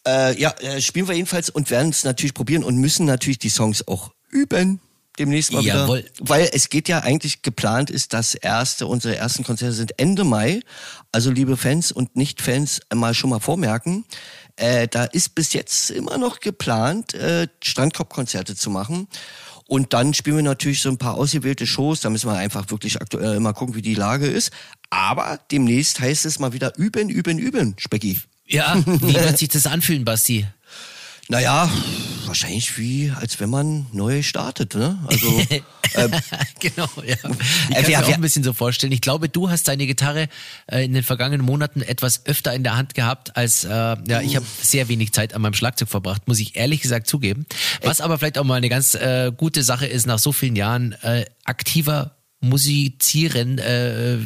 Äh, 0.06 0.40
ja, 0.40 0.50
äh, 0.60 0.80
spielen 0.80 1.08
wir 1.08 1.14
jedenfalls 1.14 1.50
und 1.50 1.70
werden 1.70 1.90
es 1.90 2.04
natürlich 2.04 2.34
probieren 2.34 2.64
und 2.64 2.76
müssen 2.76 3.06
natürlich 3.06 3.38
die 3.38 3.50
Songs 3.50 3.86
auch 3.86 4.12
üben. 4.30 4.80
Demnächst 5.18 5.52
mal 5.52 5.62
Jawohl. 5.62 5.98
wieder. 5.98 6.08
Weil 6.20 6.48
es 6.52 6.70
geht 6.70 6.88
ja 6.88 7.00
eigentlich 7.00 7.42
geplant 7.42 7.90
ist, 7.90 8.14
das 8.14 8.34
erste, 8.34 8.86
unsere 8.86 9.16
ersten 9.16 9.44
Konzerte 9.44 9.74
sind 9.74 9.98
Ende 9.98 10.24
Mai. 10.24 10.60
Also 11.12 11.30
liebe 11.30 11.58
Fans 11.58 11.92
und 11.92 12.16
Nicht-Fans 12.16 12.80
mal 12.94 13.12
schon 13.12 13.28
mal 13.28 13.40
vormerken. 13.40 14.06
Äh, 14.60 14.88
da 14.88 15.04
ist 15.04 15.34
bis 15.34 15.54
jetzt 15.54 15.90
immer 15.90 16.18
noch 16.18 16.40
geplant, 16.40 17.14
äh, 17.14 17.48
Strandkorb-Konzerte 17.62 18.54
zu 18.54 18.68
machen. 18.68 19.08
Und 19.66 19.94
dann 19.94 20.12
spielen 20.12 20.36
wir 20.36 20.42
natürlich 20.42 20.82
so 20.82 20.90
ein 20.90 20.98
paar 20.98 21.14
ausgewählte 21.14 21.66
Shows. 21.66 22.00
Da 22.00 22.10
müssen 22.10 22.28
wir 22.28 22.36
einfach 22.36 22.70
wirklich 22.70 23.00
aktuell 23.00 23.40
mal 23.40 23.54
gucken, 23.54 23.74
wie 23.74 23.82
die 23.82 23.94
Lage 23.94 24.26
ist. 24.26 24.52
Aber 24.90 25.38
demnächst 25.50 26.00
heißt 26.00 26.26
es 26.26 26.38
mal 26.38 26.52
wieder 26.52 26.76
üben, 26.76 27.08
üben, 27.08 27.38
üben, 27.38 27.74
Specki. 27.78 28.18
Ja, 28.46 28.76
wie 28.84 29.14
wird 29.14 29.38
sich 29.38 29.48
das 29.48 29.66
anfühlen, 29.66 30.04
Basti? 30.04 30.46
Naja, 31.30 31.70
wahrscheinlich 32.26 32.76
wie, 32.76 33.12
als 33.14 33.38
wenn 33.38 33.50
man 33.50 33.86
neu 33.92 34.20
startet, 34.22 34.74
ne? 34.74 34.98
Also, 35.06 35.28
genau, 36.60 36.88
ja. 37.06 37.14
Ich 37.14 37.76
Äh, 37.76 37.82
kann 37.82 37.86
wir- 37.86 37.98
mir 37.98 38.04
auch 38.06 38.12
ein 38.14 38.20
bisschen 38.20 38.42
so 38.42 38.52
vorstellen. 38.52 38.92
Ich 38.92 39.00
glaube, 39.00 39.28
du 39.28 39.48
hast 39.48 39.68
deine 39.68 39.86
Gitarre 39.86 40.28
äh, 40.66 40.84
in 40.84 40.92
den 40.92 41.04
vergangenen 41.04 41.46
Monaten 41.46 41.82
etwas 41.82 42.26
öfter 42.26 42.52
in 42.52 42.64
der 42.64 42.76
Hand 42.76 42.94
gehabt 42.94 43.36
als, 43.36 43.62
äh, 43.64 43.68
ja, 43.68 44.20
ich 44.22 44.34
habe 44.34 44.44
sehr 44.60 44.88
wenig 44.88 45.12
Zeit 45.12 45.32
an 45.32 45.42
meinem 45.42 45.54
Schlagzeug 45.54 45.88
verbracht, 45.88 46.26
muss 46.26 46.40
ich 46.40 46.56
ehrlich 46.56 46.80
gesagt 46.80 47.06
zugeben. 47.06 47.46
Was 47.82 48.00
aber 48.00 48.18
vielleicht 48.18 48.36
auch 48.38 48.44
mal 48.44 48.56
eine 48.56 48.68
ganz 48.68 48.94
äh, 48.94 49.30
gute 49.36 49.62
Sache 49.62 49.86
ist, 49.86 50.06
nach 50.08 50.18
so 50.18 50.32
vielen 50.32 50.56
Jahren 50.56 50.92
äh, 51.02 51.26
aktiver 51.44 52.16
Musizieren, 52.42 53.58
äh, 53.58 54.16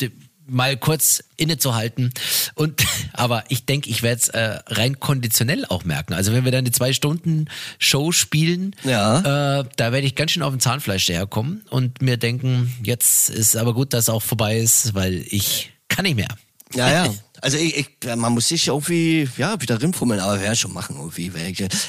d- 0.00 0.10
mal 0.48 0.76
kurz 0.76 1.22
innezuhalten. 1.36 2.12
Und 2.54 2.84
aber 3.12 3.44
ich 3.48 3.64
denke, 3.66 3.88
ich 3.90 4.02
werde 4.02 4.20
es 4.20 4.28
äh, 4.28 4.58
rein 4.66 4.98
konditionell 4.98 5.64
auch 5.66 5.84
merken. 5.84 6.14
Also 6.14 6.32
wenn 6.32 6.44
wir 6.44 6.52
dann 6.52 6.64
die 6.64 6.72
zwei 6.72 6.92
Stunden 6.92 7.46
Show 7.78 8.12
spielen, 8.12 8.74
Ja. 8.84 9.60
äh, 9.60 9.64
da 9.76 9.92
werde 9.92 10.06
ich 10.06 10.14
ganz 10.14 10.32
schön 10.32 10.42
auf 10.42 10.52
dem 10.52 10.60
Zahnfleisch 10.60 11.06
daherkommen 11.06 11.62
und 11.70 12.02
mir 12.02 12.16
denken, 12.16 12.72
jetzt 12.82 13.30
ist 13.30 13.56
aber 13.56 13.74
gut, 13.74 13.92
dass 13.92 14.04
es 14.04 14.08
auch 14.08 14.22
vorbei 14.22 14.58
ist, 14.58 14.94
weil 14.94 15.24
ich 15.28 15.70
kann 15.88 16.04
nicht 16.04 16.16
mehr. 16.16 16.28
ja, 16.74 16.90
ja. 17.06 17.14
Also 17.40 17.56
ich, 17.56 17.76
ich, 17.76 18.16
man 18.16 18.32
muss 18.32 18.48
sich 18.48 18.66
irgendwie 18.66 19.28
ja 19.36 19.60
wieder 19.60 19.80
rinfummeln, 19.80 20.18
aber 20.18 20.42
wir 20.42 20.52
schon 20.56 20.72
machen 20.72 20.96
irgendwie. 20.96 21.30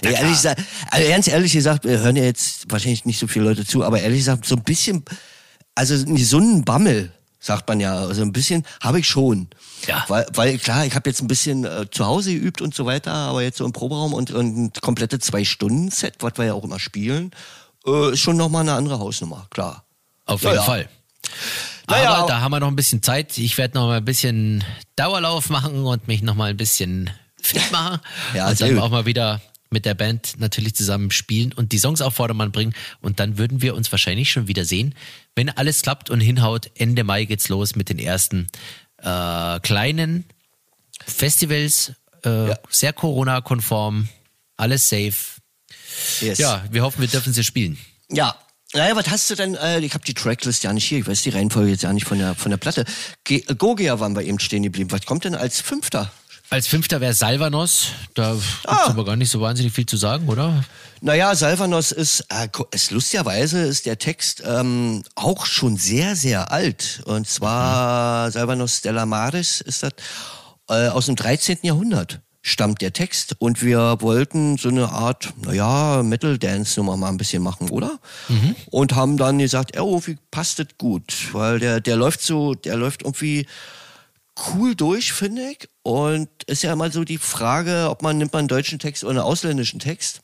Nee, 0.03 0.11
ehrlich 0.13 0.33
gesagt, 0.33 0.61
also 0.91 1.09
ganz 1.09 1.27
ehrlich 1.27 1.51
gesagt, 1.53 1.85
wir 1.85 1.97
hören 2.01 2.15
ja 2.15 2.23
jetzt 2.23 2.71
wahrscheinlich 2.71 3.03
nicht 3.05 3.17
so 3.17 3.25
viele 3.25 3.45
Leute 3.45 3.65
zu, 3.65 3.83
aber 3.83 3.99
ehrlich 3.99 4.19
gesagt 4.19 4.45
so 4.45 4.55
ein 4.55 4.63
bisschen, 4.63 5.03
also 5.73 5.95
einen 5.95 6.17
gesunden 6.17 6.65
Bammel 6.65 7.11
sagt 7.39 7.67
man 7.67 7.79
ja, 7.79 7.95
also 7.99 8.21
ein 8.21 8.33
bisschen 8.33 8.65
habe 8.81 8.99
ich 8.99 9.07
schon. 9.07 9.47
Ja. 9.87 10.03
Weil, 10.09 10.25
weil 10.33 10.57
klar, 10.57 10.85
ich 10.85 10.93
habe 10.95 11.09
jetzt 11.09 11.21
ein 11.21 11.27
bisschen 11.27 11.63
äh, 11.65 11.85
zu 11.89 12.05
Hause 12.05 12.33
geübt 12.33 12.61
und 12.61 12.75
so 12.75 12.85
weiter, 12.85 13.13
aber 13.13 13.41
jetzt 13.43 13.57
so 13.57 13.65
im 13.65 13.71
Proberaum 13.73 14.13
und, 14.13 14.31
und 14.31 14.57
ein 14.57 14.71
komplette 14.81 15.19
zwei 15.19 15.43
Stunden 15.45 15.89
Set, 15.91 16.15
was 16.19 16.33
wir 16.37 16.45
ja 16.45 16.53
auch 16.53 16.63
immer 16.65 16.79
spielen, 16.79 17.31
äh, 17.87 18.11
ist 18.13 18.19
schon 18.19 18.35
noch 18.37 18.49
mal 18.49 18.61
eine 18.61 18.73
andere 18.73 18.99
Hausnummer, 18.99 19.47
klar. 19.49 19.85
Auf 20.25 20.41
Ja, 20.43 20.49
jeden 20.49 20.59
ja. 20.61 20.65
Fall. 20.65 20.89
Naja, 21.87 22.09
aber 22.09 22.17
aber- 22.19 22.27
da 22.27 22.41
haben 22.41 22.51
wir 22.51 22.59
noch 22.59 22.67
ein 22.67 22.75
bisschen 22.75 23.01
Zeit. 23.01 23.37
Ich 23.37 23.57
werde 23.57 23.77
noch 23.77 23.87
mal 23.87 23.97
ein 23.97 24.05
bisschen 24.05 24.63
Dauerlauf 24.95 25.49
machen 25.49 25.85
und 25.85 26.07
mich 26.07 26.21
noch 26.21 26.35
mal 26.35 26.49
ein 26.51 26.57
bisschen 26.57 27.09
fit 27.41 27.61
machen. 27.71 27.99
Ja, 28.35 28.49
und 28.49 28.59
dann 28.61 28.69
gut. 28.75 28.79
auch 28.83 28.89
mal 28.89 29.05
wieder 29.05 29.41
mit 29.69 29.85
der 29.85 29.93
Band 29.93 30.35
natürlich 30.37 30.75
zusammen 30.75 31.11
spielen 31.11 31.53
und 31.53 31.71
die 31.71 31.79
Songs 31.79 32.01
auf 32.01 32.15
Vordermann 32.15 32.51
bringen. 32.51 32.73
Und 33.01 33.19
dann 33.19 33.37
würden 33.37 33.61
wir 33.61 33.75
uns 33.75 33.91
wahrscheinlich 33.91 34.31
schon 34.31 34.47
wieder 34.47 34.65
sehen, 34.65 34.95
wenn 35.35 35.49
alles 35.49 35.81
klappt 35.81 36.09
und 36.09 36.19
hinhaut. 36.19 36.71
Ende 36.75 37.03
Mai 37.03 37.25
geht's 37.25 37.49
los 37.49 37.75
mit 37.75 37.89
den 37.89 37.99
ersten 37.99 38.47
äh, 38.97 39.59
kleinen 39.59 40.25
Festivals, 41.05 41.93
äh, 42.23 42.55
sehr 42.69 42.93
Corona-konform, 42.93 44.09
alles 44.57 44.89
safe. 44.89 45.13
Yes. 46.21 46.37
Ja, 46.37 46.63
wir 46.71 46.83
hoffen, 46.83 47.01
wir 47.01 47.07
dürfen 47.07 47.33
sie 47.33 47.43
spielen. 47.43 47.77
Ja. 48.09 48.35
Naja, 48.73 48.95
was 48.95 49.09
hast 49.09 49.29
du 49.31 49.35
denn? 49.35 49.55
Äh, 49.55 49.79
ich 49.79 49.95
habe 49.95 50.05
die 50.05 50.13
Tracklist 50.13 50.63
ja 50.63 50.71
nicht 50.73 50.85
hier. 50.85 50.99
Ich 50.99 51.07
weiß 51.07 51.23
die 51.23 51.31
Reihenfolge 51.31 51.71
jetzt 51.71 51.81
ja 51.81 51.91
nicht 51.91 52.05
von 52.05 52.19
der 52.19 52.35
von 52.35 52.51
der 52.51 52.57
Platte. 52.57 52.85
Ge 53.23 53.43
Gogea 53.57 53.99
waren 53.99 54.15
wir 54.15 54.21
eben 54.21 54.37
stehen 54.37 54.61
geblieben. 54.61 54.91
Was 54.91 55.07
kommt 55.07 55.23
denn 55.23 55.33
als 55.33 55.59
Fünfter? 55.59 56.11
Als 56.51 56.65
Fünfter 56.67 56.99
wäre 56.99 57.13
Salvanos. 57.13 57.89
Da 58.15 58.33
gibt's 58.33 58.47
Ah. 58.65 58.89
aber 58.89 59.05
gar 59.05 59.15
nicht 59.15 59.29
so 59.29 59.39
wahnsinnig 59.39 59.71
viel 59.71 59.85
zu 59.85 59.97
sagen, 59.97 60.27
oder? 60.27 60.63
Naja, 61.01 61.35
Salvanos 61.35 61.91
ist, 61.91 62.25
äh, 62.29 62.47
ist 62.71 62.89
lustigerweise 62.91 63.61
ist 63.61 63.85
der 63.85 63.99
Text 63.99 64.41
ähm, 64.45 65.03
auch 65.15 65.45
schon 65.45 65.77
sehr, 65.77 66.15
sehr 66.15 66.51
alt. 66.51 67.01
Und 67.05 67.27
zwar 67.27 68.31
Salvanos 68.31 68.81
Della 68.81 69.05
Maris 69.05 69.61
ist 69.61 69.83
das 69.83 69.91
äh, 70.69 70.87
aus 70.89 71.05
dem 71.05 71.15
13. 71.15 71.59
Jahrhundert 71.61 72.19
stammt 72.41 72.81
der 72.81 72.93
Text. 72.93 73.35
Und 73.37 73.61
wir 73.61 73.97
wollten 74.01 74.57
so 74.57 74.69
eine 74.69 74.89
Art, 74.89 75.31
naja, 75.45 76.01
Metal-Dance-Nummer 76.03 76.97
mal 76.97 77.09
ein 77.09 77.17
bisschen 77.17 77.43
machen, 77.43 77.69
oder? 77.69 77.99
Und 78.71 78.95
haben 78.95 79.17
dann 79.17 79.37
gesagt, 79.37 79.79
oh, 79.79 80.01
wie 80.05 80.17
passt 80.31 80.57
das 80.57 80.67
gut? 80.79 81.13
Weil 81.33 81.59
der, 81.59 81.79
der 81.79 81.95
läuft 81.95 82.21
so, 82.21 82.55
der 82.55 82.75
läuft 82.75 83.03
irgendwie 83.03 83.45
cool 84.53 84.75
durch, 84.75 85.11
finde 85.13 85.49
ich. 85.51 85.69
Und 85.83 86.29
ist 86.47 86.63
ja 86.63 86.73
immer 86.73 86.91
so 86.91 87.03
die 87.03 87.17
Frage, 87.17 87.87
ob 87.89 88.01
man 88.01 88.17
nimmt 88.17 88.33
man 88.33 88.39
einen 88.39 88.47
deutschen 88.47 88.79
Text 88.79 89.03
oder 89.03 89.11
einen 89.11 89.19
ausländischen 89.19 89.79
Text. 89.79 90.21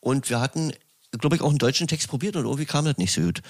Und 0.00 0.30
wir 0.30 0.40
hatten, 0.40 0.72
glaube 1.18 1.36
ich, 1.36 1.42
auch 1.42 1.48
einen 1.50 1.58
deutschen 1.58 1.88
Text 1.88 2.08
probiert 2.08 2.36
und 2.36 2.44
irgendwie 2.44 2.64
kam 2.66 2.84
das 2.84 2.96
nicht 2.98 3.12
so 3.12 3.20
gut. 3.22 3.42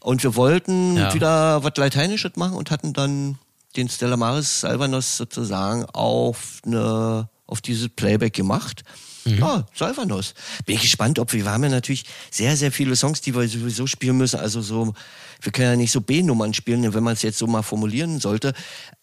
Und 0.00 0.22
wir 0.22 0.34
wollten 0.34 0.96
Ja. 0.96 1.14
wieder 1.14 1.62
was 1.62 1.76
Lateinisches 1.76 2.32
machen 2.36 2.56
und 2.56 2.70
hatten 2.70 2.92
dann 2.92 3.38
den 3.76 3.88
Stella 3.88 4.16
Maris 4.16 4.60
Salvanos 4.60 5.16
sozusagen 5.16 5.84
auf 5.84 6.60
eine, 6.64 7.28
auf 7.46 7.60
dieses 7.60 7.88
Playback 7.88 8.32
gemacht. 8.32 8.82
Ja, 9.26 9.66
Salvanos. 9.74 10.32
Bin 10.64 10.76
ich 10.76 10.80
gespannt, 10.82 11.18
ob 11.18 11.32
wir, 11.34 11.44
wir 11.44 11.50
haben 11.52 11.62
ja 11.62 11.68
natürlich 11.68 12.04
sehr, 12.30 12.56
sehr 12.56 12.72
viele 12.72 12.96
Songs, 12.96 13.20
die 13.20 13.34
wir 13.34 13.46
sowieso 13.46 13.86
spielen 13.86 14.16
müssen. 14.16 14.40
Also 14.40 14.62
so, 14.62 14.94
wir 15.40 15.52
können 15.52 15.68
ja 15.70 15.76
nicht 15.76 15.92
so 15.92 16.00
B-Nummern 16.00 16.54
spielen, 16.54 16.92
wenn 16.94 17.02
man 17.02 17.14
es 17.14 17.22
jetzt 17.22 17.38
so 17.38 17.46
mal 17.46 17.62
formulieren 17.62 18.20
sollte. 18.20 18.52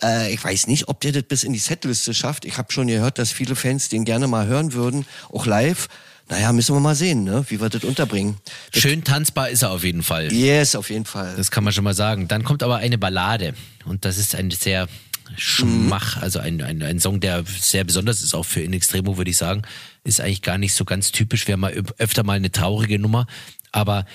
Äh, 0.02 0.34
ich 0.34 0.44
weiß 0.44 0.68
nicht, 0.68 0.88
ob 0.88 1.02
der 1.02 1.12
das 1.12 1.24
bis 1.24 1.44
in 1.44 1.54
die 1.54 1.60
Setliste 1.60 2.14
schafft. 2.14 2.46
Ich 2.46 2.58
habe 2.58 2.72
schon 2.72 2.88
gehört, 2.88 3.18
dass 3.20 3.32
viele 3.32 3.56
Fans 3.56 3.90
den 3.90 4.06
gerne 4.06 4.28
mal 4.28 4.48
hören 4.48 4.74
würden, 4.74 5.06
auch 5.32 5.46
live. 5.46 5.88
Naja, 6.30 6.52
müssen 6.52 6.76
wir 6.76 6.82
mal 6.82 6.94
sehen, 6.96 7.24
ne? 7.24 7.46
wie 7.48 7.62
wir 7.62 7.70
das 7.70 7.86
unterbringen. 7.86 8.36
Schön 8.74 9.06
tanzbar 9.06 9.50
ist 9.50 9.62
er 9.62 9.72
auf 9.72 9.86
jeden 9.86 10.04
Fall. 10.04 10.32
Yes, 10.34 10.76
auf 10.76 10.90
jeden 10.90 11.06
Fall. 11.06 11.34
Das 11.38 11.52
kann 11.52 11.64
man 11.64 11.72
schon 11.72 11.86
mal 11.86 11.94
sagen. 11.94 12.28
Dann 12.28 12.44
kommt 12.44 12.64
aber 12.64 12.78
eine 12.78 12.98
Ballade. 12.98 13.54
Und 13.86 14.04
das 14.04 14.18
ist 14.18 14.36
ein 14.36 14.52
sehr 14.52 14.90
Schmach, 15.38 16.18
also 16.22 16.40
ein, 16.40 16.62
ein, 16.62 16.82
ein 16.84 17.00
Song, 17.00 17.20
der 17.20 17.44
sehr 17.60 17.84
besonders 17.84 18.22
ist, 18.22 18.34
auch 18.34 18.44
für 18.46 18.62
In 18.62 18.74
Extremo, 18.74 19.18
würde 19.18 19.32
ich 19.32 19.38
sagen. 19.38 19.62
Ist 20.04 20.20
eigentlich 20.20 20.42
gar 20.42 20.58
nicht 20.58 20.74
so 20.74 20.84
ganz 20.84 21.12
typisch. 21.12 21.48
Wir 21.48 21.54
haben 21.54 21.62
mal 21.62 21.74
öf- 21.74 21.94
öfter 21.98 22.24
mal 22.24 22.34
eine 22.34 22.52
traurige 22.52 23.00
Nummer. 23.00 23.26
Aber 23.72 24.06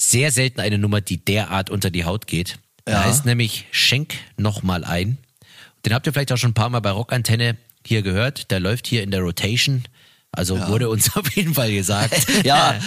sehr 0.00 0.32
selten 0.32 0.60
eine 0.60 0.78
Nummer, 0.78 1.00
die 1.00 1.22
derart 1.22 1.68
unter 1.70 1.90
die 1.90 2.04
Haut 2.04 2.26
geht. 2.26 2.58
Ja. 2.88 2.94
Da 2.94 3.04
heißt 3.04 3.26
nämlich 3.26 3.66
Schenk 3.70 4.14
noch 4.36 4.62
mal 4.62 4.84
ein. 4.84 5.18
Den 5.84 5.94
habt 5.94 6.06
ihr 6.06 6.12
vielleicht 6.12 6.32
auch 6.32 6.38
schon 6.38 6.50
ein 6.50 6.54
paar 6.54 6.70
Mal 6.70 6.80
bei 6.80 6.90
Rockantenne 6.90 7.56
hier 7.86 8.02
gehört. 8.02 8.50
Der 8.50 8.60
läuft 8.60 8.86
hier 8.86 9.02
in 9.02 9.10
der 9.10 9.20
Rotation. 9.20 9.84
Also 10.32 10.56
ja. 10.56 10.68
wurde 10.68 10.88
uns 10.88 11.16
auf 11.16 11.30
jeden 11.36 11.54
Fall 11.54 11.72
gesagt. 11.72 12.14
ja. 12.44 12.78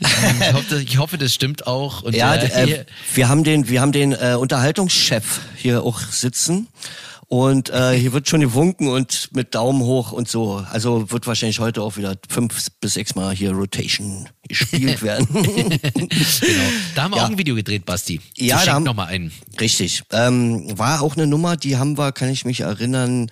ich, 0.00 0.52
hoffe, 0.52 0.82
ich, 0.82 0.98
hoffe, 0.98 1.18
das 1.18 1.34
stimmt 1.34 1.66
auch. 1.66 2.02
Und 2.02 2.14
ja, 2.14 2.34
äh, 2.36 2.86
wir 3.14 3.28
haben 3.28 3.44
den, 3.44 3.68
wir 3.68 3.80
haben 3.80 3.92
den 3.92 4.12
äh, 4.12 4.36
Unterhaltungschef 4.38 5.40
hier 5.56 5.82
auch 5.82 6.00
sitzen. 6.00 6.68
Und 7.28 7.70
äh, 7.70 7.98
hier 7.98 8.12
wird 8.12 8.28
schon 8.28 8.40
gewunken 8.40 8.86
und 8.88 9.30
mit 9.34 9.54
Daumen 9.54 9.82
hoch 9.82 10.12
und 10.12 10.28
so. 10.28 10.64
Also 10.70 11.10
wird 11.10 11.26
wahrscheinlich 11.26 11.58
heute 11.58 11.82
auch 11.82 11.96
wieder 11.96 12.14
fünf 12.28 12.68
bis 12.80 12.94
sechs 12.94 13.16
Mal 13.16 13.34
hier 13.34 13.50
Rotation 13.50 14.28
gespielt 14.46 15.02
werden. 15.02 15.26
genau. 15.32 16.62
Da 16.94 17.02
haben 17.02 17.10
wir 17.10 17.18
ja. 17.18 17.24
auch 17.24 17.30
ein 17.30 17.38
Video 17.38 17.56
gedreht, 17.56 17.84
Basti. 17.84 18.20
Ja, 18.36 18.64
da 18.64 18.74
haben 18.74 18.84
noch 18.84 18.94
mal 18.94 19.06
einen. 19.06 19.32
Richtig. 19.60 20.04
Ähm, 20.12 20.78
war 20.78 21.02
auch 21.02 21.16
eine 21.16 21.26
Nummer, 21.26 21.56
die 21.56 21.76
haben 21.76 21.98
wir, 21.98 22.12
kann 22.12 22.28
ich 22.28 22.44
mich 22.44 22.60
erinnern, 22.60 23.28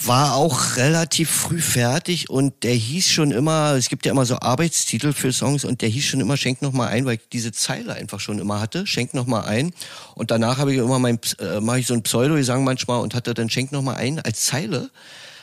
war 0.00 0.34
auch 0.34 0.76
relativ 0.76 1.28
früh 1.28 1.60
fertig 1.60 2.30
und 2.30 2.62
der 2.62 2.74
hieß 2.74 3.08
schon 3.08 3.32
immer, 3.32 3.72
es 3.72 3.88
gibt 3.88 4.06
ja 4.06 4.12
immer 4.12 4.26
so 4.26 4.38
Arbeitstitel 4.38 5.12
für 5.12 5.32
Songs 5.32 5.64
und 5.64 5.82
der 5.82 5.88
hieß 5.88 6.04
schon 6.04 6.20
immer 6.20 6.36
Schenk 6.36 6.62
noch 6.62 6.72
mal 6.72 6.86
ein, 6.86 7.04
weil 7.04 7.16
ich 7.16 7.28
diese 7.32 7.50
Zeile 7.50 7.94
einfach 7.94 8.20
schon 8.20 8.38
immer 8.38 8.60
hatte, 8.60 8.86
Schenk 8.86 9.12
noch 9.14 9.26
mal 9.26 9.42
ein 9.42 9.72
und 10.14 10.30
danach 10.30 10.58
habe 10.58 10.72
ich 10.72 10.78
immer 10.78 11.00
mein 11.00 11.18
äh, 11.40 11.60
mache 11.60 11.80
ich 11.80 11.86
so 11.86 11.94
ein 11.94 12.02
Pseudo 12.02 12.36
Gesang 12.36 12.62
manchmal 12.62 13.00
und 13.00 13.14
hatte 13.14 13.34
dann 13.34 13.50
Schenk 13.50 13.72
noch 13.72 13.82
mal 13.82 13.96
ein 13.96 14.20
als 14.20 14.46
Zeile 14.46 14.90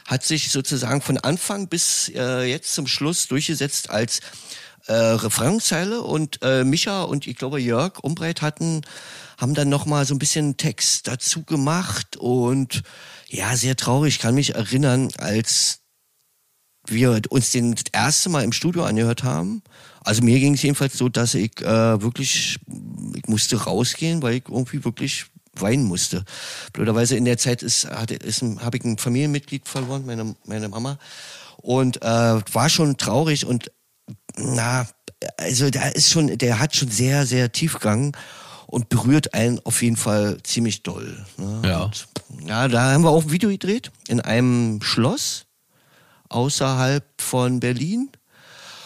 hat 0.05 0.23
sich 0.23 0.51
sozusagen 0.51 1.01
von 1.01 1.17
Anfang 1.17 1.67
bis 1.67 2.09
äh, 2.15 2.43
jetzt 2.43 2.73
zum 2.73 2.87
Schluss 2.87 3.27
durchgesetzt 3.27 3.89
als 3.89 4.21
äh, 4.87 4.93
Refrainzeile 4.93 6.01
und 6.01 6.39
äh, 6.43 6.63
Micha 6.63 7.03
und 7.03 7.27
ich 7.27 7.35
glaube 7.35 7.59
Jörg 7.59 7.99
Umbreit 8.03 8.41
hatten 8.41 8.81
haben 9.37 9.53
dann 9.53 9.67
noch 9.67 9.85
mal 9.85 10.05
so 10.05 10.15
ein 10.15 10.19
bisschen 10.19 10.55
Text 10.55 11.07
dazu 11.07 11.43
gemacht 11.43 12.15
und 12.17 12.83
ja, 13.35 13.55
sehr 13.55 13.75
traurig. 13.75 14.15
Ich 14.15 14.21
kann 14.21 14.35
mich 14.35 14.55
erinnern, 14.55 15.09
als 15.17 15.79
wir 16.87 17.19
uns 17.29 17.51
den 17.51 17.73
das 17.73 17.85
erste 17.91 18.29
Mal 18.29 18.43
im 18.43 18.51
Studio 18.51 18.83
angehört 18.83 19.23
haben. 19.23 19.63
Also 20.03 20.21
mir 20.23 20.39
ging 20.39 20.53
es 20.53 20.61
jedenfalls 20.61 20.97
so, 20.97 21.09
dass 21.09 21.33
ich 21.33 21.61
äh, 21.61 22.01
wirklich, 22.01 22.59
ich 23.15 23.27
musste 23.27 23.63
rausgehen, 23.63 24.21
weil 24.21 24.35
ich 24.35 24.43
irgendwie 24.47 24.85
wirklich 24.85 25.25
weinen 25.53 25.85
musste. 25.85 26.23
Blöderweise 26.73 27.15
in 27.15 27.25
der 27.25 27.37
Zeit 27.37 27.63
ist, 27.63 27.85
hatte, 27.89 28.15
ist, 28.15 28.41
habe 28.41 28.77
ich 28.77 28.83
ein 28.83 28.97
Familienmitglied 28.97 29.67
verloren, 29.67 30.05
meine, 30.05 30.35
meine 30.45 30.69
Mama. 30.69 30.99
Und 31.57 32.01
äh, 32.03 32.05
war 32.05 32.69
schon 32.69 32.97
traurig 32.97 33.45
und 33.45 33.71
na, 34.37 34.87
also 35.37 35.69
da 35.69 35.87
ist 35.89 36.11
schon, 36.11 36.37
der 36.37 36.59
hat 36.59 36.75
schon 36.75 36.89
sehr, 36.89 37.25
sehr 37.25 37.51
Tiefgang 37.51 38.15
und 38.67 38.89
berührt 38.89 39.33
einen 39.33 39.59
auf 39.63 39.81
jeden 39.81 39.95
Fall 39.95 40.37
ziemlich 40.43 40.83
doll. 40.83 41.25
Ne? 41.37 41.61
Ja. 41.65 41.83
Und, 41.83 42.07
ja, 42.45 42.67
da 42.67 42.91
haben 42.91 43.03
wir 43.03 43.09
auch 43.09 43.23
ein 43.23 43.31
Video 43.31 43.49
gedreht 43.49 43.91
in 44.07 44.19
einem 44.21 44.81
Schloss 44.81 45.45
außerhalb 46.29 47.05
von 47.21 47.59
Berlin. 47.59 48.09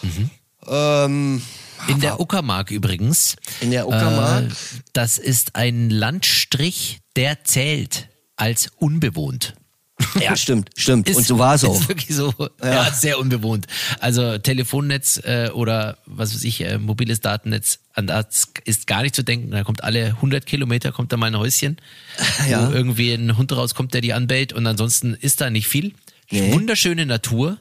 Mhm. 0.01 0.29
Ähm, 0.67 1.41
in 1.87 1.99
der 2.01 2.19
Uckermark 2.19 2.71
übrigens. 2.71 3.35
In 3.61 3.71
der 3.71 3.87
Uckermark. 3.87 4.45
Äh, 4.45 4.55
das 4.93 5.17
ist 5.17 5.55
ein 5.55 5.89
Landstrich, 5.89 6.99
der 7.15 7.43
zählt 7.43 8.09
als 8.35 8.69
unbewohnt. 8.77 9.55
Ja, 10.19 10.37
stimmt, 10.37 10.69
stimmt. 10.77 11.09
Ist, 11.09 11.17
und 11.17 11.27
so 11.27 11.39
war 11.39 11.55
es 11.55 11.65
auch. 11.65 11.75
Ist 11.75 11.89
wirklich 11.89 12.15
so, 12.15 12.33
ja. 12.63 12.85
ja. 12.85 12.91
sehr 12.91 13.19
unbewohnt. 13.19 13.67
Also 13.99 14.37
Telefonnetz 14.37 15.17
äh, 15.17 15.49
oder 15.53 15.97
was 16.05 16.33
weiß 16.33 16.45
ich, 16.45 16.61
äh, 16.61 16.77
mobiles 16.77 17.19
Datennetz, 17.19 17.79
an 17.99 18.07
das 18.07 18.51
ist 18.65 18.87
gar 18.87 19.03
nicht 19.03 19.15
zu 19.15 19.23
denken. 19.23 19.51
Da 19.51 19.63
kommt 19.63 19.83
alle 19.83 20.07
100 20.07 20.45
Kilometer, 20.45 20.91
kommt 20.91 21.11
da 21.11 21.17
mal 21.17 21.27
ein 21.27 21.37
Häuschen, 21.37 21.77
ja. 22.49 22.67
wo 22.67 22.73
irgendwie 22.73 23.13
ein 23.13 23.37
Hund 23.37 23.51
rauskommt, 23.51 23.93
der 23.93 24.01
die 24.01 24.13
anbellt 24.13 24.53
und 24.53 24.65
ansonsten 24.65 25.13
ist 25.13 25.41
da 25.41 25.49
nicht 25.49 25.67
viel. 25.67 25.93
Nee. 26.31 26.53
Wunderschöne 26.53 27.05
Natur 27.05 27.59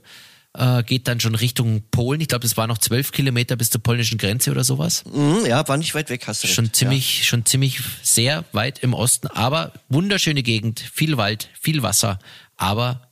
äh, 0.54 0.82
geht 0.82 1.08
dann 1.08 1.20
schon 1.20 1.34
Richtung 1.34 1.82
Polen. 1.90 2.20
Ich 2.20 2.28
glaube, 2.28 2.46
es 2.46 2.56
war 2.56 2.66
noch 2.66 2.78
zwölf 2.78 3.12
Kilometer 3.12 3.56
bis 3.56 3.70
zur 3.70 3.82
polnischen 3.82 4.18
Grenze 4.18 4.50
oder 4.50 4.64
sowas. 4.64 5.04
Mhm, 5.04 5.46
ja, 5.46 5.66
war 5.68 5.76
nicht 5.76 5.94
weit 5.94 6.10
weg, 6.10 6.26
hast 6.26 6.42
du 6.42 6.48
Schon 6.48 6.66
recht. 6.66 6.76
ziemlich, 6.76 7.18
ja. 7.18 7.24
schon 7.24 7.46
ziemlich 7.46 7.80
sehr 8.02 8.44
weit 8.52 8.80
im 8.80 8.94
Osten, 8.94 9.28
aber 9.28 9.72
wunderschöne 9.88 10.42
Gegend, 10.42 10.80
viel 10.80 11.16
Wald, 11.16 11.48
viel 11.60 11.82
Wasser, 11.82 12.18
aber 12.56 13.08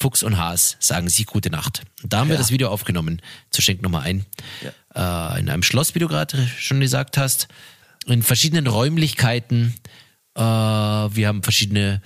Fuchs 0.00 0.22
und 0.22 0.38
Haas 0.38 0.76
sagen 0.78 1.08
sich 1.08 1.26
gute 1.26 1.50
Nacht. 1.50 1.82
Und 2.02 2.12
da 2.12 2.18
haben 2.18 2.28
ja. 2.28 2.34
wir 2.34 2.38
das 2.38 2.50
Video 2.50 2.68
aufgenommen, 2.68 3.20
zu 3.50 3.62
Schenk 3.62 3.82
Nummer 3.82 4.02
ein. 4.02 4.26
Ja. 4.62 4.70
Äh, 4.98 5.38
in 5.38 5.48
einem 5.48 5.62
Schloss, 5.62 5.94
wie 5.94 6.00
du 6.00 6.08
gerade 6.08 6.36
schon 6.58 6.80
gesagt 6.80 7.16
hast, 7.16 7.46
in 8.06 8.24
verschiedenen 8.24 8.66
Räumlichkeiten. 8.66 9.74
Äh, 10.34 10.40
wir 10.42 11.28
haben 11.28 11.44
verschiedene 11.44 12.02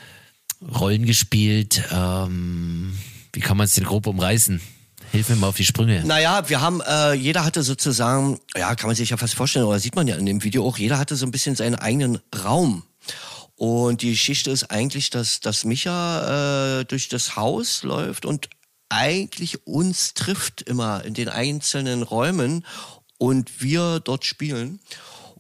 Rollen 0.60 1.06
gespielt. 1.06 1.82
Ähm, 1.90 2.98
wie 3.32 3.40
kann 3.40 3.56
man 3.56 3.64
es 3.64 3.74
denn 3.74 3.84
grob 3.84 4.06
umreißen? 4.06 4.60
Hilf 5.10 5.30
mir 5.30 5.36
mal 5.36 5.48
auf 5.48 5.56
die 5.56 5.64
Sprünge. 5.64 6.04
Naja, 6.04 6.48
wir 6.48 6.60
haben, 6.60 6.82
äh, 6.82 7.14
jeder 7.14 7.44
hatte 7.44 7.62
sozusagen, 7.62 8.38
ja, 8.56 8.74
kann 8.74 8.88
man 8.88 8.96
sich 8.96 9.10
ja 9.10 9.16
fast 9.16 9.34
vorstellen, 9.34 9.64
oder 9.64 9.78
sieht 9.78 9.96
man 9.96 10.06
ja 10.06 10.16
in 10.16 10.26
dem 10.26 10.42
Video 10.44 10.66
auch, 10.66 10.76
jeder 10.78 10.98
hatte 10.98 11.16
so 11.16 11.26
ein 11.26 11.30
bisschen 11.30 11.56
seinen 11.56 11.76
eigenen 11.76 12.18
Raum. 12.44 12.84
Und 13.56 14.02
die 14.02 14.10
Geschichte 14.10 14.50
ist 14.50 14.70
eigentlich, 14.70 15.10
dass, 15.10 15.40
dass 15.40 15.64
Micha 15.64 16.80
äh, 16.80 16.84
durch 16.84 17.08
das 17.08 17.36
Haus 17.36 17.82
läuft 17.84 18.26
und 18.26 18.48
eigentlich 18.92 19.66
uns 19.66 20.14
trifft 20.14 20.62
immer 20.62 21.04
in 21.04 21.14
den 21.14 21.28
einzelnen 21.28 22.02
Räumen 22.02 22.64
und 23.18 23.62
wir 23.62 24.00
dort 24.00 24.24
spielen. 24.24 24.80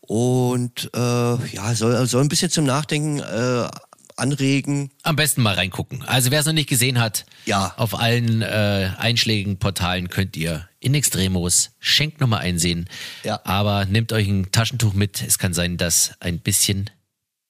Und 0.00 0.90
äh, 0.94 0.98
ja, 0.98 1.74
soll, 1.74 2.06
soll 2.06 2.22
ein 2.22 2.28
bisschen 2.28 2.50
zum 2.50 2.64
Nachdenken 2.64 3.20
äh, 3.20 3.68
anregen. 4.16 4.90
Am 5.02 5.16
besten 5.16 5.42
mal 5.42 5.54
reingucken. 5.54 6.02
Also 6.02 6.30
wer 6.30 6.40
es 6.40 6.46
noch 6.46 6.52
nicht 6.52 6.68
gesehen 6.68 6.98
hat, 7.00 7.24
ja. 7.44 7.74
auf 7.76 7.98
allen 7.98 8.42
äh, 8.42 8.90
einschlägigen 8.98 9.58
Portalen 9.58 10.08
könnt 10.08 10.36
ihr 10.36 10.68
in 10.80 10.94
Extremos 10.94 11.70
Schenk 11.78 12.20
nochmal 12.20 12.40
einsehen. 12.40 12.88
Ja. 13.22 13.40
Aber 13.44 13.84
nehmt 13.84 14.12
euch 14.12 14.28
ein 14.28 14.50
Taschentuch 14.50 14.94
mit. 14.94 15.22
Es 15.22 15.38
kann 15.38 15.54
sein, 15.54 15.76
dass 15.76 16.12
ein 16.20 16.40
bisschen 16.40 16.90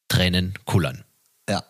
Tränen 0.08 0.54
kullern. 0.64 1.04
Ja. 1.48 1.64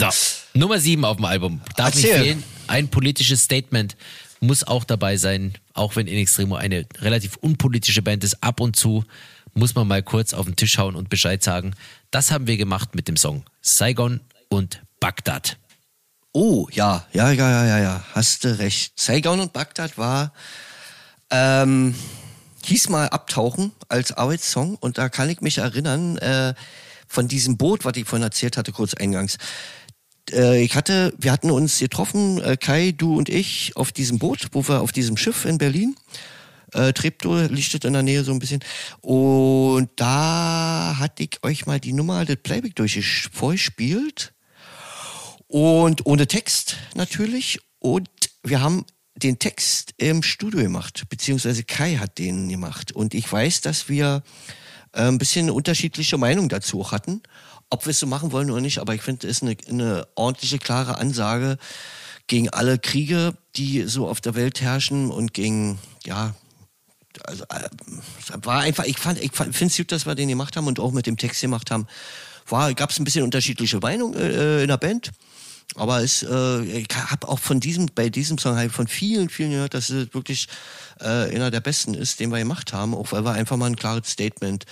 So. 0.00 0.08
Nummer 0.54 0.78
sieben 0.78 1.04
auf 1.04 1.16
dem 1.16 1.26
Album. 1.26 1.60
Darf 1.76 1.94
Erzähl. 1.94 2.10
nicht 2.10 2.24
fehlen. 2.24 2.53
Ein 2.66 2.88
politisches 2.88 3.42
Statement 3.42 3.96
muss 4.40 4.64
auch 4.64 4.84
dabei 4.84 5.16
sein, 5.16 5.54
auch 5.72 5.96
wenn 5.96 6.06
In 6.06 6.18
Extremo 6.18 6.56
eine 6.56 6.86
relativ 6.98 7.36
unpolitische 7.36 8.02
Band 8.02 8.24
ist. 8.24 8.42
Ab 8.42 8.60
und 8.60 8.76
zu 8.76 9.04
muss 9.54 9.74
man 9.74 9.86
mal 9.86 10.02
kurz 10.02 10.34
auf 10.34 10.46
den 10.46 10.56
Tisch 10.56 10.78
hauen 10.78 10.96
und 10.96 11.08
Bescheid 11.08 11.42
sagen. 11.42 11.74
Das 12.10 12.30
haben 12.30 12.46
wir 12.46 12.56
gemacht 12.56 12.94
mit 12.94 13.08
dem 13.08 13.16
Song 13.16 13.44
Saigon 13.62 14.20
und 14.48 14.82
Bagdad. 15.00 15.58
Oh, 16.32 16.66
ja, 16.72 17.06
ja, 17.12 17.30
ja, 17.30 17.50
ja, 17.50 17.66
ja, 17.66 17.78
ja, 17.78 18.04
hast 18.12 18.44
du 18.44 18.58
recht. 18.58 18.92
Saigon 18.98 19.38
und 19.38 19.52
Bagdad 19.52 19.96
war, 19.96 20.32
ähm, 21.30 21.94
hieß 22.64 22.88
mal 22.88 23.08
Abtauchen 23.08 23.72
als 23.88 24.12
Arbeitssong 24.12 24.74
und 24.76 24.98
da 24.98 25.08
kann 25.08 25.30
ich 25.30 25.40
mich 25.40 25.58
erinnern, 25.58 26.18
äh, 26.18 26.54
von 27.06 27.28
diesem 27.28 27.56
Boot, 27.56 27.84
was 27.84 27.96
ich 27.96 28.06
vorhin 28.06 28.24
erzählt 28.24 28.56
hatte, 28.56 28.72
kurz 28.72 28.94
eingangs. 28.94 29.38
Äh, 30.32 30.62
ich 30.62 30.74
hatte, 30.74 31.14
wir 31.18 31.32
hatten 31.32 31.50
uns 31.50 31.78
getroffen, 31.78 32.40
äh, 32.40 32.56
Kai, 32.56 32.92
du 32.96 33.16
und 33.16 33.28
ich, 33.28 33.76
auf 33.76 33.92
diesem 33.92 34.18
Boot, 34.18 34.48
wo 34.52 34.66
wir 34.66 34.80
auf 34.80 34.92
diesem 34.92 35.16
Schiff 35.16 35.44
in 35.44 35.58
Berlin, 35.58 35.96
äh, 36.72 36.92
Treptow 36.92 37.48
lichtet 37.50 37.84
in 37.84 37.92
der 37.92 38.02
Nähe 38.02 38.24
so 38.24 38.32
ein 38.32 38.38
bisschen. 38.38 38.60
Und 39.00 39.90
da 39.96 40.96
hatte 40.98 41.22
ich 41.22 41.38
euch 41.42 41.66
mal 41.66 41.80
die 41.80 41.92
Nummer 41.92 42.24
des 42.24 42.36
Playback 42.36 42.74
durchgespielt. 42.76 44.32
Und 45.46 46.06
ohne 46.06 46.26
Text 46.26 46.76
natürlich. 46.94 47.60
Und 47.78 48.08
wir 48.42 48.60
haben 48.60 48.84
den 49.16 49.38
Text 49.38 49.94
im 49.98 50.22
Studio 50.22 50.60
gemacht, 50.60 51.04
beziehungsweise 51.08 51.62
Kai 51.62 51.96
hat 51.96 52.18
den 52.18 52.48
gemacht. 52.48 52.92
Und 52.92 53.14
ich 53.14 53.30
weiß, 53.30 53.60
dass 53.60 53.88
wir 53.88 54.22
äh, 54.92 55.02
ein 55.02 55.18
bisschen 55.18 55.50
unterschiedliche 55.50 56.18
Meinungen 56.18 56.48
dazu 56.48 56.90
hatten, 56.90 57.22
ob 57.70 57.86
wir 57.86 57.90
es 57.90 57.98
so 57.98 58.06
machen 58.06 58.32
wollen 58.32 58.50
oder 58.50 58.60
nicht. 58.60 58.78
Aber 58.78 58.94
ich 58.94 59.02
finde, 59.02 59.26
es 59.26 59.38
ist 59.38 59.42
eine, 59.42 59.56
eine 59.68 60.06
ordentliche, 60.14 60.58
klare 60.58 60.98
Ansage 60.98 61.58
gegen 62.26 62.48
alle 62.50 62.78
Kriege, 62.78 63.34
die 63.56 63.82
so 63.82 64.08
auf 64.08 64.20
der 64.20 64.34
Welt 64.34 64.60
herrschen 64.60 65.10
und 65.10 65.34
gegen, 65.34 65.78
ja, 66.04 66.34
also 67.22 67.44
äh, 67.44 67.68
war 68.42 68.60
einfach, 68.60 68.84
ich 68.84 68.96
ich 69.20 69.32
finde 69.32 69.66
es 69.66 69.76
gut, 69.76 69.92
dass 69.92 70.06
wir 70.06 70.14
den 70.14 70.28
gemacht 70.28 70.56
haben 70.56 70.66
und 70.66 70.80
auch 70.80 70.92
mit 70.92 71.06
dem 71.06 71.16
Text 71.16 71.40
gemacht 71.40 71.70
haben. 71.70 71.86
War, 72.46 72.74
gab 72.74 72.90
es 72.90 72.98
ein 72.98 73.04
bisschen 73.04 73.24
unterschiedliche 73.24 73.78
Meinungen 73.78 74.14
äh, 74.14 74.62
in 74.62 74.68
der 74.68 74.76
Band. 74.76 75.12
Aber 75.76 76.02
es, 76.02 76.22
äh, 76.22 76.62
ich 76.62 76.88
habe 76.94 77.26
auch 77.28 77.38
von 77.38 77.58
diesem, 77.58 77.88
bei 77.94 78.08
diesem 78.08 78.38
Song 78.38 78.56
halt 78.56 78.70
von 78.70 78.86
vielen, 78.86 79.28
vielen 79.28 79.50
gehört, 79.50 79.74
dass 79.74 79.90
es 79.90 80.12
wirklich 80.12 80.46
äh, 81.00 81.34
einer 81.34 81.50
der 81.50 81.60
besten 81.60 81.94
ist, 81.94 82.20
den 82.20 82.30
wir 82.30 82.38
gemacht 82.38 82.72
haben, 82.72 82.94
auch 82.94 83.12
weil 83.12 83.24
wir 83.24 83.32
einfach 83.32 83.56
mal 83.56 83.66
ein 83.66 83.76
klares 83.76 84.10
Statement 84.10 84.66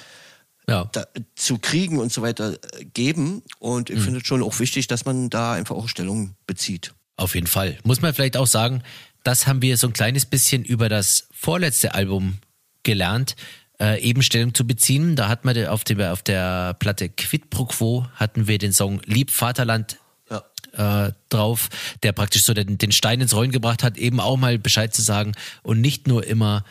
ja. 0.72 0.88
da, 0.92 1.04
zu 1.34 1.58
kriegen 1.58 1.98
und 1.98 2.12
so 2.12 2.22
weiter 2.22 2.54
äh, 2.54 2.84
geben. 2.84 3.42
Und 3.58 3.90
ich 3.90 3.98
mhm. 3.98 4.02
finde 4.02 4.20
es 4.20 4.26
schon 4.26 4.42
auch 4.42 4.58
wichtig, 4.58 4.86
dass 4.86 5.04
man 5.04 5.30
da 5.30 5.52
einfach 5.52 5.76
auch 5.76 5.88
Stellung 5.88 6.34
bezieht. 6.46 6.94
Auf 7.16 7.34
jeden 7.34 7.46
Fall. 7.46 7.78
Muss 7.84 8.00
man 8.00 8.14
vielleicht 8.14 8.36
auch 8.36 8.46
sagen, 8.46 8.82
das 9.22 9.46
haben 9.46 9.62
wir 9.62 9.76
so 9.76 9.86
ein 9.86 9.92
kleines 9.92 10.26
bisschen 10.26 10.64
über 10.64 10.88
das 10.88 11.28
vorletzte 11.30 11.94
Album 11.94 12.38
gelernt. 12.82 13.36
äh, 13.80 14.00
eben 14.00 14.22
Stellung 14.22 14.54
zu 14.54 14.66
beziehen. 14.66 15.16
Da 15.16 15.28
hat 15.28 15.44
man 15.44 15.66
auf, 15.66 15.84
der 15.84 16.12
auf 16.12 16.22
der 16.22 16.74
Platte 16.74 17.08
Quid 17.08 17.50
pro 17.50 17.66
Quo 17.66 18.06
hatten 18.14 18.46
wir 18.46 18.58
den 18.58 18.72
Song 18.72 19.00
Lieb 19.06 19.30
Vaterland 19.30 19.98
ja. 20.30 21.06
äh, 21.06 21.12
drauf, 21.28 21.68
der 22.02 22.12
praktisch 22.12 22.44
so 22.44 22.54
den, 22.54 22.78
den 22.78 22.92
Stein 22.92 23.20
ins 23.20 23.34
Rollen 23.34 23.50
gebracht 23.50 23.82
hat, 23.82 23.98
eben 23.98 24.20
auch 24.20 24.36
mal 24.36 24.58
Bescheid 24.58 24.94
zu 24.94 25.02
sagen 25.02 25.32
und 25.62 25.80
nicht 25.80 26.06
nur 26.06 26.24
immer 26.26 26.64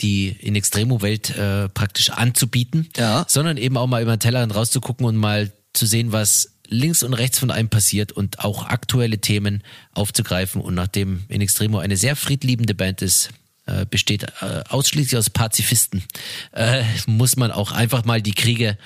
die 0.00 0.28
in 0.28 0.54
Extremo-Welt 0.54 1.30
äh, 1.30 1.68
praktisch 1.68 2.10
anzubieten, 2.10 2.88
ja. 2.96 3.24
sondern 3.28 3.56
eben 3.56 3.76
auch 3.76 3.86
mal 3.86 4.02
über 4.02 4.16
den 4.16 4.20
Tellerrand 4.20 4.54
rauszugucken 4.54 5.06
und 5.06 5.16
mal 5.16 5.52
zu 5.72 5.86
sehen, 5.86 6.12
was 6.12 6.52
links 6.68 7.02
und 7.02 7.14
rechts 7.14 7.38
von 7.38 7.50
einem 7.50 7.68
passiert 7.68 8.12
und 8.12 8.40
auch 8.40 8.66
aktuelle 8.66 9.18
Themen 9.18 9.62
aufzugreifen. 9.92 10.60
Und 10.60 10.74
nachdem 10.74 11.24
In 11.28 11.40
Extremo 11.40 11.78
eine 11.78 11.96
sehr 11.96 12.16
friedliebende 12.16 12.74
Band 12.74 13.02
ist, 13.02 13.30
äh, 13.66 13.86
besteht 13.86 14.24
äh, 14.40 14.62
ausschließlich 14.68 15.16
aus 15.16 15.30
Pazifisten, 15.30 16.04
äh, 16.52 16.84
muss 17.06 17.36
man 17.36 17.50
auch 17.50 17.72
einfach 17.72 18.04
mal 18.04 18.22
die 18.22 18.34
Kriege 18.34 18.78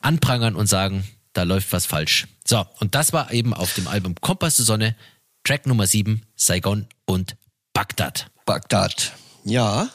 anprangern 0.00 0.54
und 0.54 0.66
sagen, 0.66 1.04
da 1.32 1.42
läuft 1.42 1.72
was 1.72 1.86
falsch. 1.86 2.26
So, 2.46 2.66
und 2.80 2.94
das 2.94 3.12
war 3.12 3.32
eben 3.32 3.54
auf 3.54 3.74
dem 3.74 3.88
Album 3.88 4.14
Kompass 4.20 4.56
zur 4.56 4.64
Sonne, 4.64 4.96
Track 5.44 5.66
Nummer 5.66 5.86
7, 5.86 6.22
Saigon 6.36 6.86
und 7.04 7.36
Bagdad. 7.72 8.26
Bagdad, 8.44 9.12
ja. 9.44 9.88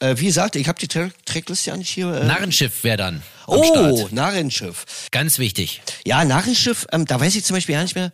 Äh, 0.00 0.16
wie 0.18 0.26
gesagt, 0.26 0.56
ich 0.56 0.68
habe 0.68 0.78
die 0.78 0.88
Tra 0.88 1.08
Tracklist 1.24 1.66
ja 1.66 1.76
nicht 1.76 1.90
hier. 1.90 2.12
Äh 2.12 2.24
Narrenschiff 2.26 2.84
wäre 2.84 2.96
dann. 2.96 3.22
Oh, 3.46 3.62
Start. 3.62 4.12
Narrenschiff. 4.12 4.84
Ganz 5.10 5.38
wichtig. 5.38 5.82
Ja, 6.04 6.24
Narrenschiff, 6.24 6.86
ähm, 6.92 7.04
da 7.06 7.20
weiß 7.20 7.34
ich 7.36 7.44
zum 7.44 7.56
Beispiel 7.56 7.74
gar 7.74 7.82
nicht 7.82 7.94
mehr, 7.94 8.12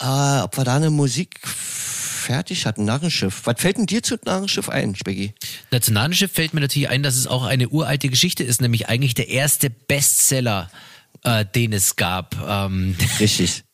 äh, 0.00 0.42
ob 0.42 0.56
wir 0.56 0.64
da 0.64 0.76
eine 0.76 0.90
Musik 0.90 1.40
fertig 1.44 2.64
hatten. 2.66 2.84
Narrenschiff. 2.84 3.42
Was 3.44 3.60
fällt 3.60 3.76
denn 3.76 3.86
dir 3.86 4.02
zu 4.02 4.16
Narrenschiff 4.24 4.68
ein, 4.70 4.94
Speggy? 4.94 5.34
Na, 5.70 5.80
zu 5.80 5.92
Narrenschiff 5.92 6.32
fällt 6.32 6.54
mir 6.54 6.60
natürlich 6.60 6.88
ein, 6.88 7.02
dass 7.02 7.16
es 7.16 7.26
auch 7.26 7.44
eine 7.44 7.68
uralte 7.68 8.08
Geschichte 8.08 8.44
ist, 8.44 8.60
nämlich 8.60 8.88
eigentlich 8.88 9.14
der 9.14 9.28
erste 9.28 9.68
Bestseller, 9.68 10.70
äh, 11.22 11.44
den 11.44 11.72
es 11.72 11.96
gab. 11.96 12.36
Ähm, 12.48 12.96
Richtig. 13.20 13.64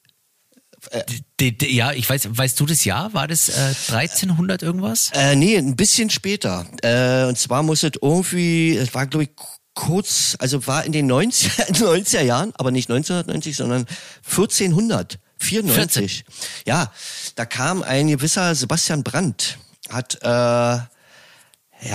De, 1.39 1.53
de, 1.53 1.73
ja, 1.73 1.93
ich 1.93 2.09
weiß, 2.09 2.29
weißt 2.31 2.59
du 2.59 2.67
das 2.67 2.85
Jahr? 2.85 3.13
War 3.13 3.29
das 3.29 3.49
äh, 3.49 3.75
1300 3.93 4.63
irgendwas? 4.63 5.11
Äh, 5.13 5.37
nee, 5.37 5.57
ein 5.57 5.77
bisschen 5.77 6.11
später. 6.11 6.67
Äh, 6.83 7.29
und 7.29 7.39
zwar 7.39 7.63
muss 7.63 7.83
es 7.83 7.93
irgendwie, 8.01 8.77
es 8.77 8.95
war 8.95 9.07
glaube 9.07 9.25
ich 9.25 9.31
kurz, 9.75 10.37
also 10.39 10.67
war 10.67 10.85
in 10.85 10.93
den 10.93 11.11
90er, 11.11 11.73
90er 11.73 12.23
Jahren, 12.23 12.53
aber 12.57 12.71
nicht 12.71 12.91
1990, 12.91 13.57
sondern 13.57 13.87
1400. 14.25 15.19
94. 15.39 16.25
14. 16.27 16.63
Ja, 16.67 16.93
da 17.35 17.47
kam 17.47 17.83
ein 17.83 18.09
gewisser 18.09 18.55
Sebastian 18.55 19.03
Brandt, 19.03 19.59
hat, 19.89 20.19
äh, 20.23 20.27
ja, 20.27 20.89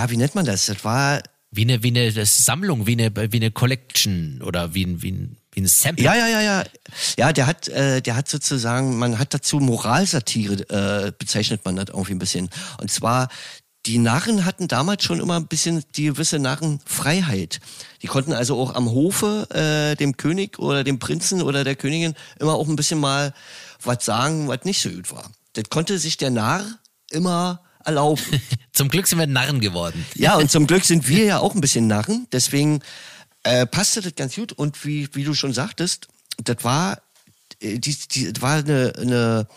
wie 0.10 0.18
nennt 0.18 0.34
man 0.34 0.46
das? 0.46 0.66
Das 0.66 0.84
war 0.84 1.22
wie 1.52 1.62
eine, 1.62 1.84
wie 1.84 1.90
eine 1.90 2.26
Sammlung, 2.26 2.88
wie 2.88 2.94
eine, 2.94 3.16
wie 3.32 3.38
eine 3.38 3.52
Collection 3.52 4.42
oder 4.42 4.74
wie 4.74 4.84
ein, 4.84 5.02
wie 5.02 5.12
ein, 5.12 5.38
wie 5.56 5.62
ein 5.62 5.68
Sample. 5.68 6.04
Ja, 6.04 6.16
ja, 6.16 6.28
ja, 6.28 6.42
ja. 6.42 6.64
Ja, 7.18 7.34
der 7.34 7.48
hat, 7.48 7.68
äh, 7.70 8.02
der 8.02 8.16
hat 8.16 8.28
sozusagen, 8.28 8.98
man 8.98 9.18
hat 9.18 9.34
dazu 9.34 9.60
Moralsatire, 9.60 10.70
äh, 10.70 11.12
bezeichnet 11.18 11.66
man 11.66 11.76
das 11.78 11.88
irgendwie 11.90 12.14
ein 12.14 12.20
bisschen. 12.20 12.50
Und 12.80 12.92
zwar, 12.92 13.30
die 13.86 13.98
Narren 13.98 14.46
hatten 14.46 14.68
damals 14.68 15.04
schon 15.04 15.20
immer 15.20 15.36
ein 15.36 15.48
bisschen 15.48 15.84
die 15.96 16.06
gewisse 16.06 16.40
Narrenfreiheit. 16.40 17.60
Die 18.02 18.08
konnten 18.08 18.34
also 18.34 18.60
auch 18.60 18.76
am 18.76 18.90
Hofe 18.90 19.48
äh, 19.52 19.96
dem 19.96 20.18
König 20.18 20.60
oder 20.60 20.84
dem 20.84 21.00
Prinzen 21.00 21.42
oder 21.42 21.64
der 21.64 21.76
Königin 21.76 22.16
immer 22.40 22.56
auch 22.56 22.68
ein 22.68 22.76
bisschen 22.76 23.00
mal 23.00 23.34
was 23.82 24.04
sagen, 24.04 24.48
was 24.48 24.64
nicht 24.64 24.82
so 24.82 24.90
gut 24.90 25.12
war. 25.12 25.30
Das 25.54 25.66
konnte 25.70 26.00
sich 26.00 26.18
der 26.18 26.32
Narr 26.32 26.66
immer 27.12 27.62
erlauben. 27.84 28.24
zum 28.74 28.90
Glück 28.90 29.08
sind 29.08 29.20
wir 29.20 29.28
Narren 29.28 29.62
geworden. 29.62 30.06
Ja, 30.16 30.36
und 30.36 30.50
zum 30.50 30.68
Glück 30.68 30.84
sind 30.84 31.08
wir 31.08 31.24
ja 31.24 31.40
auch 31.40 31.54
ein 31.54 31.62
bisschen 31.62 31.88
Narren. 31.88 32.28
Deswegen 32.32 32.82
äh, 33.46 33.66
passte 33.66 34.02
das 34.02 34.16
ganz 34.16 34.36
gut. 34.36 34.52
Und 34.52 34.84
wie, 34.86 35.08
wie 35.14 35.24
du 35.24 35.34
schon 35.34 35.54
sagtest, 35.54 36.08
das 36.44 36.58
war, 36.64 37.02
äh, 37.62 37.80
die, 37.80 37.96
die, 37.96 38.34
das 38.34 38.42
war 38.42 38.56
eine, 38.56 38.94
eine 38.98 39.48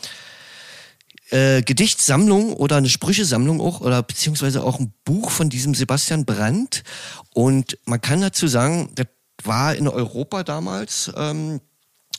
äh, 1.31 1.63
Gedichtsammlung 1.63 2.53
oder 2.53 2.77
eine 2.77 2.91
Sprüchesammlung 2.91 3.61
auch 3.61 3.81
oder 3.81 4.03
beziehungsweise 4.03 4.63
auch 4.63 4.79
ein 4.79 4.93
Buch 5.05 5.31
von 5.31 5.49
diesem 5.49 5.75
Sebastian 5.75 6.27
Brandt. 6.27 6.85
Und 7.33 7.79
man 7.87 8.01
kann 8.01 8.21
dazu 8.21 8.47
sagen, 8.47 8.91
das 8.95 9.07
war 9.43 9.75
in 9.75 9.89
Europa 9.89 10.45
damals 10.45 11.11
ähm, 11.17 11.61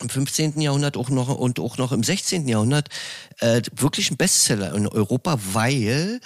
im 0.01 0.09
15. 0.09 0.59
Jahrhundert 0.61 0.97
auch 0.97 1.09
noch 1.09 1.38
und 1.38 1.59
auch 1.59 1.78
noch 1.78 1.91
im 1.91 2.03
16. 2.03 2.47
Jahrhundert 2.47 2.89
äh, 3.39 3.61
wirklich 3.76 4.09
ein 4.09 4.17
Bestseller 4.17 4.74
in 4.74 4.88
Europa, 4.88 5.38
weil 5.53 6.20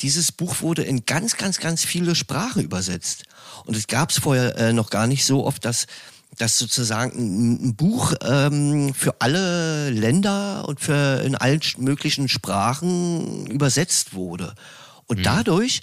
dieses 0.00 0.32
Buch 0.32 0.60
wurde 0.60 0.82
in 0.82 1.06
ganz, 1.06 1.36
ganz, 1.36 1.58
ganz 1.58 1.84
viele 1.84 2.14
Sprachen 2.14 2.62
übersetzt. 2.62 3.24
Und 3.64 3.76
es 3.76 3.86
gab 3.86 4.10
es 4.10 4.18
vorher 4.18 4.56
äh, 4.56 4.72
noch 4.72 4.90
gar 4.90 5.06
nicht 5.06 5.24
so 5.24 5.44
oft, 5.44 5.64
dass 5.64 5.86
dass 6.36 6.58
sozusagen 6.58 7.18
ein, 7.18 7.68
ein 7.68 7.74
Buch 7.74 8.14
ähm, 8.22 8.94
für 8.94 9.20
alle 9.20 9.90
Länder 9.90 10.68
und 10.68 10.78
für 10.78 11.22
in 11.24 11.34
allen 11.34 11.60
möglichen 11.78 12.28
Sprachen 12.28 13.46
übersetzt 13.46 14.14
wurde. 14.14 14.54
Und 15.06 15.20
mhm. 15.20 15.22
dadurch 15.24 15.80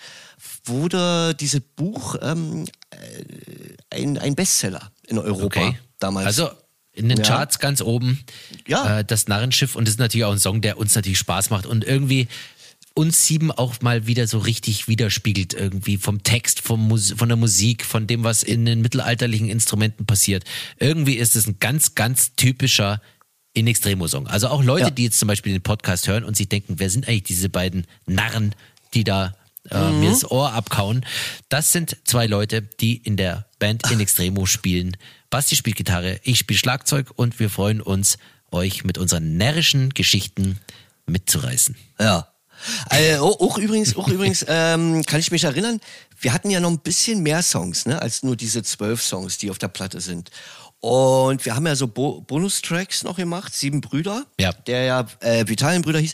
wurde 0.64 1.36
dieses 1.36 1.62
Buch 1.62 2.16
ähm, 2.22 2.66
äh, 2.92 3.96
ein, 4.02 4.18
ein 4.18 4.36
Bestseller 4.36 4.92
in 5.08 5.18
Europa 5.18 5.46
okay. 5.46 5.80
damals. 6.00 6.28
Also 6.28 6.52
in 6.94 7.10
den 7.10 7.18
ja. 7.18 7.24
Charts 7.24 7.60
ganz 7.60 7.82
oben. 7.82 8.24
Ja. 8.68 9.00
Äh, 9.00 9.06
das 9.06 9.28
Narrenschiff 9.28 9.76
und 9.76 9.88
das 9.88 9.96
ist 9.96 10.00
natürlich 10.00 10.26
auch 10.26 10.32
ein 10.32 10.40
Song, 10.40 10.62
der 10.62 10.78
uns 10.78 10.96
natürlich 10.96 11.20
Spaß 11.20 11.50
macht 11.50 11.66
und 11.66 11.84
irgendwie 11.84 12.28
uns 12.96 13.28
sieben 13.28 13.52
auch 13.52 13.82
mal 13.82 14.08
wieder 14.08 14.26
so 14.26 14.40
richtig 14.40 14.88
widerspiegelt 14.88 15.54
irgendwie 15.54 15.98
vom 15.98 16.24
Text, 16.24 16.62
vom 16.62 16.88
Mus 16.88 17.14
von 17.16 17.28
der 17.28 17.36
Musik, 17.36 17.86
von 17.86 18.08
dem, 18.08 18.24
was 18.24 18.42
in 18.42 18.66
den 18.66 18.82
mittelalterlichen 18.82 19.50
Instrumenten 19.50 20.06
passiert. 20.06 20.46
Irgendwie 20.80 21.16
ist 21.16 21.36
es 21.36 21.46
ein 21.46 21.60
ganz, 21.60 21.94
ganz 21.94 22.36
typischer 22.36 23.02
in 23.54 23.68
Extremo-Song. 23.68 24.28
Also 24.28 24.48
auch 24.48 24.64
Leute, 24.64 24.86
ja. 24.86 24.90
die 24.92 25.04
jetzt 25.04 25.20
zum 25.20 25.28
Beispiel 25.28 25.54
den 25.54 25.62
Podcast 25.62 26.08
hören 26.08 26.24
und 26.24 26.38
sich 26.38 26.50
denken, 26.50 26.76
wer 26.78 26.90
sind 26.90 27.08
eigentlich 27.08 27.24
diese 27.24 27.50
beiden 27.50 27.86
Narren, 28.06 28.56
die 28.94 29.04
da 29.04 29.36
äh, 29.70 29.78
mhm. 29.78 30.00
mir 30.00 30.10
das 30.10 30.30
Ohr 30.32 30.54
abkauen. 30.54 31.06
Das 31.50 31.74
sind 31.74 31.98
zwei 32.06 32.28
Leute, 32.28 32.62
die 32.62 32.96
in 32.96 33.18
der 33.18 33.46
Band 33.60 33.92
In 33.92 34.00
Extremo 34.00 34.46
spielen. 34.46 34.96
Basti 35.30 35.58
spielt 35.58 35.76
Gitarre, 35.76 36.20
ich 36.24 36.40
spiele 36.40 36.58
Schlagzeug 36.58 37.12
und 37.16 37.40
wir 37.40 37.50
freuen 37.50 37.82
uns, 37.82 38.18
euch 38.52 38.86
mit 38.86 38.98
unseren 38.98 39.36
närrischen 39.36 39.90
Geschichten 39.90 40.60
mitzureißen. 41.08 41.76
Ja. 42.00 42.35
Äh, 42.90 43.18
auch 43.18 43.58
übrigens, 43.58 43.96
auch 43.96 44.08
übrigens 44.08 44.46
ähm, 44.48 45.04
kann 45.04 45.20
ich 45.20 45.32
mich 45.32 45.44
erinnern, 45.44 45.80
wir 46.20 46.34
hatten 46.34 46.50
ja 46.50 46.60
noch 46.60 46.70
ein 46.70 46.80
bisschen 46.80 47.22
mehr 47.22 47.44
Songs, 47.44 47.86
ne, 47.86 48.02
als 48.02 48.24
nur 48.24 48.36
diese 48.36 48.64
zwölf 48.64 49.02
Songs, 49.02 49.38
die 49.38 49.50
auf 49.50 49.58
der 49.58 49.68
Platte 49.68 50.02
sind. 50.02 50.32
Und 50.88 51.46
wir 51.46 51.56
haben 51.56 51.66
ja 51.66 51.76
so 51.76 51.88
Bo 51.88 52.22
Bonustracks 52.22 53.04
noch 53.04 53.16
gemacht, 53.16 53.56
Sieben 53.56 53.82
Brüder, 53.82 54.24
ja. 54.40 54.52
der 54.52 54.84
ja 54.84 55.08
äh, 55.22 55.48
Vitalien-Brüder 55.48 55.98
hieß. 55.98 56.14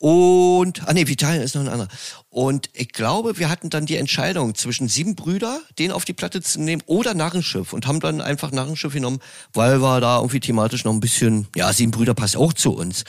Und, 0.00 0.88
ah 0.88 0.92
nee, 0.92 1.06
Vitalien 1.06 1.40
ist 1.40 1.54
noch 1.54 1.62
ein 1.62 1.68
anderer. 1.68 1.88
Und 2.28 2.68
ich 2.72 2.90
glaube, 2.90 3.38
wir 3.38 3.48
hatten 3.48 3.70
dann 3.70 3.86
die 3.86 3.96
Entscheidung 3.96 4.56
zwischen 4.56 4.88
Sieben 4.88 5.14
Brüder, 5.14 5.60
den 5.78 5.92
auf 5.92 6.04
die 6.04 6.14
Platte 6.14 6.42
zu 6.42 6.60
nehmen, 6.60 6.82
oder 6.86 7.14
Narrenschiff. 7.14 7.72
Und 7.72 7.86
haben 7.86 8.00
dann 8.00 8.20
einfach 8.20 8.50
Narrenschiff 8.50 8.92
genommen, 8.92 9.20
weil 9.52 9.80
wir 9.80 10.00
da 10.00 10.16
irgendwie 10.16 10.40
thematisch 10.40 10.84
noch 10.84 10.92
ein 10.92 11.00
bisschen, 11.00 11.46
ja, 11.54 11.72
Sieben 11.72 11.92
Brüder 11.92 12.14
passt 12.14 12.36
auch 12.36 12.52
zu 12.52 12.74
uns. 12.74 13.04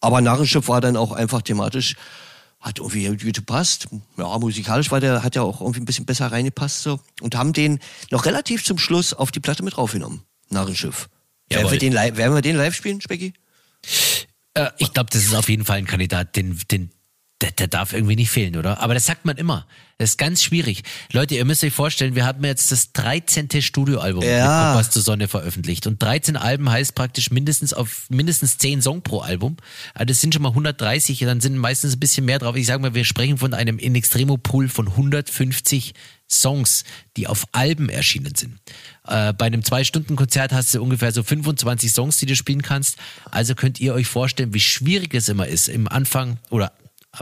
Aber 0.00 0.22
Narrenschiff 0.22 0.68
war 0.68 0.80
dann 0.80 0.96
auch 0.96 1.12
einfach 1.12 1.42
thematisch 1.42 1.94
hat 2.64 2.78
irgendwie 2.78 3.06
gut 3.06 3.34
gepasst. 3.34 3.88
Ja, 4.16 4.38
musikalisch 4.38 4.90
war 4.90 4.98
der, 4.98 5.22
hat 5.22 5.36
ja 5.36 5.42
auch 5.42 5.60
irgendwie 5.60 5.80
ein 5.80 5.84
bisschen 5.84 6.06
besser 6.06 6.32
reingepasst 6.32 6.82
so. 6.82 6.98
Und 7.20 7.36
haben 7.36 7.52
den 7.52 7.78
noch 8.10 8.24
relativ 8.24 8.64
zum 8.64 8.78
Schluss 8.78 9.12
auf 9.12 9.30
die 9.30 9.40
Platte 9.40 9.62
mit 9.62 9.76
draufgenommen. 9.76 10.22
Narrenschiff. 10.48 11.08
Werden 11.50 11.70
wir, 11.70 11.78
den 11.78 11.92
live, 11.92 12.16
werden 12.16 12.34
wir 12.34 12.40
den 12.40 12.56
live 12.56 12.74
spielen, 12.74 13.02
Specky? 13.02 13.34
Äh, 14.54 14.70
ich 14.78 14.92
glaube, 14.94 15.10
das 15.12 15.24
ist 15.24 15.34
auf 15.34 15.48
jeden 15.50 15.66
Fall 15.66 15.76
ein 15.76 15.86
Kandidat, 15.86 16.36
den, 16.36 16.58
den, 16.70 16.90
der, 17.44 17.50
der 17.52 17.66
darf 17.68 17.92
irgendwie 17.92 18.16
nicht 18.16 18.30
fehlen, 18.30 18.56
oder? 18.56 18.80
Aber 18.80 18.94
das 18.94 19.04
sagt 19.04 19.24
man 19.24 19.36
immer. 19.36 19.66
Das 19.98 20.10
ist 20.10 20.16
ganz 20.18 20.42
schwierig. 20.42 20.82
Leute, 21.12 21.36
ihr 21.36 21.44
müsst 21.44 21.62
euch 21.62 21.72
vorstellen, 21.72 22.16
wir 22.16 22.24
haben 22.24 22.42
jetzt 22.44 22.72
das 22.72 22.92
13. 22.92 23.62
Studioalbum 23.62 24.24
ja. 24.24 24.70
mit 24.70 24.78
was 24.80 24.90
zur 24.90 25.02
Sonne 25.02 25.28
veröffentlicht. 25.28 25.86
Und 25.86 26.02
13 26.02 26.36
Alben 26.36 26.68
heißt 26.68 26.94
praktisch 26.94 27.30
mindestens 27.30 27.72
auf 27.72 28.06
mindestens 28.08 28.58
10 28.58 28.82
Song 28.82 29.02
pro 29.02 29.20
Album. 29.20 29.56
Also 29.92 30.06
das 30.06 30.20
sind 30.20 30.34
schon 30.34 30.42
mal 30.42 30.48
130, 30.48 31.20
dann 31.20 31.40
sind 31.40 31.56
meistens 31.58 31.94
ein 31.94 32.00
bisschen 32.00 32.24
mehr 32.24 32.40
drauf. 32.40 32.56
Ich 32.56 32.66
sage 32.66 32.82
mal, 32.82 32.94
wir 32.94 33.04
sprechen 33.04 33.38
von 33.38 33.54
einem 33.54 33.78
In 33.78 33.94
Extremo 33.94 34.36
Pool 34.36 34.68
von 34.68 34.88
150 34.88 35.94
Songs, 36.28 36.84
die 37.16 37.28
auf 37.28 37.44
Alben 37.52 37.88
erschienen 37.88 38.34
sind. 38.34 38.58
Äh, 39.06 39.32
bei 39.34 39.46
einem 39.46 39.62
Zwei-Stunden-Konzert 39.62 40.52
hast 40.52 40.74
du 40.74 40.82
ungefähr 40.82 41.12
so 41.12 41.22
25 41.22 41.92
Songs, 41.92 42.16
die 42.16 42.26
du 42.26 42.34
spielen 42.34 42.62
kannst. 42.62 42.96
Also 43.30 43.54
könnt 43.54 43.78
ihr 43.78 43.94
euch 43.94 44.08
vorstellen, 44.08 44.54
wie 44.54 44.60
schwierig 44.60 45.14
es 45.14 45.28
immer 45.28 45.46
ist, 45.46 45.68
im 45.68 45.86
Anfang 45.86 46.38
oder 46.50 46.72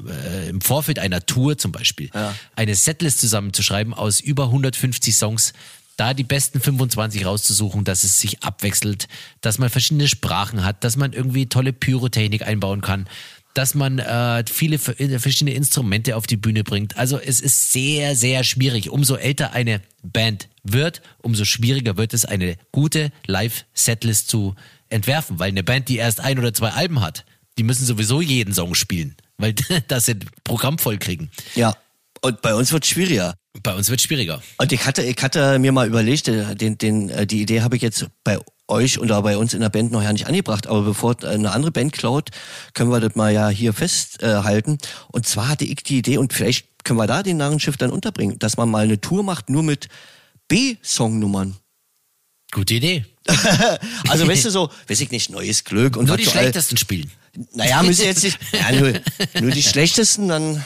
äh, 0.09 0.49
im 0.49 0.61
Vorfeld 0.61 0.99
einer 0.99 1.24
Tour 1.24 1.59
zum 1.59 1.72
Beispiel, 1.72 2.11
ja. 2.14 2.34
eine 2.57 2.74
Setlist 2.74 3.20
zusammenzuschreiben 3.20 3.95
aus 3.95 4.20
über 4.20 4.45
150 4.45 5.14
Songs, 5.16 5.53
da 5.97 6.14
die 6.14 6.24
besten 6.24 6.61
25 6.61 7.26
rauszusuchen, 7.26 7.84
dass 7.84 8.03
es 8.05 8.18
sich 8.18 8.43
abwechselt, 8.43 9.09
dass 9.43 9.59
man 9.59 9.68
verschiedene 9.70 10.09
Sprachen 10.09 10.64
hat, 10.64 10.84
dass 10.84 10.97
man 10.97 11.12
irgendwie 11.12 11.47
tolle 11.49 11.72
Pyrotechnik 11.72 12.43
einbauen 12.47 12.80
kann. 12.80 13.07
dass 13.55 13.74
man 13.74 13.99
äh, 13.99 14.45
viele 14.51 14.78
ver- 14.78 14.95
verschiedene 15.20 15.55
Instrumente 15.55 16.16
auf 16.16 16.26
die 16.26 16.38
Bühne 16.38 16.64
bringt. 16.64 16.97
Also 16.97 17.18
es 17.18 17.38
ist 17.38 17.70
sehr, 17.72 18.16
sehr 18.16 18.45
schwierig. 18.45 18.88
Umso 18.88 19.16
älter 19.16 19.53
eine 19.53 19.82
Band 20.03 20.49
wird, 20.62 21.03
umso 21.20 21.45
schwieriger 21.45 21.99
wird 21.99 22.14
es, 22.14 22.24
eine 22.24 22.57
gute 22.72 23.12
Live-Setlist 23.26 24.28
zu 24.30 24.55
entwerfen. 24.88 25.38
Weil 25.38 25.49
eine 25.49 25.62
Band, 25.62 25.90
die 25.90 25.97
erst 25.97 26.20
ein 26.20 26.38
oder 26.38 26.55
zwei 26.55 26.70
Alben 26.70 27.03
hat, 27.03 27.26
die 27.59 27.62
müssen 27.62 27.84
sowieso 27.84 28.22
jeden 28.22 28.55
Song 28.55 28.74
spielen, 28.74 29.16
weil 29.43 29.55
das 29.88 30.07
sie 30.07 30.14
Programm 30.45 30.78
voll 30.78 30.99
kriegen. 30.99 31.30
Ja. 31.55 31.76
Und 32.22 32.40
bei 32.40 32.55
uns 32.55 32.72
wird 32.72 32.86
schwieriger. 32.86 33.34
Bei 33.62 33.74
uns 33.74 33.90
wird 33.90 34.01
schwieriger. 34.01 34.40
Und 34.57 34.72
ich 34.72 34.86
hatte, 34.86 35.03
ich 35.03 35.20
hatte 35.20 35.59
mir 35.59 35.72
mal 35.72 35.88
überlegt, 35.88 36.28
äh, 36.28 36.55
den, 36.55 36.78
den, 36.78 37.11
äh, 37.11 37.26
die 37.26 37.43
Idee 37.43 37.62
habe 37.62 37.76
ich 37.76 37.82
jetzt 37.82 38.07
bei 38.24 38.38
euch 38.68 38.99
oder 39.01 39.20
bei 39.22 39.36
uns 39.36 39.55
in 39.55 39.61
der 39.61 39.68
Band 39.68 39.93
noch 39.93 40.03
ja 40.03 40.12
nicht 40.12 40.26
angebracht, 40.26 40.66
aber 40.68 40.82
bevor 40.82 41.22
äh, 41.22 41.26
eine 41.26 41.51
andere 41.51 41.72
Band 41.72 41.93
klaut, 41.93 42.30
können 42.74 42.90
wir 42.90 43.01
das 43.01 43.16
mal 43.16 43.32
ja 43.32 43.49
hier 43.49 43.72
festhalten. 43.72 44.78
Und 45.11 45.26
zwar 45.26 45.49
hatte 45.49 45.64
ich 45.64 45.82
die 45.82 45.99
Idee, 45.99 46.16
und 46.16 46.32
vielleicht 46.32 46.84
können 46.84 46.99
wir 46.99 47.07
da 47.07 47.22
den 47.22 47.36
Narrenschiff 47.36 47.76
dann 47.76 47.90
unterbringen, 47.90 48.38
dass 48.38 48.57
man 48.57 48.70
mal 48.70 48.84
eine 48.84 49.01
Tour 49.01 49.24
macht, 49.24 49.51
nur 49.51 49.64
mit 49.64 49.88
B-Songnummern. 50.49 51.57
Gute 52.53 52.74
Idee. 52.74 53.05
Also 54.08 54.26
weißt 54.26 54.44
du 54.44 54.50
so, 54.50 54.70
weiß 54.88 55.00
ich 55.00 55.10
nicht, 55.10 55.30
neues 55.30 55.64
Glück 55.64 55.96
und 55.96 56.06
Nur 56.06 56.16
die 56.16 56.26
schlechtesten 56.26 56.76
spielen. 56.76 57.10
Naja, 57.54 57.82
müssen 57.82 58.04
jetzt 58.04 58.24
nicht. 58.24 58.38
Ja, 58.52 58.72
nur, 58.72 58.92
nur 59.40 59.50
die 59.50 59.62
schlechtesten, 59.62 60.28
dann. 60.28 60.62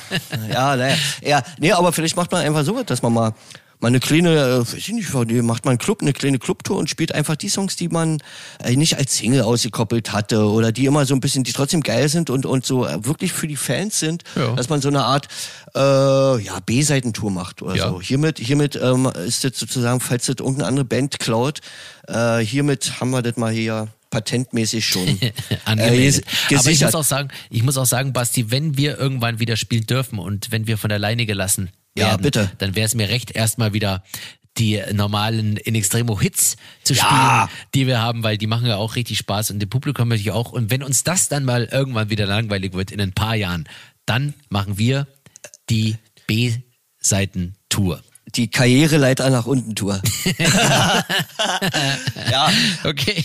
Ja, 0.50 0.74
naja. 0.74 0.96
Ja, 1.22 1.42
nee, 1.59 1.70
aber 1.72 1.92
vielleicht 1.92 2.16
macht 2.16 2.32
man 2.32 2.44
einfach 2.44 2.64
so, 2.64 2.82
dass 2.82 3.02
man 3.02 3.12
mal, 3.12 3.34
mal 3.81 3.89
eine 3.89 4.01
kleine, 4.01 4.31
äh, 4.39 4.59
weiß 4.61 4.74
ich 4.74 4.89
nicht, 4.89 5.12
macht 5.12 5.64
man 5.64 5.72
einen 5.72 5.79
Club, 5.79 6.01
eine 6.03 6.12
kleine 6.12 6.39
Clubtour 6.39 6.79
und 6.79 6.89
spielt 6.91 7.14
einfach 7.14 7.37
die 7.37 7.49
Songs, 7.49 7.77
die 7.77 7.89
man 7.89 8.18
äh, 8.62 8.74
nicht 8.77 8.97
als 8.97 9.16
Single 9.16 9.43
ausgekoppelt 9.43 10.12
hatte 10.12 10.45
oder 10.49 10.72
die 10.72 10.87
immer 10.87 11.05
so 11.07 11.14
ein 11.14 11.20
bisschen, 11.20 11.45
die 11.45 11.53
trotzdem 11.53 11.83
geil 11.83 12.09
sind 12.09 12.31
und, 12.31 12.47
und 12.47 12.64
so 12.64 12.87
äh, 12.87 13.05
wirklich 13.05 13.33
für 13.33 13.47
die 13.47 13.57
Fans 13.57 13.99
sind, 14.01 14.24
Ja. 14.35 14.55
dass 14.55 14.68
man 14.68 14.81
so 14.81 14.89
eine 14.89 15.05
Art 15.05 15.29
äh, 15.74 15.79
ja, 15.81 16.59
B-Seitentour 16.64 17.31
macht 17.31 17.62
oder 17.62 17.74
Ja. 17.77 17.89
so. 17.91 18.01
Hiermit, 18.01 18.39
hiermit 18.39 18.77
ähm, 18.83 19.11
ist 19.27 19.45
das 19.45 19.59
sozusagen, 19.59 20.01
falls 20.01 20.27
das 20.27 20.37
irgendeine 20.39 20.66
andere 20.68 20.85
Band 20.85 21.18
klaut, 21.18 21.61
äh, 22.09 22.39
hiermit 22.39 23.01
haben 23.01 23.11
wir 23.11 23.22
das 23.22 23.37
mal 23.37 23.53
hier 23.53 23.89
patentmäßig 24.17 24.87
schon 24.87 25.07
äh, 25.21 25.33
Aber 25.64 26.71
ich 26.71 26.81
muss 26.81 26.95
auch 26.95 27.05
sagen, 27.05 27.29
ich 27.51 27.62
muss 27.62 27.77
auch 27.77 27.85
sagen, 27.87 28.12
Basti, 28.12 28.51
wenn 28.51 28.77
wir 28.77 28.99
irgendwann 28.99 29.39
wieder 29.41 29.57
spielen 29.57 29.87
dürfen 29.87 30.19
und 30.19 30.51
wenn 30.51 30.67
wir 30.67 30.79
von 30.79 30.89
der 30.89 30.99
Leine 30.99 31.27
gelassen 31.27 31.71
Ja, 31.97 32.07
werden, 32.09 32.23
bitte. 32.23 32.51
dann 32.59 32.75
wäre 32.75 32.87
es 32.87 32.95
mir 32.95 33.09
recht, 33.11 33.31
erstmal 33.33 33.73
wieder 33.75 34.03
die 34.59 34.81
normalen 34.95 35.59
In 35.59 35.75
Extremo 35.75 36.19
Hits 36.19 36.57
zu 36.83 36.95
Ja. 36.95 37.03
spielen, 37.05 37.49
die 37.75 37.87
wir 37.87 38.01
haben, 38.01 38.23
weil 38.23 38.39
die 38.39 38.47
machen 38.47 38.67
ja 38.67 38.77
auch 38.77 38.97
richtig 38.97 39.19
Spaß 39.19 39.51
und 39.51 39.59
dem 39.59 39.69
Publikum 39.69 40.09
natürlich 40.09 40.31
auch. 40.31 40.53
Und 40.53 40.71
wenn 40.71 40.83
uns 40.83 41.05
das 41.05 41.29
dann 41.29 41.45
mal 41.45 41.64
irgendwann 41.71 42.09
wieder 42.09 42.25
langweilig 42.27 42.73
wird 42.73 42.91
in 42.91 43.01
ein 43.03 43.12
paar 43.12 43.35
Jahren, 43.35 43.69
dann 44.07 44.33
machen 44.49 44.79
wir 44.79 45.07
die 45.69 45.97
B-Seiten-Tour. 46.27 48.03
Die 48.35 48.49
Karriereleiter 48.51 49.31
nach 49.31 49.47
unten 49.47 49.74
Tour. 49.74 50.01
ja, 52.31 52.51
Okay. 52.85 53.24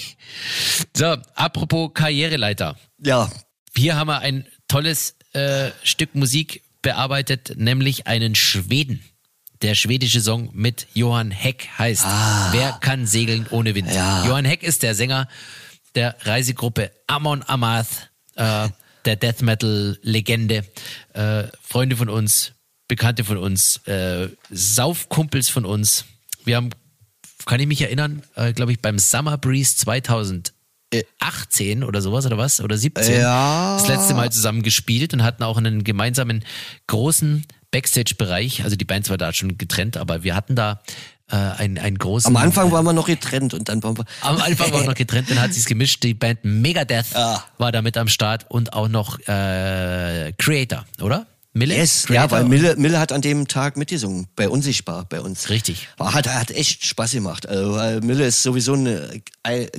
So, 0.95 1.17
apropos 1.35 1.91
Karriereleiter. 1.93 2.77
ja, 2.99 3.29
Hier 3.75 3.95
haben 3.95 4.07
wir 4.07 4.19
ein 4.19 4.45
tolles 4.67 5.15
äh, 5.33 5.71
Stück 5.83 6.15
Musik 6.15 6.61
bearbeitet, 6.81 7.53
nämlich 7.57 8.07
einen 8.07 8.35
Schweden. 8.35 9.03
Der 9.61 9.75
schwedische 9.75 10.21
Song 10.21 10.49
mit 10.53 10.87
Johann 10.93 11.29
Heck 11.29 11.69
heißt 11.77 12.03
Wer 12.51 12.71
kann 12.81 13.05
segeln 13.05 13.45
ohne 13.51 13.75
Wind? 13.75 13.89
Ah. 13.89 13.93
Ja. 13.93 14.25
Johann 14.25 14.45
Heck 14.45 14.63
ist 14.63 14.81
der 14.83 14.95
Sänger 14.95 15.27
der 15.93 16.15
Reisegruppe 16.21 16.91
Amon 17.07 17.43
Amarth, 17.43 18.09
äh, 18.35 18.69
der 19.05 19.15
Death 19.17 19.41
Metal 19.41 19.99
Legende. 20.01 20.63
Äh, 21.13 21.43
Freunde 21.61 21.95
von 21.97 22.09
uns, 22.09 22.53
Bekannte 22.91 23.23
von 23.23 23.37
uns, 23.37 23.77
äh, 23.87 24.27
Saufkumpels 24.49 25.47
von 25.47 25.63
uns. 25.63 26.03
Wir 26.43 26.57
haben, 26.57 26.71
kann 27.45 27.61
ich 27.61 27.67
mich 27.67 27.81
erinnern, 27.81 28.21
äh, 28.35 28.51
glaube 28.51 28.73
ich, 28.73 28.81
beim 28.81 28.99
Summer 28.99 29.37
Breeze 29.37 29.77
2018 29.77 31.85
oder 31.85 32.01
sowas 32.01 32.25
oder 32.25 32.37
was? 32.37 32.59
Oder 32.59 32.77
17 32.77 33.17
Ja. 33.21 33.77
das 33.77 33.87
letzte 33.87 34.13
Mal 34.13 34.29
zusammen 34.29 34.61
gespielt 34.61 35.13
und 35.13 35.23
hatten 35.23 35.41
auch 35.43 35.55
einen 35.55 35.85
gemeinsamen 35.85 36.43
großen 36.87 37.45
Backstage-Bereich. 37.71 38.65
Also 38.65 38.75
die 38.75 38.83
Bands 38.83 39.09
war 39.09 39.17
da 39.17 39.31
schon 39.31 39.57
getrennt, 39.57 39.95
aber 39.95 40.23
wir 40.23 40.35
hatten 40.35 40.57
da 40.57 40.81
äh, 41.29 41.37
einen, 41.37 41.77
einen 41.77 41.97
großen. 41.97 42.35
am 42.35 42.43
Anfang 42.43 42.73
waren 42.73 42.83
wir 42.83 42.91
noch 42.91 43.07
getrennt 43.07 43.53
und 43.53 43.69
dann 43.69 43.81
waren 43.83 43.97
wir. 43.97 44.03
Am 44.19 44.35
Anfang 44.41 44.73
war 44.73 44.83
noch 44.83 44.95
getrennt, 44.95 45.31
dann 45.31 45.39
hat 45.39 45.53
sich's 45.53 45.65
gemischt. 45.65 46.03
Die 46.03 46.13
Band 46.13 46.43
Megadeth 46.43 47.05
Ja. 47.13 47.41
war 47.57 47.71
da 47.71 47.81
mit 47.81 47.95
am 47.95 48.09
Start 48.09 48.47
und 48.51 48.73
auch 48.73 48.89
noch 48.89 49.17
äh, 49.29 50.33
Creator, 50.37 50.83
oder? 50.99 51.25
Mille? 51.53 51.75
Yes, 51.75 52.05
ja, 52.09 52.31
weil 52.31 52.45
Mille, 52.45 52.75
Mille 52.77 52.97
hat 52.99 53.11
an 53.11 53.21
dem 53.21 53.47
Tag 53.47 53.75
mitgesungen, 53.75 54.27
bei 54.37 54.47
Unsichtbar, 54.47 55.05
bei 55.09 55.19
uns. 55.19 55.49
Richtig. 55.49 55.89
Hat, 55.99 56.27
hat 56.27 56.51
echt 56.51 56.85
Spaß 56.85 57.11
gemacht. 57.11 57.45
Also, 57.47 57.75
weil 57.75 57.99
Mille 58.01 58.25
ist 58.25 58.41
sowieso 58.41 58.73
ein 58.73 59.21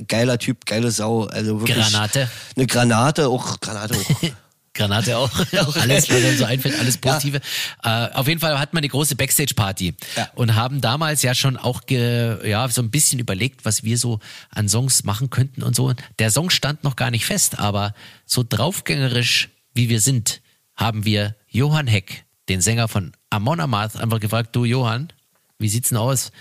geiler 0.07 0.37
Typ, 0.37 0.65
geile 0.67 0.91
Sau. 0.91 1.23
Also 1.25 1.61
wirklich 1.61 1.77
Granate. 1.77 2.29
Eine 2.55 2.67
Granate, 2.67 3.27
auch 3.27 3.59
Granate 3.59 3.95
auch. 3.95 4.21
Granate 4.75 5.17
auch. 5.19 5.29
alles, 5.75 6.09
was 6.09 6.15
einem 6.17 6.37
so 6.37 6.45
einfällt, 6.45 6.79
alles 6.79 6.97
Positive. 6.97 7.41
Äh, 7.83 8.09
auf 8.13 8.27
jeden 8.27 8.39
Fall 8.39 8.59
hatten 8.59 8.75
wir 8.75 8.79
eine 8.79 8.89
große 8.89 9.15
Backstage-Party 9.15 9.93
Ja. 10.15 10.29
und 10.35 10.55
haben 10.55 10.81
damals 10.81 11.21
ja 11.21 11.35
schon 11.35 11.57
auch 11.57 11.85
ge, 11.85 12.47
ja, 12.49 12.67
so 12.69 12.81
ein 12.81 12.89
bisschen 12.89 13.19
überlegt, 13.19 13.65
was 13.65 13.83
wir 13.83 13.97
so 13.99 14.19
an 14.49 14.67
Songs 14.69 15.03
machen 15.03 15.29
könnten 15.29 15.61
und 15.63 15.75
so. 15.75 15.93
Der 16.17 16.31
Song 16.31 16.49
stand 16.49 16.83
noch 16.83 16.95
gar 16.95 17.11
nicht 17.11 17.25
fest, 17.25 17.59
aber 17.59 17.93
so 18.25 18.43
draufgängerisch 18.47 19.49
wie 19.75 19.89
wir 19.89 19.99
sind, 20.01 20.41
haben 20.75 21.05
wir 21.05 21.35
Johann 21.53 21.85
Heck, 21.85 22.25
den 22.49 22.61
Sänger 22.61 22.87
von 22.87 23.11
Amon 23.29 23.59
Amarth, 23.59 23.95
einfach 23.95 24.19
gefragt, 24.19 24.55
du 24.55 24.65
Johann, 24.65 25.13
wie 25.59 25.69
sieht's 25.69 25.89
denn 25.89 25.99
aus? 25.99 26.31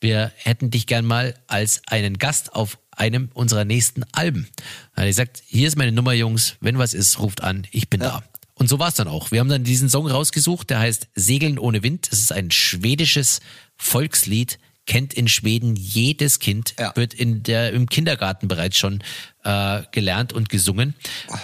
Wir 0.00 0.32
hätten 0.36 0.70
dich 0.70 0.86
gern 0.86 1.04
mal 1.04 1.34
als 1.46 1.82
einen 1.86 2.16
Gast 2.18 2.54
auf 2.54 2.78
einem 2.90 3.28
unserer 3.34 3.66
nächsten 3.66 4.02
Alben. 4.12 4.48
Er 4.96 5.02
hat 5.02 5.08
gesagt, 5.08 5.42
hier 5.46 5.68
ist 5.68 5.76
meine 5.76 5.92
Nummer, 5.92 6.14
Jungs, 6.14 6.56
wenn 6.60 6.78
was 6.78 6.94
ist, 6.94 7.18
ruft 7.20 7.42
an, 7.42 7.66
ich 7.70 7.90
bin 7.90 8.00
da. 8.00 8.22
Und 8.54 8.68
so 8.68 8.78
war 8.78 8.88
es 8.88 8.94
dann 8.94 9.08
auch. 9.08 9.30
Wir 9.30 9.40
haben 9.40 9.48
dann 9.50 9.62
diesen 9.64 9.90
Song 9.90 10.06
rausgesucht, 10.06 10.70
der 10.70 10.78
heißt 10.78 11.08
Segeln 11.14 11.58
ohne 11.58 11.82
Wind. 11.82 12.10
Das 12.10 12.18
ist 12.20 12.32
ein 12.32 12.50
schwedisches 12.50 13.40
Volkslied, 13.76 14.58
kennt 14.86 15.12
in 15.14 15.28
Schweden 15.28 15.76
jedes 15.76 16.38
Kind, 16.38 16.74
Ja. 16.78 16.96
wird 16.96 17.12
in 17.12 17.42
der, 17.42 17.72
im 17.74 17.88
Kindergarten 17.88 18.48
bereits 18.48 18.78
schon 18.78 19.02
äh, 19.44 19.82
gelernt 19.92 20.32
und 20.32 20.48
gesungen. 20.48 20.94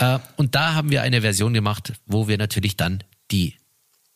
Äh, 0.01 0.19
und 0.37 0.55
da 0.55 0.75
haben 0.75 0.91
wir 0.91 1.03
eine 1.03 1.21
Version 1.21 1.53
gemacht, 1.55 1.93
wo 2.07 2.27
wir 2.29 2.39
natürlich 2.39 2.77
dann 2.77 3.05
die 3.31 3.55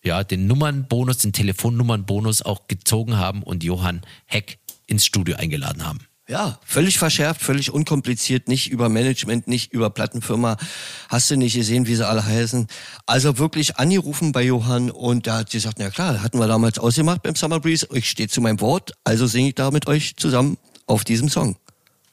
ja, 0.05 0.25
den 0.25 0.47
Nummernbonus, 0.47 1.19
den 1.19 1.33
Telefonnummernbonus 1.33 2.43
auch 2.43 2.67
gezogen 2.67 3.19
haben 3.19 3.43
und 3.43 3.63
Johann 3.63 4.03
Heck 4.27 4.59
ins 4.87 5.07
Studio 5.07 5.37
eingeladen 5.37 5.87
haben. 5.87 6.01
Ja, 6.29 6.59
völlig 6.65 6.99
verschärft, 6.99 7.43
völlig 7.43 7.73
unkompliziert, 7.73 8.49
nicht 8.49 8.71
über 8.71 8.89
Management, 8.89 9.49
nicht 9.49 9.73
über 9.73 9.91
Plattenfirma. 9.91 10.57
Hast 11.09 11.31
du 11.31 11.37
nicht 11.37 11.55
gesehen, 11.55 11.87
wie 11.87 11.95
sie 11.95 12.07
alle 12.07 12.25
heißen? 12.25 12.69
Also 13.07 13.39
wirklich 13.39 13.77
angerufen 13.77 14.33
bei 14.33 14.43
Johann 14.43 14.91
und 14.91 15.27
da 15.27 15.39
hat 15.39 15.51
sie 15.51 15.59
gesagt, 15.59 15.79
na 15.79 15.91
klar, 15.91 16.23
hatten 16.23 16.39
wir 16.39 16.47
damals 16.47 16.79
ausgemacht 16.79 17.23
beim 17.23 17.35
Summer 17.35 17.61
Breeze. 17.61 17.89
Ich 17.93 18.09
stehe 18.09 18.29
zu 18.29 18.41
meinem 18.41 18.61
Wort, 18.61 18.93
also 19.05 19.27
singe 19.27 19.49
ich 19.49 19.55
da 19.57 19.71
mit 19.71 19.89
euch 19.89 20.17
zusammen 20.17 20.59
auf 20.87 21.05
diesem 21.05 21.29
Song. 21.29 21.57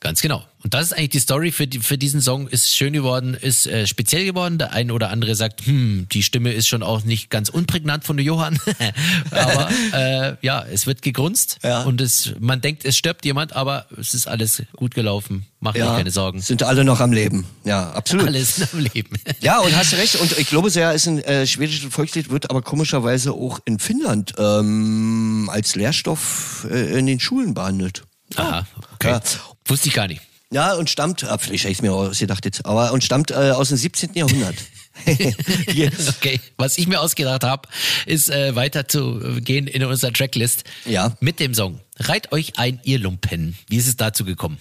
Ganz 0.01 0.21
genau. 0.21 0.45
Und 0.63 0.73
das 0.73 0.87
ist 0.87 0.93
eigentlich 0.93 1.09
die 1.09 1.19
Story 1.19 1.51
für, 1.51 1.67
die, 1.67 1.79
für 1.79 1.97
diesen 1.97 2.21
Song. 2.21 2.47
Ist 2.47 2.73
schön 2.73 2.93
geworden, 2.93 3.33
ist 3.33 3.67
äh, 3.67 3.85
speziell 3.85 4.23
geworden. 4.23 4.57
Der 4.57 4.71
eine 4.71 4.93
oder 4.93 5.09
andere 5.09 5.35
sagt, 5.35 5.65
hm, 5.65 6.07
die 6.11 6.23
Stimme 6.23 6.53
ist 6.53 6.67
schon 6.67 6.83
auch 6.83 7.03
nicht 7.03 7.29
ganz 7.29 7.49
unprägnant 7.49 8.05
von 8.05 8.15
der 8.15 8.25
Johann. 8.25 8.57
aber 9.31 9.69
äh, 9.93 10.35
ja, 10.41 10.63
es 10.71 10.87
wird 10.87 11.01
gegrunzt 11.01 11.57
Ja. 11.63 11.83
und 11.83 11.99
es, 11.99 12.33
man 12.39 12.61
denkt, 12.61 12.85
es 12.85 12.95
stirbt 12.97 13.25
jemand, 13.25 13.53
aber 13.57 13.87
es 13.97 14.13
ist 14.13 14.27
alles 14.27 14.63
gut 14.77 14.93
gelaufen. 14.95 15.45
Mach 15.59 15.73
dir 15.73 15.83
keine 15.85 16.11
Sorgen. 16.11 16.39
Sind 16.39 16.63
alle 16.63 16.85
noch 16.85 17.01
am 17.01 17.11
Leben. 17.11 17.45
Ja, 17.65 17.91
absolut. 17.91 18.27
Alles 18.27 18.73
am 18.73 18.79
Leben. 18.79 19.17
Ja, 19.41 19.59
und 19.59 19.75
hast 19.75 19.93
recht. 19.93 20.15
Und 20.15 20.37
ich 20.37 20.47
glaube 20.47 20.69
sehr, 20.69 20.93
ist 20.93 21.07
ein 21.07 21.19
äh, 21.23 21.45
schwedisches 21.45 21.93
Volkslied, 21.93 22.29
wird 22.29 22.49
aber 22.49 22.61
komischerweise 22.61 23.33
auch 23.33 23.59
in 23.65 23.79
Finnland 23.79 24.33
ähm, 24.37 25.49
als 25.51 25.75
Lehrstoff 25.75 26.65
äh, 26.69 26.97
in 26.97 27.05
den 27.05 27.19
Schulen 27.19 27.53
behandelt. 27.53 28.03
Aha, 28.35 28.67
okay. 28.93 29.09
Ja. 29.09 29.21
Wusste 29.69 29.87
ich 29.89 29.93
gar 29.93 30.07
nicht. 30.07 30.21
Ja, 30.51 30.73
und 30.73 30.89
stammt, 30.89 31.23
ah, 31.23 31.37
vielleicht 31.37 31.63
habe 31.65 31.71
ich 31.71 31.81
mir 31.81 31.93
ausgedacht 31.93 32.43
jetzt, 32.45 32.65
aber 32.65 32.91
und 32.91 33.03
stammt 33.03 33.29
äh, 33.31 33.51
aus 33.51 33.69
dem 33.69 33.77
17. 33.77 34.13
Jahrhundert. 34.15 34.55
Okay, 35.07 36.41
was 36.57 36.77
ich 36.77 36.87
mir 36.87 36.99
ausgedacht 36.99 37.43
habe, 37.45 37.69
ist 38.05 38.29
äh, 38.29 38.53
weiter 38.55 38.87
zu 38.87 39.39
gehen 39.39 39.67
in 39.67 39.83
unserer 39.85 40.11
Tracklist 40.11 40.65
Ja. 40.85 41.15
mit 41.21 41.39
dem 41.39 41.53
Song 41.53 41.79
Reit 41.99 42.33
euch 42.33 42.57
ein, 42.57 42.81
ihr 42.83 42.99
Lumpen. 42.99 43.57
Wie 43.67 43.77
ist 43.77 43.87
es 43.87 43.95
dazu 43.95 44.25
gekommen? 44.25 44.57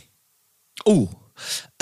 Oh, 0.85 1.09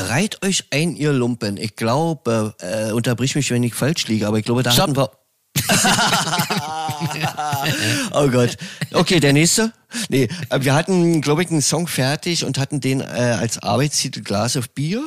reit 0.00 0.42
euch 0.44 0.64
ein, 0.70 0.96
ihr 0.96 1.12
Lumpen. 1.12 1.58
Ich 1.58 1.76
glaube, 1.76 2.54
äh, 2.60 2.92
unterbrich 2.92 3.34
mich, 3.34 3.50
wenn 3.50 3.62
ich 3.62 3.74
falsch 3.74 4.06
liege, 4.08 4.26
aber 4.26 4.38
ich 4.38 4.44
glaube, 4.46 4.62
da 4.62 4.70
Stopp. 4.72 4.82
hatten 4.84 4.96
wir... 4.96 5.10
oh 8.12 8.28
Gott. 8.28 8.56
Okay, 8.92 9.20
der 9.20 9.32
nächste? 9.32 9.72
Nee, 10.08 10.28
äh, 10.50 10.60
wir 10.60 10.74
hatten, 10.74 11.20
glaube 11.20 11.42
ich, 11.42 11.50
einen 11.50 11.62
Song 11.62 11.86
fertig 11.86 12.44
und 12.44 12.58
hatten 12.58 12.80
den 12.80 13.00
äh, 13.00 13.04
als 13.04 13.62
Arbeitstitel 13.62 14.22
Glass 14.22 14.56
of 14.56 14.70
Beer. 14.70 15.02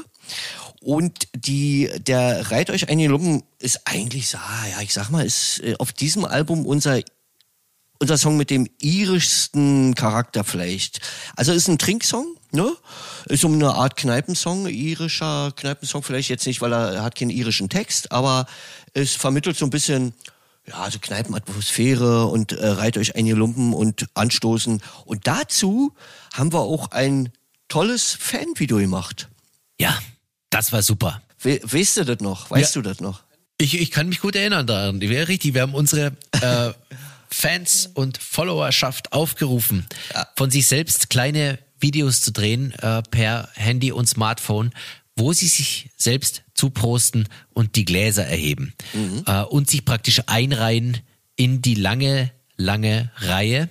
und 0.81 1.27
die, 1.35 1.89
der 1.99 2.51
Reit 2.51 2.69
euch 2.69 2.89
ein 2.89 2.99
Lumpen 2.99 3.43
ist 3.59 3.81
eigentlich, 3.85 4.31
ja, 4.31 4.41
ich 4.81 4.93
sag 4.93 5.09
mal, 5.09 5.25
ist 5.25 5.61
äh, 5.63 5.75
auf 5.79 5.91
diesem 5.91 6.25
Album 6.25 6.65
unser 6.65 7.01
unser 7.99 8.17
Song 8.17 8.37
mit 8.37 8.49
dem 8.49 8.67
irischsten 8.79 9.93
Charakter 9.93 10.43
vielleicht. 10.43 11.01
Also 11.35 11.51
ist 11.51 11.67
ein 11.67 11.77
Trinksong, 11.77 12.37
ne? 12.51 12.71
Ist 13.25 13.43
um 13.43 13.53
eine 13.53 13.73
Art 13.73 13.97
Kneipensong, 13.97 14.67
irischer 14.67 15.51
Kneipensong 15.55 16.01
vielleicht 16.01 16.29
jetzt 16.29 16.47
nicht, 16.47 16.61
weil 16.61 16.71
er 16.71 17.03
hat 17.03 17.15
keinen 17.15 17.29
irischen 17.29 17.67
Text, 17.67 18.11
aber 18.11 18.47
es 18.93 19.15
vermittelt 19.15 19.57
so 19.57 19.65
ein 19.65 19.69
bisschen 19.69 20.13
ja, 20.69 20.89
so 20.89 20.99
Kneipenatmosphäre 20.99 22.25
und 22.25 22.51
äh, 22.51 22.67
reit 22.67 22.97
euch 22.97 23.15
einige 23.15 23.35
Lumpen 23.35 23.73
und 23.73 24.07
anstoßen. 24.13 24.81
Und 25.05 25.27
dazu 25.27 25.93
haben 26.33 26.53
wir 26.53 26.61
auch 26.61 26.91
ein 26.91 27.29
tolles 27.67 28.17
Fanvideo 28.19 28.77
gemacht. 28.77 29.29
Ja, 29.79 29.97
das 30.49 30.71
war 30.71 30.81
super. 30.81 31.21
We 31.41 31.59
weißt 31.63 31.97
du 31.97 32.03
das 32.05 32.19
noch? 32.19 32.51
Weißt 32.51 32.75
ja. 32.75 32.81
du 32.81 32.89
das 32.89 32.99
noch? 32.99 33.23
Ich, 33.57 33.79
ich 33.79 33.91
kann 33.91 34.09
mich 34.09 34.19
gut 34.19 34.35
erinnern 34.35 34.67
daran. 34.67 34.99
Die 34.99 35.09
wäre 35.09 35.27
richtig. 35.27 35.53
Wir 35.53 35.61
haben 35.61 35.73
unsere 35.73 36.17
äh, 36.41 36.71
Fans 37.31 37.89
und 37.93 38.17
Followerschaft 38.17 39.13
aufgerufen, 39.13 39.85
ja. 40.13 40.27
von 40.35 40.49
sich 40.49 40.67
selbst 40.67 41.09
kleine 41.09 41.59
Videos 41.79 42.21
zu 42.21 42.31
drehen 42.31 42.73
äh, 42.73 43.01
per 43.03 43.49
Handy 43.53 43.91
und 43.91 44.07
Smartphone, 44.07 44.71
wo 45.15 45.33
sie 45.33 45.47
sich 45.47 45.89
selbst 45.95 46.43
zuprosten 46.59 47.27
und 47.53 47.75
die 47.75 47.85
Gläser 47.85 48.25
erheben 48.25 48.73
mhm. 48.93 49.23
äh, 49.25 49.43
und 49.43 49.69
sich 49.69 49.85
praktisch 49.85 50.21
einreihen 50.27 50.97
in 51.35 51.61
die 51.61 51.75
lange, 51.75 52.31
lange 52.57 53.11
Reihe 53.15 53.69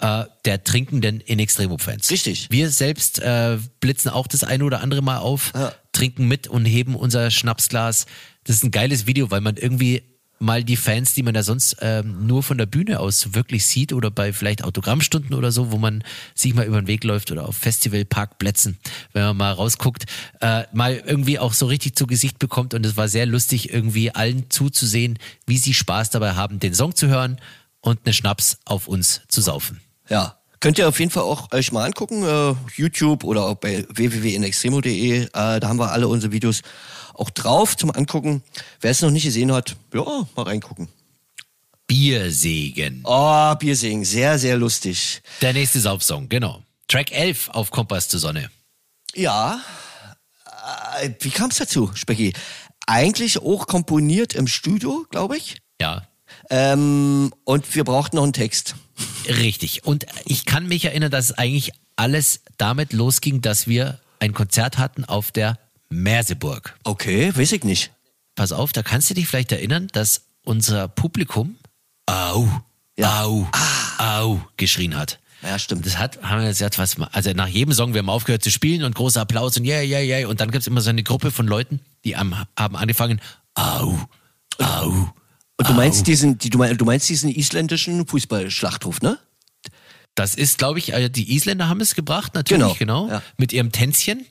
äh, 0.00 0.24
der 0.46 0.64
trinkenden 0.64 1.20
In 1.20 1.38
Extremo-Fans. 1.38 2.10
Richtig. 2.10 2.48
Wir 2.50 2.70
selbst 2.70 3.18
äh, 3.18 3.58
blitzen 3.80 4.10
auch 4.10 4.26
das 4.26 4.42
eine 4.42 4.64
oder 4.64 4.80
andere 4.80 5.02
Mal 5.02 5.18
auf, 5.18 5.52
ja. 5.54 5.74
trinken 5.92 6.26
mit 6.26 6.48
und 6.48 6.64
heben 6.64 6.96
unser 6.96 7.30
Schnapsglas. 7.30 8.06
Das 8.44 8.56
ist 8.56 8.64
ein 8.64 8.70
geiles 8.70 9.06
Video, 9.06 9.30
weil 9.30 9.42
man 9.42 9.56
irgendwie 9.56 10.02
mal 10.40 10.64
die 10.64 10.76
Fans, 10.76 11.14
die 11.14 11.22
man 11.22 11.34
da 11.34 11.42
sonst 11.42 11.76
ähm, 11.80 12.26
nur 12.26 12.42
von 12.42 12.58
der 12.58 12.66
Bühne 12.66 12.98
aus 12.98 13.34
wirklich 13.34 13.66
sieht 13.66 13.92
oder 13.92 14.10
bei 14.10 14.32
vielleicht 14.32 14.64
Autogrammstunden 14.64 15.34
oder 15.34 15.52
so, 15.52 15.70
wo 15.70 15.78
man 15.78 16.02
sich 16.34 16.54
mal 16.54 16.64
über 16.64 16.80
den 16.80 16.88
Weg 16.88 17.04
läuft 17.04 17.30
oder 17.30 17.46
auf 17.46 17.56
Festivalparkplätzen, 17.56 18.78
wenn 19.12 19.22
man 19.22 19.36
mal 19.36 19.52
rausguckt, 19.52 20.06
äh, 20.40 20.64
mal 20.72 20.96
irgendwie 20.96 21.38
auch 21.38 21.52
so 21.52 21.66
richtig 21.66 21.94
zu 21.94 22.06
Gesicht 22.06 22.38
bekommt 22.38 22.74
und 22.74 22.84
es 22.84 22.96
war 22.96 23.08
sehr 23.08 23.26
lustig, 23.26 23.72
irgendwie 23.72 24.14
allen 24.14 24.50
zuzusehen, 24.50 25.18
wie 25.46 25.58
sie 25.58 25.74
Spaß 25.74 26.10
dabei 26.10 26.32
haben, 26.32 26.58
den 26.58 26.74
Song 26.74 26.94
zu 26.94 27.08
hören 27.08 27.38
und 27.80 28.00
eine 28.04 28.14
Schnaps 28.14 28.58
auf 28.64 28.88
uns 28.88 29.20
zu 29.28 29.42
saufen. 29.42 29.80
Ja, 30.08 30.40
Könnt 30.62 30.76
ihr 30.76 30.86
auf 30.86 31.00
jeden 31.00 31.10
Fall 31.10 31.22
auch 31.22 31.50
euch 31.52 31.72
mal 31.72 31.86
angucken, 31.86 32.22
äh, 32.22 32.54
YouTube 32.76 33.24
oder 33.24 33.46
auch 33.46 33.54
bei 33.54 33.86
www.inextremo.de. 33.88 35.22
Äh, 35.22 35.28
da 35.32 35.60
haben 35.62 35.78
wir 35.78 35.90
alle 35.90 36.06
unsere 36.06 36.32
Videos 36.32 36.60
auch 37.14 37.30
drauf 37.30 37.76
zum 37.76 37.90
Angucken. 37.90 38.42
Wer 38.80 38.90
es 38.90 39.02
noch 39.02 39.10
nicht 39.10 39.24
gesehen 39.24 39.52
hat, 39.52 39.76
ja, 39.94 40.04
mal 40.36 40.42
reingucken. 40.42 40.88
Biersegen. 41.86 43.00
Oh, 43.04 43.54
Biersegen, 43.56 44.04
sehr, 44.04 44.38
sehr 44.38 44.56
lustig. 44.56 45.22
Der 45.40 45.52
nächste 45.52 45.80
Saufsong, 45.80 46.28
genau. 46.28 46.62
Track 46.86 47.12
11 47.12 47.50
auf 47.50 47.70
Kompass 47.70 48.08
zur 48.08 48.20
Sonne. 48.20 48.50
Ja, 49.14 49.60
äh, 51.00 51.10
wie 51.20 51.30
kam 51.30 51.50
es 51.50 51.56
dazu, 51.56 51.90
Specki? 51.94 52.32
Eigentlich 52.86 53.38
auch 53.38 53.66
komponiert 53.66 54.34
im 54.34 54.46
Studio, 54.46 55.06
glaube 55.10 55.36
ich. 55.36 55.58
Ja. 55.80 56.06
Ähm, 56.48 57.32
und 57.44 57.74
wir 57.74 57.84
brauchten 57.84 58.16
noch 58.16 58.24
einen 58.24 58.32
Text. 58.32 58.74
Richtig. 59.28 59.84
Und 59.84 60.06
ich 60.24 60.44
kann 60.44 60.66
mich 60.66 60.84
erinnern, 60.84 61.10
dass 61.10 61.32
eigentlich 61.32 61.72
alles 61.96 62.40
damit 62.56 62.92
losging, 62.92 63.40
dass 63.40 63.66
wir 63.66 64.00
ein 64.18 64.34
Konzert 64.34 64.78
hatten 64.78 65.04
auf 65.04 65.30
der 65.30 65.58
Merseburg. 65.90 66.78
Okay, 66.84 67.32
weiß 67.36 67.52
ich 67.52 67.64
nicht. 67.64 67.92
Pass 68.34 68.52
auf, 68.52 68.72
da 68.72 68.82
kannst 68.82 69.10
du 69.10 69.14
dich 69.14 69.26
vielleicht 69.26 69.52
erinnern, 69.52 69.88
dass 69.92 70.22
unser 70.44 70.88
Publikum 70.88 71.56
Au, 72.06 72.48
ja. 72.96 73.24
Au, 73.24 73.46
ah. 73.52 74.20
Au 74.20 74.40
geschrien 74.56 74.96
hat. 74.96 75.18
Ja, 75.42 75.58
stimmt. 75.58 75.86
Das 75.86 75.98
hat, 75.98 76.22
haben 76.22 76.42
wir 76.42 76.48
gesagt, 76.48 76.78
was, 76.78 76.96
also 77.12 77.32
nach 77.32 77.46
jedem 77.46 77.72
Song, 77.72 77.94
wir 77.94 78.00
haben 78.00 78.10
aufgehört 78.10 78.42
zu 78.42 78.50
spielen 78.50 78.84
und 78.84 78.94
großer 78.94 79.20
Applaus 79.22 79.56
und 79.56 79.64
yeah, 79.64 79.82
yeah, 79.82 80.00
yeah. 80.00 80.28
Und 80.28 80.40
dann 80.40 80.50
gibt 80.50 80.62
es 80.62 80.66
immer 80.66 80.80
so 80.80 80.90
eine 80.90 81.02
Gruppe 81.02 81.30
von 81.30 81.46
Leuten, 81.46 81.80
die 82.04 82.16
haben 82.16 82.34
angefangen, 82.54 83.20
Au, 83.54 83.98
Au. 84.58 85.12
Und 85.56 85.68
du 85.68 85.72
meinst 85.74 86.06
diesen, 86.06 86.38
die, 86.38 86.50
du 86.50 86.58
meinst 86.58 87.08
diesen 87.08 87.30
isländischen 87.30 88.06
Fußballschlachtruf, 88.06 89.02
ne? 89.02 89.18
Das 90.14 90.34
ist, 90.34 90.58
glaube 90.58 90.78
ich, 90.78 90.92
äh, 90.92 91.08
die 91.08 91.34
Isländer 91.34 91.68
haben 91.68 91.80
es 91.80 91.94
gebracht, 91.94 92.34
natürlich, 92.34 92.78
genau, 92.78 93.06
genau 93.06 93.08
ja. 93.08 93.22
mit 93.36 93.52
ihrem 93.52 93.72
Tänzchen. 93.72 94.26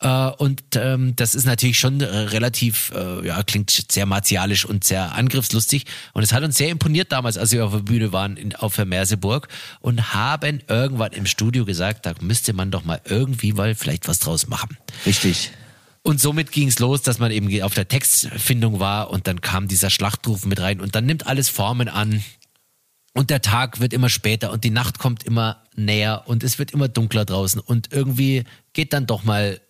Äh, 0.00 0.30
und 0.30 0.62
ähm, 0.74 1.14
das 1.16 1.34
ist 1.34 1.44
natürlich 1.44 1.78
schon 1.78 2.00
äh, 2.00 2.06
relativ, 2.06 2.92
ja, 3.22 3.42
klingt 3.42 3.70
sehr 3.70 4.06
martialisch 4.06 4.64
und 4.64 4.84
sehr 4.84 5.14
angriffslustig. 5.14 5.84
Und 6.12 6.22
es 6.22 6.32
hat 6.32 6.42
uns 6.42 6.56
sehr 6.56 6.70
imponiert 6.70 7.12
damals, 7.12 7.36
als 7.36 7.52
wir 7.52 7.64
auf 7.64 7.72
der 7.72 7.80
Bühne 7.80 8.12
waren 8.12 8.36
in, 8.36 8.54
auf 8.56 8.76
der 8.76 8.86
Merseburg 8.86 9.48
und 9.80 10.14
haben 10.14 10.60
irgendwann 10.68 11.12
im 11.12 11.26
Studio 11.26 11.64
gesagt, 11.64 12.06
da 12.06 12.14
müsste 12.20 12.52
man 12.52 12.70
doch 12.70 12.84
mal 12.84 13.00
irgendwie 13.04 13.52
mal 13.52 13.74
vielleicht 13.74 14.08
was 14.08 14.18
draus 14.18 14.46
machen. 14.48 14.76
Richtig. 15.06 15.52
Und 16.02 16.20
somit 16.20 16.52
ging 16.52 16.68
es 16.68 16.78
los, 16.78 17.02
dass 17.02 17.18
man 17.18 17.30
eben 17.30 17.62
auf 17.62 17.74
der 17.74 17.86
Textfindung 17.86 18.80
war 18.80 19.10
und 19.10 19.26
dann 19.26 19.40
kam 19.40 19.68
dieser 19.68 19.90
Schlachtruf 19.90 20.46
mit 20.46 20.60
rein 20.60 20.80
und 20.80 20.94
dann 20.94 21.04
nimmt 21.04 21.26
alles 21.26 21.48
Formen 21.48 21.88
an. 21.88 22.24
Und 23.14 23.30
der 23.30 23.42
Tag 23.42 23.80
wird 23.80 23.92
immer 23.92 24.08
später 24.08 24.52
und 24.52 24.64
die 24.64 24.70
Nacht 24.70 24.98
kommt 24.98 25.24
immer 25.24 25.64
näher 25.74 26.24
und 26.26 26.44
es 26.44 26.58
wird 26.58 26.70
immer 26.72 26.88
dunkler 26.88 27.24
draußen 27.24 27.60
und 27.60 27.92
irgendwie 27.92 28.44
geht 28.72 28.92
dann 28.92 29.06
doch 29.06 29.24
mal 29.24 29.60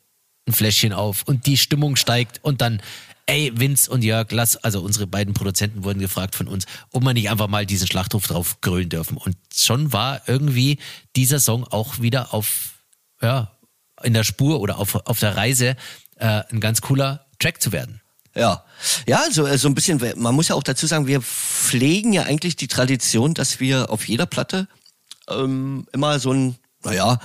ein 0.46 0.52
Fläschchen 0.52 0.92
auf 0.92 1.22
und 1.22 1.46
die 1.46 1.56
Stimmung 1.56 1.96
steigt 1.96 2.40
und 2.42 2.60
dann, 2.60 2.82
ey, 3.26 3.52
Vince 3.54 3.90
und 3.90 4.02
Jörg, 4.02 4.30
lass, 4.32 4.56
also 4.56 4.80
unsere 4.80 5.06
beiden 5.06 5.34
Produzenten 5.34 5.84
wurden 5.84 6.00
gefragt 6.00 6.34
von 6.34 6.48
uns, 6.48 6.66
ob 6.90 7.04
man 7.04 7.14
nicht 7.14 7.30
einfach 7.30 7.48
mal 7.48 7.66
diesen 7.66 7.86
Schlachtruf 7.86 8.26
drauf 8.26 8.60
grölen 8.60 8.88
dürfen. 8.88 9.16
Und 9.16 9.36
schon 9.54 9.92
war 9.92 10.22
irgendwie 10.26 10.78
dieser 11.14 11.38
Song 11.38 11.64
auch 11.64 12.00
wieder 12.00 12.34
auf, 12.34 12.82
ja, 13.20 13.52
in 14.02 14.14
der 14.14 14.24
Spur 14.24 14.60
oder 14.60 14.78
auf, 14.78 14.94
auf 14.94 15.20
der 15.20 15.36
Reise 15.36 15.76
äh, 16.16 16.42
ein 16.50 16.60
ganz 16.60 16.80
cooler 16.80 17.26
Track 17.38 17.60
zu 17.60 17.72
werden. 17.72 18.00
Ja, 18.38 18.62
ja, 19.06 19.24
so, 19.30 19.46
äh, 19.46 19.58
so 19.58 19.68
ein 19.68 19.74
bisschen, 19.74 20.00
man 20.16 20.34
muss 20.34 20.48
ja 20.48 20.54
auch 20.54 20.62
dazu 20.62 20.86
sagen, 20.86 21.08
wir 21.08 21.20
pflegen 21.20 22.12
ja 22.12 22.22
eigentlich 22.22 22.54
die 22.54 22.68
Tradition, 22.68 23.34
dass 23.34 23.58
wir 23.58 23.90
auf 23.90 24.06
jeder 24.06 24.26
Platte 24.26 24.68
ähm, 25.28 25.86
immer 25.92 26.20
so 26.20 26.32
ein, 26.32 26.56
naja, 26.84 27.18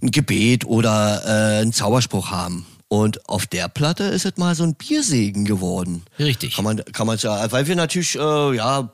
ein 0.00 0.10
Gebet 0.10 0.64
oder 0.64 1.22
äh, 1.24 1.60
einen 1.60 1.74
Zauberspruch 1.74 2.30
haben. 2.30 2.66
Und 2.88 3.28
auf 3.28 3.46
der 3.46 3.68
Platte 3.68 4.04
ist 4.04 4.24
es 4.24 4.36
mal 4.36 4.54
so 4.54 4.64
ein 4.64 4.74
Biersegen 4.74 5.44
geworden. 5.44 6.02
Richtig. 6.18 6.56
Kann 6.56 6.64
man, 6.64 6.82
kann 6.92 7.06
man 7.06 7.18
sagen, 7.18 7.52
weil 7.52 7.66
wir 7.66 7.76
natürlich, 7.76 8.16
äh, 8.16 8.56
ja, 8.56 8.90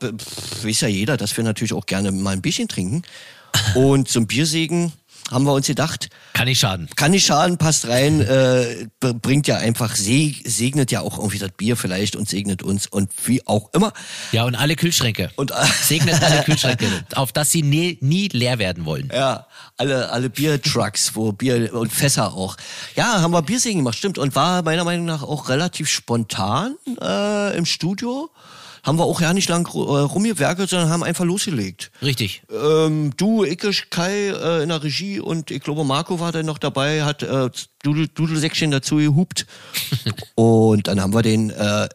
weiß 0.61 0.81
ja 0.81 0.87
jeder, 0.87 1.17
dass 1.17 1.35
wir 1.35 1.43
natürlich 1.43 1.73
auch 1.73 1.85
gerne 1.85 2.11
mal 2.11 2.31
ein 2.31 2.41
Bierchen 2.41 2.67
trinken. 2.67 3.03
Und 3.75 4.07
so 4.07 4.19
ein 4.19 4.27
Biersegen, 4.27 4.93
haben 5.29 5.45
wir 5.45 5.53
uns 5.53 5.67
gedacht. 5.67 6.09
Kann 6.33 6.45
nicht 6.45 6.59
schaden. 6.59 6.89
Kann 6.95 7.11
nicht 7.11 7.25
schaden, 7.25 7.57
passt 7.57 7.87
rein, 7.87 8.21
äh, 8.21 8.87
bringt 8.99 9.47
ja 9.47 9.57
einfach, 9.57 9.95
segnet 9.95 10.91
ja 10.91 11.01
auch 11.01 11.17
irgendwie 11.17 11.39
das 11.39 11.51
Bier 11.51 11.77
vielleicht 11.77 12.15
und 12.15 12.27
segnet 12.27 12.63
uns 12.63 12.87
und 12.87 13.11
wie 13.25 13.45
auch 13.47 13.69
immer. 13.73 13.93
Ja, 14.31 14.45
und 14.45 14.55
alle 14.55 14.75
Kühlschränke. 14.75 15.31
Und 15.35 15.53
segnet 15.81 16.21
alle 16.21 16.43
Kühlschränke, 16.43 16.87
auf 17.15 17.31
dass 17.31 17.51
sie 17.51 17.61
nie, 17.61 17.97
nie 18.01 18.27
leer 18.29 18.59
werden 18.59 18.85
wollen. 18.85 19.09
Ja, 19.13 19.47
alle, 19.77 20.09
alle 20.09 20.29
Biertrucks, 20.29 21.15
wo 21.15 21.31
Bier 21.31 21.73
und 21.73 21.91
Fässer 21.91 22.33
auch. 22.33 22.57
Ja, 22.95 23.21
haben 23.21 23.31
wir 23.31 23.41
Biersegen 23.41 23.79
gemacht, 23.79 23.97
stimmt. 23.97 24.17
Und 24.17 24.35
war 24.35 24.63
meiner 24.63 24.83
Meinung 24.83 25.05
nach 25.05 25.23
auch 25.23 25.49
relativ 25.49 25.89
spontan 25.89 26.75
äh, 27.01 27.57
im 27.57 27.65
Studio 27.65 28.29
haben 28.83 28.97
wir 28.97 29.05
auch 29.05 29.21
ja 29.21 29.33
nicht 29.33 29.49
lang 29.49 29.67
äh, 29.67 29.77
rumgewerkelt, 29.77 30.69
sondern 30.69 30.89
haben 30.89 31.03
einfach 31.03 31.25
losgelegt. 31.25 31.91
Richtig. 32.01 32.43
Ähm, 32.51 33.11
du, 33.17 33.43
ich, 33.43 33.89
Kai 33.89 34.29
äh, 34.29 34.63
in 34.63 34.69
der 34.69 34.83
Regie 34.83 35.19
und 35.19 35.51
ich 35.51 35.61
glaube 35.61 35.83
Marco 35.83 36.19
war 36.19 36.31
dann 36.31 36.45
noch 36.45 36.57
dabei, 36.57 37.03
hat 37.03 37.23
äh, 37.23 37.49
Dudel, 37.83 38.07
Dudelsäckchen 38.07 38.71
dazu 38.71 38.97
gehupt. 38.97 39.45
und 40.35 40.87
dann 40.87 41.01
haben 41.01 41.13
wir 41.13 41.21
den, 41.21 41.49
äh, 41.49 41.89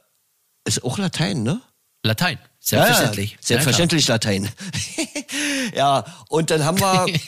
ist 0.67 0.85
auch 0.85 0.99
Latein, 0.99 1.43
ne? 1.43 1.61
Latein. 2.03 2.39
Selbstverständlich. 2.61 3.33
Ja, 3.33 3.39
selbstverständlich 3.43 4.07
ja, 4.07 4.15
Latein. 4.15 4.49
ja, 5.75 6.05
und 6.29 6.51
dann 6.51 6.65
haben 6.65 6.81
wir. 6.81 7.07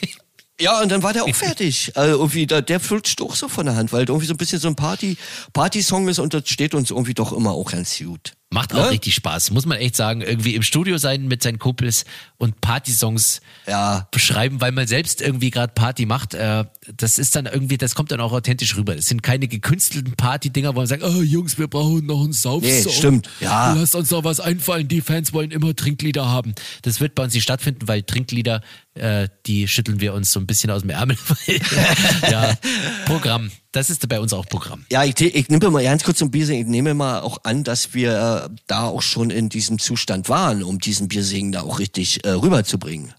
Ja, 0.59 0.81
und 0.81 0.91
dann 0.91 1.03
war 1.03 1.13
der 1.13 1.23
auch 1.23 1.35
fertig. 1.35 1.91
Also 1.93 2.17
irgendwie, 2.17 2.47
der, 2.47 2.63
der 2.63 2.79
flutscht 2.79 3.21
auch 3.21 3.35
so 3.35 3.47
von 3.47 3.67
der 3.67 3.75
Hand, 3.75 3.93
weil 3.93 4.05
irgendwie 4.05 4.25
so 4.25 4.33
ein 4.33 4.37
bisschen 4.37 4.57
so 4.57 4.67
ein 4.67 4.75
Party, 4.75 5.15
Party-Song 5.53 6.07
ist 6.07 6.17
und 6.17 6.33
das 6.33 6.49
steht 6.49 6.73
uns 6.73 6.89
irgendwie 6.89 7.13
doch 7.13 7.31
immer 7.31 7.51
auch 7.51 7.69
ganz 7.69 7.95
gut. 7.99 8.33
Macht 8.49 8.73
auch 8.73 8.85
Ne? 8.85 8.91
richtig 8.91 9.13
Spaß, 9.13 9.51
muss 9.51 9.65
man 9.65 9.77
echt 9.77 9.97
sagen. 9.97 10.21
Irgendwie 10.21 10.55
im 10.55 10.63
Studio 10.63 10.97
sein 10.97 11.27
mit 11.27 11.43
seinen 11.43 11.59
Kumpels 11.59 12.05
und 12.37 12.61
Partysongs 12.61 13.41
Ja. 13.67 14.07
beschreiben, 14.11 14.61
weil 14.61 14.71
man 14.71 14.87
selbst 14.87 15.19
irgendwie 15.21 15.49
gerade 15.51 15.73
Party 15.73 16.05
macht. 16.05 16.33
Äh, 16.33 16.63
das 16.95 17.19
ist 17.19 17.35
dann 17.35 17.45
irgendwie, 17.45 17.77
das 17.77 17.93
kommt 17.93 18.09
dann 18.11 18.21
auch 18.21 18.31
authentisch 18.31 18.77
rüber. 18.77 18.95
Das 18.95 19.07
sind 19.07 19.21
keine 19.21 19.49
gekünstelten 19.49 20.13
Party-Dinger, 20.15 20.75
wo 20.75 20.79
man 20.79 20.87
sagt, 20.87 21.03
oh 21.03 21.21
Jungs, 21.21 21.57
wir 21.57 21.67
brauchen 21.67 22.05
noch 22.05 22.23
einen 22.23 22.31
Saufsong. 22.31 22.61
Nee, 22.71 22.89
stimmt. 22.89 23.29
Ja. 23.41 23.73
Lasst 23.73 23.95
uns 23.95 24.11
noch 24.11 24.23
was 24.23 24.39
einfallen. 24.39 24.87
Die 24.87 25.01
Fans 25.01 25.33
wollen 25.33 25.51
immer 25.51 25.75
Trinklieder 25.75 26.27
haben. 26.29 26.55
Das 26.83 27.01
wird 27.01 27.15
bei 27.15 27.23
uns 27.23 27.33
nicht 27.33 27.43
stattfinden, 27.43 27.89
weil 27.89 28.03
Trinklieder, 28.03 28.61
äh, 28.93 29.27
die 29.45 29.67
schütteln 29.67 29.99
wir 29.99 30.13
uns 30.13 30.31
so 30.31 30.39
ein 30.39 30.47
bisschen 30.47 30.71
aus 30.71 30.81
dem 30.83 30.91
Ärmel. 30.91 31.17
ja, 32.31 32.57
Programm. 33.05 33.51
Das 33.71 33.89
ist 33.89 34.07
bei 34.07 34.19
uns 34.19 34.33
auch 34.33 34.45
Programm. 34.45 34.85
Ja, 34.91 35.03
ich, 35.03 35.19
ich 35.19 35.49
nehme 35.49 35.69
mal 35.69 35.83
ganz 35.83 36.03
kurz 36.03 36.17
zum 36.19 36.31
Biersingen, 36.31 36.65
ich 36.65 36.71
nehme 36.71 36.93
mal 36.93 37.19
auch 37.21 37.39
an, 37.43 37.63
dass 37.63 37.93
wir 37.93 38.49
äh, 38.49 38.55
da 38.67 38.85
auch 38.85 39.01
schon 39.01 39.29
in 39.29 39.49
diesem 39.49 39.77
Zustand 39.77 40.29
waren, 40.29 40.63
um 40.63 40.79
diesen 40.79 41.07
Biersingen 41.07 41.51
da 41.51 41.61
auch 41.61 41.79
richtig 41.79 42.23
äh, 42.25 42.29
rüberzubringen. 42.29 43.13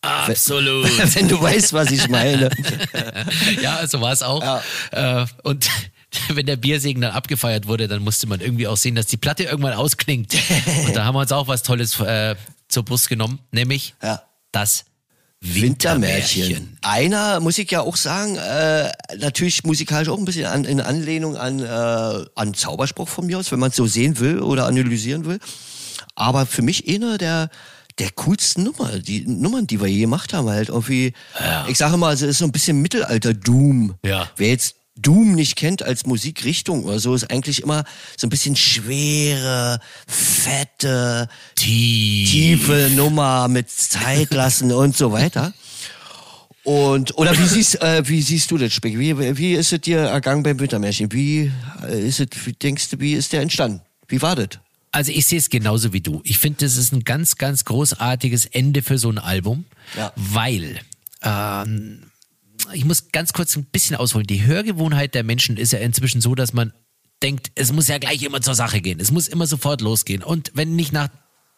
Absolut. 0.00 0.86
Wenn 1.14 1.28
du 1.28 1.40
weißt, 1.40 1.72
was 1.72 1.90
ich 1.90 2.08
meine. 2.08 2.50
ja, 3.62 3.86
so 3.86 4.00
war 4.00 4.12
es 4.12 4.22
auch. 4.22 4.62
Äh, 4.92 5.26
und 5.42 5.68
wenn 6.30 6.46
der 6.46 6.56
Biersegen 6.56 7.02
dann 7.02 7.10
abgefeiert 7.10 7.66
wurde, 7.66 7.86
dann 7.88 8.02
musste 8.02 8.26
man 8.26 8.40
irgendwie 8.40 8.66
auch 8.66 8.76
sehen, 8.78 8.94
dass 8.94 9.06
die 9.06 9.18
Platte 9.18 9.42
irgendwann 9.44 9.74
ausklingt. 9.74 10.34
Und 10.86 10.96
da 10.96 11.04
haben 11.04 11.14
wir 11.14 11.20
uns 11.20 11.32
auch 11.32 11.48
was 11.48 11.62
Tolles 11.62 12.00
äh, 12.00 12.34
zur 12.68 12.84
Brust 12.84 13.08
genommen, 13.10 13.40
nämlich 13.52 13.94
Ja. 14.02 14.22
das 14.52 14.84
Wintermärchen. 15.40 16.42
Wintermärchen. 16.42 16.78
Einer, 16.82 17.40
muss 17.40 17.58
ich 17.58 17.70
ja 17.70 17.80
auch 17.80 17.96
sagen, 17.96 18.36
äh, 18.36 18.90
natürlich 19.18 19.62
musikalisch 19.64 20.08
auch 20.08 20.18
ein 20.18 20.24
bisschen 20.24 20.46
an, 20.46 20.64
in 20.64 20.80
Anlehnung 20.80 21.36
an, 21.36 21.60
äh, 21.60 22.24
an 22.34 22.54
Zauberspruch 22.54 23.08
von 23.08 23.26
mir 23.26 23.38
aus, 23.38 23.52
wenn 23.52 23.60
man 23.60 23.70
es 23.70 23.76
so 23.76 23.86
sehen 23.86 24.18
will 24.18 24.40
oder 24.40 24.66
analysieren 24.66 25.24
will. 25.26 25.38
Aber 26.16 26.44
für 26.46 26.62
mich 26.62 26.92
einer 26.92 27.18
der, 27.18 27.50
der 27.98 28.10
coolsten 28.12 28.64
Nummer, 28.64 28.98
die 28.98 29.26
Nummern, 29.26 29.66
die 29.66 29.80
wir 29.80 29.88
je 29.88 30.00
gemacht 30.00 30.32
haben, 30.32 30.48
halt 30.48 30.68
irgendwie, 30.68 31.12
ich 31.68 31.78
sage 31.78 31.96
mal, 31.96 32.14
es 32.14 32.22
ist 32.22 32.38
so 32.38 32.44
ein 32.44 32.52
bisschen 32.52 32.82
Mittelalter-Doom. 32.82 33.94
Ja. 34.04 34.28
Wer 34.36 34.48
jetzt 34.48 34.77
Doom 35.00 35.34
nicht 35.34 35.56
kennt 35.56 35.82
als 35.82 36.06
Musikrichtung 36.06 36.84
oder 36.84 36.98
so, 36.98 37.14
ist 37.14 37.30
eigentlich 37.30 37.62
immer 37.62 37.84
so 38.16 38.26
ein 38.26 38.30
bisschen 38.30 38.56
schwere, 38.56 39.80
fette, 40.06 41.28
Tief. 41.54 42.30
tiefe 42.30 42.90
Nummer 42.94 43.48
mit 43.48 43.70
Zeit 43.70 44.32
lassen 44.32 44.72
und 44.72 44.96
so 44.96 45.12
weiter. 45.12 45.52
Und 46.64 47.16
oder 47.16 47.36
wie 47.38 47.46
siehst 47.46 47.80
äh, 47.80 48.06
wie 48.06 48.20
siehst 48.20 48.50
du 48.50 48.58
das 48.58 48.72
Speck? 48.74 48.98
Wie, 48.98 49.36
wie 49.38 49.54
ist 49.54 49.72
es 49.72 49.80
dir 49.80 50.00
ergangen 50.00 50.42
beim 50.42 50.58
Wintermärchen? 50.60 51.10
Wie 51.12 51.50
äh, 51.88 52.06
ist 52.06 52.20
es? 52.20 52.28
Wie 52.44 52.52
denkst 52.52 52.90
du, 52.90 53.00
wie 53.00 53.14
ist 53.14 53.32
der 53.32 53.40
entstanden? 53.40 53.80
Wie 54.06 54.20
war 54.20 54.36
das? 54.36 54.48
Also 54.90 55.12
ich 55.12 55.26
sehe 55.26 55.38
es 55.38 55.48
genauso 55.50 55.92
wie 55.92 56.00
du. 56.00 56.20
Ich 56.24 56.38
finde, 56.38 56.64
das 56.66 56.76
ist 56.76 56.92
ein 56.92 57.04
ganz, 57.04 57.36
ganz 57.36 57.64
großartiges 57.64 58.46
Ende 58.46 58.82
für 58.82 58.98
so 58.98 59.10
ein 59.10 59.18
Album, 59.18 59.64
Ja. 59.96 60.12
weil 60.16 60.80
ähm, 61.22 62.02
ich 62.72 62.84
muss 62.84 63.10
ganz 63.12 63.32
kurz 63.32 63.56
ein 63.56 63.64
bisschen 63.64 63.96
ausholen. 63.96 64.26
Die 64.26 64.44
Hörgewohnheit 64.44 65.14
der 65.14 65.24
Menschen 65.24 65.56
ist 65.56 65.72
ja 65.72 65.78
inzwischen 65.78 66.20
so, 66.20 66.34
dass 66.34 66.52
man 66.52 66.72
denkt, 67.22 67.50
es 67.54 67.72
muss 67.72 67.88
ja 67.88 67.98
gleich 67.98 68.22
immer 68.22 68.40
zur 68.40 68.54
Sache 68.54 68.80
gehen. 68.80 69.00
Es 69.00 69.10
muss 69.10 69.28
immer 69.28 69.46
sofort 69.46 69.80
losgehen. 69.80 70.22
Und 70.22 70.52
wenn 70.54 70.76
nicht 70.76 70.92
nach 70.92 71.08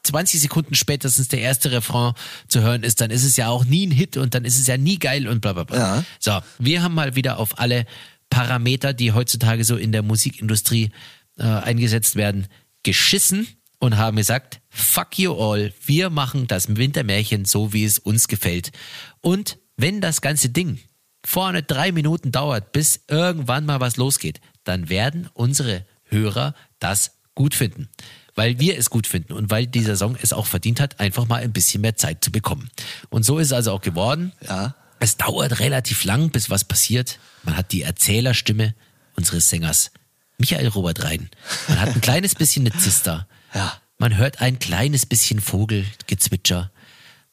20 0.05 0.41
Sekunden 0.41 0.75
spätestens 0.75 1.29
der 1.29 1.41
erste 1.41 1.73
Refrain 1.73 2.15
zu 2.49 2.63
hören 2.63 2.83
ist, 2.83 3.01
dann 3.01 3.11
ist 3.11 3.25
es 3.25 3.37
ja 3.37 3.49
auch 3.49 3.65
nie 3.65 3.87
ein 3.87 3.91
Hit 3.91 4.17
und 4.17 4.35
dann 4.35 4.45
ist 4.45 4.59
es 4.59 4.67
ja 4.67 4.79
nie 4.79 4.99
geil 4.99 5.29
und 5.29 5.41
bla 5.41 5.53
bla 5.53 5.65
bla. 5.65 5.77
Ja. 5.77 6.05
So, 6.19 6.41
wir 6.59 6.83
haben 6.83 6.95
mal 6.95 7.17
wieder 7.17 7.39
auf 7.39 7.59
alle 7.59 7.87
Parameter, 8.31 8.95
die 8.95 9.13
heutzutage 9.13 9.65
so 9.65 9.77
in 9.77 9.93
der 9.93 10.03
Musikindustrie 10.03 10.91
äh, 11.39 11.43
eingesetzt 11.43 12.17
werden, 12.17 12.47
geschissen 12.83 13.47
und 13.79 13.99
haben 13.99 14.17
gesagt, 14.17 14.61
fuck 14.71 15.19
you 15.19 15.35
all, 15.35 15.73
wir 15.85 16.11
machen 16.11 16.47
das 16.47 16.75
Wintermärchen 16.75 17.45
so, 17.45 17.73
wie 17.73 17.85
es 17.85 17.99
uns 17.99 18.29
gefällt. 18.29 18.73
Und 19.21 19.59
wenn 19.77 20.01
das 20.01 20.21
ganze 20.21 20.49
Ding 20.49 20.79
vorne 21.25 21.63
drei 21.63 21.93
Minuten 21.93 22.33
dauert, 22.33 22.73
bis 22.73 23.01
irgendwann 23.09 23.67
mal 23.67 23.81
was 23.81 23.97
losgeht, 23.97 24.41
dann 24.65 24.89
werden 24.89 25.29
unsere 25.35 25.85
Hörer 26.05 26.55
das 26.79 27.13
gut 27.35 27.55
finden. 27.55 27.89
Weil 28.35 28.59
wir 28.59 28.79
es 28.79 28.91
gut 28.91 29.07
finden 29.07 29.33
und 29.33 29.51
weil 29.51 29.67
dieser 29.67 29.97
Song 29.97 30.17
es 30.21 30.33
auch 30.33 30.47
verdient 30.47 30.81
hat, 30.81 31.01
einfach 31.01 31.27
mal 31.27 31.43
ein 31.43 31.53
bisschen 31.53 31.81
mehr 31.83 31.97
Zeit 31.97 32.25
zu 32.25 32.31
bekommen. 32.31 32.71
Und 33.11 33.25
so 33.25 33.39
ist 33.39 33.49
es 33.49 33.53
also 33.53 33.73
auch 33.73 33.83
geworden. 33.83 34.33
Ja. 34.47 34.75
Es 34.99 35.17
dauert 35.17 35.61
relativ 35.61 36.05
lang, 36.05 36.31
bis 36.31 36.51
was 36.51 36.65
passiert. 36.65 37.19
Man 37.43 37.57
hat 37.57 37.73
die 37.73 37.83
Erzählerstimme 37.83 38.75
unseres 39.17 39.49
Sängers 39.49 39.91
Michael 40.39 40.69
Robert 40.69 41.03
Rhein. 41.05 41.29
Man 41.69 41.81
hat 41.81 41.89
ein 41.91 42.01
kleines 42.01 42.35
bisschen 42.35 42.67
eine 42.67 42.79
Zister. 42.79 43.27
Ja. 43.55 43.81
Man 43.99 44.17
hört 44.17 44.41
ein 44.41 44.59
kleines 44.59 45.05
bisschen 45.05 45.41
Vogelgezwitscher. 45.41 46.71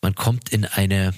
Man 0.01 0.15
kommt 0.15 0.49
in 0.49 0.65
eine 0.65 1.13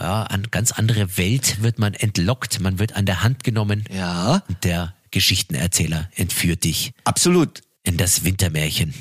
ja, 0.00 0.22
an 0.24 0.48
ganz 0.50 0.72
andere 0.72 1.16
Welt, 1.16 1.62
wird 1.62 1.78
man 1.78 1.94
entlockt, 1.94 2.60
man 2.60 2.78
wird 2.78 2.94
an 2.96 3.06
der 3.06 3.22
Hand 3.22 3.44
genommen. 3.44 3.84
Ja. 3.94 4.42
Und 4.48 4.64
der 4.64 4.94
Geschichtenerzähler 5.10 6.08
entführt 6.14 6.64
dich 6.64 6.92
Absolut. 7.04 7.60
in 7.82 7.96
das 7.96 8.24
Wintermärchen. 8.24 8.94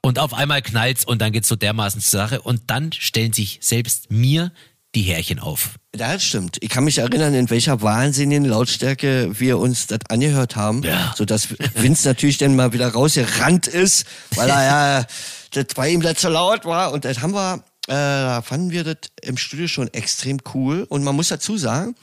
Und 0.00 0.18
auf 0.18 0.34
einmal 0.34 0.62
knallt's 0.62 1.04
und 1.04 1.20
dann 1.22 1.32
geht's 1.32 1.48
so 1.48 1.54
dermaßen 1.56 2.00
zur 2.00 2.20
Sache 2.20 2.40
und 2.42 2.62
dann 2.68 2.92
stellen 2.92 3.32
sich 3.32 3.58
selbst 3.62 4.10
mir 4.10 4.50
die 4.94 5.02
Härchen 5.02 5.38
auf. 5.38 5.76
Ja, 5.96 6.12
das 6.14 6.24
stimmt. 6.24 6.58
Ich 6.60 6.68
kann 6.68 6.84
mich 6.84 6.98
erinnern, 6.98 7.32
in 7.34 7.48
welcher 7.50 7.80
wahnsinnigen 7.80 8.44
Lautstärke 8.44 9.38
wir 9.40 9.58
uns 9.58 9.86
das 9.86 10.00
angehört 10.08 10.56
haben, 10.56 10.82
Ja. 10.82 11.14
sodass 11.16 11.48
Vince 11.74 12.06
natürlich 12.08 12.36
dann 12.38 12.56
mal 12.56 12.72
wieder 12.72 12.88
rausgerannt 12.88 13.68
ist, 13.68 14.06
weil 14.34 14.50
er 14.50 14.64
ja 14.64 15.06
das 15.52 15.66
bei 15.74 15.88
ihm 15.90 16.02
da 16.02 16.14
zu 16.14 16.28
laut 16.28 16.64
war. 16.64 16.92
Und 16.92 17.04
das 17.04 17.20
haben 17.20 17.32
wir, 17.32 17.64
äh, 17.92 18.24
da 18.24 18.40
fanden 18.40 18.70
wir 18.70 18.84
das 18.84 18.96
im 19.20 19.36
Studio 19.36 19.68
schon 19.68 19.92
extrem 19.92 20.38
cool. 20.54 20.86
Und 20.88 21.04
man 21.04 21.14
muss 21.14 21.28
dazu 21.28 21.58
sagen, 21.58 21.94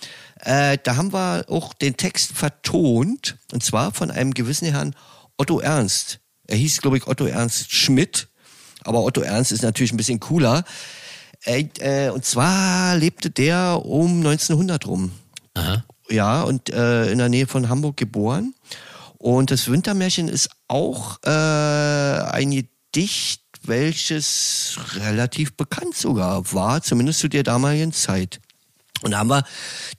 äh, 0.41 0.77
da 0.83 0.97
haben 0.97 1.11
wir 1.11 1.45
auch 1.49 1.73
den 1.73 1.97
Text 1.97 2.33
vertont, 2.33 3.37
und 3.51 3.63
zwar 3.63 3.91
von 3.91 4.11
einem 4.11 4.35
gewissen 4.35 4.67
Herrn 4.67 4.95
Otto 5.37 5.59
Ernst. 5.59 6.19
Er 6.45 6.57
hieß, 6.57 6.81
glaube 6.81 6.97
ich, 6.97 7.07
Otto 7.07 7.25
Ernst 7.25 7.73
Schmidt, 7.73 8.27
aber 8.83 9.03
Otto 9.03 9.21
Ernst 9.21 9.51
ist 9.51 9.63
natürlich 9.63 9.91
ein 9.91 9.97
bisschen 9.97 10.19
cooler. 10.19 10.63
Äh, 11.43 11.65
äh, 11.79 12.09
und 12.09 12.23
zwar 12.23 12.95
lebte 12.95 13.31
der 13.31 13.83
um 13.83 14.17
1900 14.17 14.85
rum. 14.85 15.11
Aha. 15.55 15.83
Ja, 16.11 16.43
und 16.43 16.69
äh, 16.69 17.11
in 17.11 17.17
der 17.17 17.29
Nähe 17.29 17.47
von 17.47 17.67
Hamburg 17.67 17.97
geboren. 17.97 18.53
Und 19.17 19.49
das 19.49 19.71
Wintermärchen 19.71 20.27
ist 20.27 20.49
auch 20.67 21.17
äh, 21.23 21.29
ein 21.29 22.51
Gedicht, 22.51 23.41
welches 23.63 24.77
relativ 24.95 25.53
bekannt 25.53 25.95
sogar 25.95 26.53
war, 26.53 26.81
zumindest 26.81 27.19
zu 27.19 27.27
der 27.27 27.43
damaligen 27.43 27.93
Zeit. 27.93 28.39
Und 29.01 29.11
da 29.11 29.19
haben 29.19 29.29
wir 29.29 29.43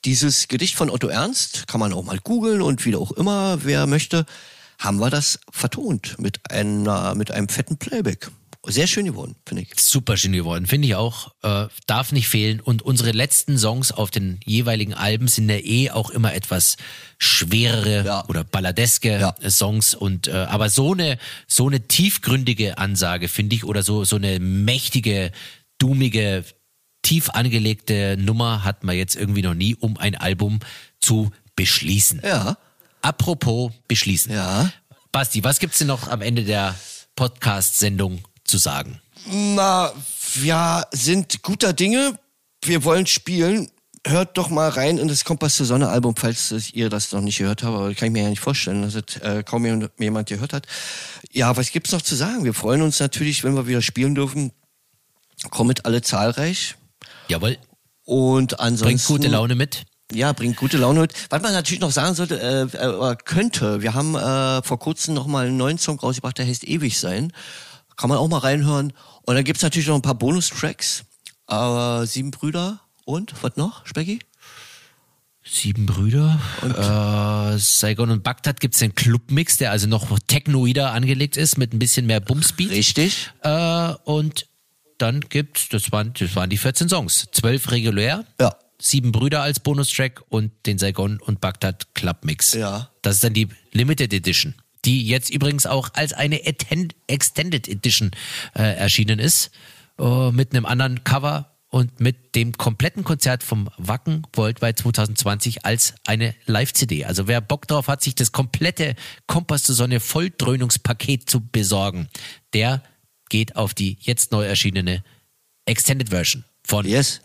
dieses 0.04 0.48
Gedicht 0.48 0.74
von 0.76 0.90
Otto 0.90 1.08
Ernst, 1.08 1.66
kann 1.66 1.80
man 1.80 1.92
auch 1.92 2.04
mal 2.04 2.18
googeln 2.18 2.60
und 2.62 2.84
wie 2.84 2.96
auch 2.96 3.12
immer, 3.12 3.64
wer 3.64 3.86
möchte, 3.86 4.26
haben 4.78 4.98
wir 4.98 5.10
das 5.10 5.38
vertont 5.50 6.18
mit 6.18 6.50
einer, 6.50 7.14
mit 7.14 7.30
einem 7.30 7.48
fetten 7.48 7.76
Playback. 7.76 8.30
Sehr 8.66 8.86
schön 8.86 9.06
geworden, 9.06 9.36
finde 9.46 9.62
ich. 9.62 9.80
Super 9.80 10.18
schön 10.18 10.32
geworden, 10.32 10.66
finde 10.66 10.86
ich 10.88 10.94
auch. 10.94 11.32
Äh, 11.42 11.68
darf 11.86 12.12
nicht 12.12 12.28
fehlen. 12.28 12.60
Und 12.60 12.82
unsere 12.82 13.12
letzten 13.12 13.56
Songs 13.58 13.90
auf 13.90 14.10
den 14.10 14.38
jeweiligen 14.44 14.92
Alben 14.92 15.28
sind 15.28 15.48
ja 15.48 15.56
eh 15.56 15.90
auch 15.90 16.10
immer 16.10 16.34
etwas 16.34 16.76
schwerere 17.18 18.04
Ja. 18.04 18.24
oder 18.28 18.44
balladeske 18.44 19.18
Ja. 19.18 19.50
Songs. 19.50 19.94
Und 19.94 20.28
äh, 20.28 20.32
aber 20.32 20.68
so 20.68 20.92
eine 20.92 21.16
so 21.46 21.68
eine 21.68 21.88
tiefgründige 21.88 22.76
Ansage 22.76 23.28
finde 23.28 23.56
ich 23.56 23.64
oder 23.64 23.82
so 23.82 24.04
so 24.04 24.16
eine 24.16 24.38
mächtige, 24.40 25.32
dummige, 25.78 26.44
tief 27.02 27.30
angelegte 27.30 28.16
Nummer 28.18 28.62
hat 28.62 28.84
man 28.84 28.94
jetzt 28.94 29.16
irgendwie 29.16 29.42
noch 29.42 29.54
nie, 29.54 29.74
um 29.74 29.96
ein 29.96 30.14
Album 30.16 30.60
zu 31.00 31.30
beschließen. 31.56 32.20
Ja. 32.22 32.58
Apropos 33.00 33.72
beschließen. 33.88 34.32
Ja. 34.32 34.70
Basti, 35.12 35.42
was 35.44 35.60
gibt's 35.60 35.78
denn 35.78 35.86
noch 35.88 36.08
am 36.08 36.20
Ende 36.20 36.44
der 36.44 36.74
Podcast-Sendung 37.16 38.22
zu 38.50 38.58
sagen? 38.58 39.00
Na, 39.30 39.92
wir 40.34 40.86
sind 40.92 41.42
guter 41.42 41.72
Dinge. 41.72 42.18
Wir 42.64 42.84
wollen 42.84 43.06
spielen. 43.06 43.70
Hört 44.06 44.38
doch 44.38 44.48
mal 44.48 44.70
rein 44.70 44.96
in 44.96 45.08
das 45.08 45.24
Kompass 45.24 45.56
zur 45.56 45.66
Sonne 45.66 45.88
Album, 45.90 46.16
falls 46.16 46.48
das- 46.48 46.70
ihr 46.72 46.88
das 46.88 47.12
noch 47.12 47.20
nicht 47.20 47.36
gehört 47.38 47.62
habt. 47.62 47.74
Aber 47.74 47.94
kann 47.94 48.06
ich 48.08 48.12
mir 48.12 48.22
ja 48.22 48.30
nicht 48.30 48.40
vorstellen, 48.40 48.82
dass 48.82 48.94
es 48.94 49.16
äh, 49.20 49.42
kaum 49.42 49.64
jemand 49.98 50.28
gehört 50.28 50.52
hat. 50.54 50.66
Ja, 51.32 51.54
was 51.56 51.70
gibt's 51.70 51.92
noch 51.92 52.00
zu 52.02 52.14
sagen? 52.16 52.44
Wir 52.44 52.54
freuen 52.54 52.80
uns 52.82 52.98
natürlich, 52.98 53.44
wenn 53.44 53.54
wir 53.54 53.66
wieder 53.66 53.82
spielen 53.82 54.14
dürfen. 54.14 54.52
Kommt 55.50 55.84
alle 55.84 56.02
zahlreich. 56.02 56.76
Jawohl. 57.28 57.58
Und 58.04 58.58
ansonsten. 58.60 58.86
Bringt 58.86 59.04
gute 59.06 59.28
Laune 59.28 59.54
mit. 59.54 59.84
Ja, 60.12 60.32
bringt 60.32 60.56
gute 60.56 60.76
Laune 60.78 61.00
mit. 61.00 61.12
Was 61.30 61.40
man 61.42 61.52
natürlich 61.52 61.80
noch 61.80 61.92
sagen 61.92 62.14
sollte, 62.14 62.40
äh, 62.40 62.62
äh, 62.76 63.16
könnte, 63.24 63.80
wir 63.82 63.94
haben 63.94 64.16
äh, 64.16 64.62
vor 64.62 64.78
kurzem 64.78 65.14
noch 65.14 65.26
mal 65.26 65.46
einen 65.46 65.56
neuen 65.56 65.78
Song 65.78 66.00
rausgebracht, 66.00 66.38
der 66.38 66.46
heißt 66.46 66.64
Ewig 66.64 66.98
sein. 66.98 67.32
Kann 68.00 68.08
man 68.08 68.16
auch 68.16 68.28
mal 68.28 68.38
reinhören. 68.38 68.94
Und 69.26 69.34
dann 69.34 69.44
gibt's 69.44 69.62
natürlich 69.62 69.88
noch 69.88 69.94
ein 69.94 70.00
paar 70.00 70.14
Bonustracks. 70.14 71.04
Äh, 71.48 72.06
Sieben 72.06 72.30
Brüder 72.30 72.80
und, 73.04 73.34
was 73.42 73.56
noch, 73.56 73.86
Specki? 73.86 74.20
Sieben 75.44 75.84
Brüder. 75.84 76.40
Und 76.62 76.70
äh, 76.78 77.58
Saigon 77.58 78.08
und 78.08 78.22
Bagdad 78.22 78.58
gibt's 78.58 78.78
den 78.78 78.94
Clubmix, 78.94 79.58
der 79.58 79.70
also 79.70 79.86
noch 79.86 80.18
technoider 80.26 80.92
angelegt 80.92 81.36
ist, 81.36 81.58
mit 81.58 81.74
ein 81.74 81.78
bisschen 81.78 82.06
mehr 82.06 82.20
Bumspeed. 82.20 82.70
Richtig. 82.70 83.32
Äh, 83.42 83.92
und 84.04 84.46
dann 84.96 85.20
gibt's, 85.20 85.68
das 85.68 85.92
waren, 85.92 86.14
das 86.18 86.34
waren 86.36 86.48
die 86.48 86.56
14 86.56 86.88
Songs. 86.88 87.26
Zwölf 87.32 87.70
regulär. 87.70 88.24
Ja. 88.40 88.56
Sieben 88.80 89.12
Brüder 89.12 89.42
als 89.42 89.60
Bonustrack 89.60 90.22
und 90.30 90.52
den 90.64 90.78
Saigon 90.78 91.20
und 91.20 91.42
Bagdad 91.42 91.94
Clubmix. 91.94 92.54
Ja. 92.54 92.88
Das 93.02 93.16
ist 93.16 93.24
dann 93.24 93.34
die 93.34 93.48
Limited 93.72 94.14
Edition, 94.14 94.54
die 94.84 95.06
jetzt 95.06 95.30
übrigens 95.30 95.66
auch 95.66 95.90
als 95.94 96.12
eine 96.12 96.44
Extended 96.44 97.68
Edition 97.68 98.10
äh, 98.54 98.76
erschienen 98.76 99.18
ist, 99.18 99.50
äh, 99.98 100.30
mit 100.30 100.52
einem 100.52 100.66
anderen 100.66 101.04
Cover 101.04 101.50
und 101.68 102.00
mit 102.00 102.34
dem 102.34 102.52
kompletten 102.52 103.04
Konzert 103.04 103.42
vom 103.42 103.70
Wacken 103.78 104.26
Worldwide 104.34 104.74
2020 104.74 105.64
als 105.64 105.94
eine 106.04 106.34
Live-CD. 106.46 107.04
Also 107.04 107.28
wer 107.28 107.40
Bock 107.40 107.68
drauf 107.68 107.86
hat, 107.86 108.02
sich 108.02 108.14
das 108.16 108.32
komplette 108.32 108.96
Kompass 109.26 109.62
zur 109.62 109.76
Sonne 109.76 110.00
Volldröhnungspaket 110.00 111.30
zu 111.30 111.40
besorgen, 111.40 112.08
der 112.52 112.82
geht 113.28 113.54
auf 113.54 113.72
die 113.72 113.98
jetzt 114.00 114.32
neu 114.32 114.44
erschienene 114.44 115.04
Extended 115.64 116.08
Version 116.08 116.44
von 116.64 116.86
Yes. 116.86 117.20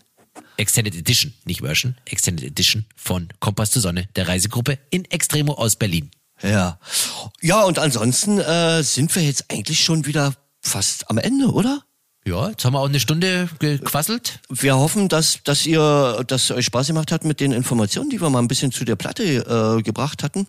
Extended 0.56 0.94
Edition, 0.94 1.34
nicht 1.44 1.60
Version, 1.60 1.96
Extended 2.04 2.46
Edition 2.46 2.86
von 2.94 3.28
Kompass 3.40 3.72
zur 3.72 3.82
Sonne, 3.82 4.08
der 4.14 4.28
Reisegruppe 4.28 4.78
in 4.90 5.04
Extremo 5.06 5.54
aus 5.54 5.76
Berlin. 5.76 6.10
Ja. 6.42 6.78
Ja, 7.40 7.62
und 7.62 7.78
ansonsten 7.78 8.38
äh, 8.38 8.82
sind 8.82 9.14
wir 9.14 9.22
jetzt 9.22 9.50
eigentlich 9.50 9.80
schon 9.80 10.06
wieder 10.06 10.34
fast 10.60 11.10
am 11.10 11.18
Ende, 11.18 11.50
oder? 11.50 11.82
Ja, 12.26 12.48
jetzt 12.48 12.64
haben 12.64 12.72
wir 12.72 12.80
auch 12.80 12.88
eine 12.88 12.98
Stunde 12.98 13.48
gequasselt. 13.60 14.40
Wir 14.48 14.76
hoffen, 14.76 15.08
dass, 15.08 15.38
dass 15.44 15.64
ihr, 15.64 16.24
dass 16.26 16.44
es 16.44 16.50
euch 16.50 16.66
Spaß 16.66 16.88
gemacht 16.88 17.12
hat 17.12 17.24
mit 17.24 17.38
den 17.38 17.52
Informationen, 17.52 18.10
die 18.10 18.20
wir 18.20 18.28
mal 18.30 18.40
ein 18.40 18.48
bisschen 18.48 18.72
zu 18.72 18.84
der 18.84 18.96
Platte 18.96 19.22
äh, 19.22 19.82
gebracht 19.82 20.24
hatten. 20.24 20.48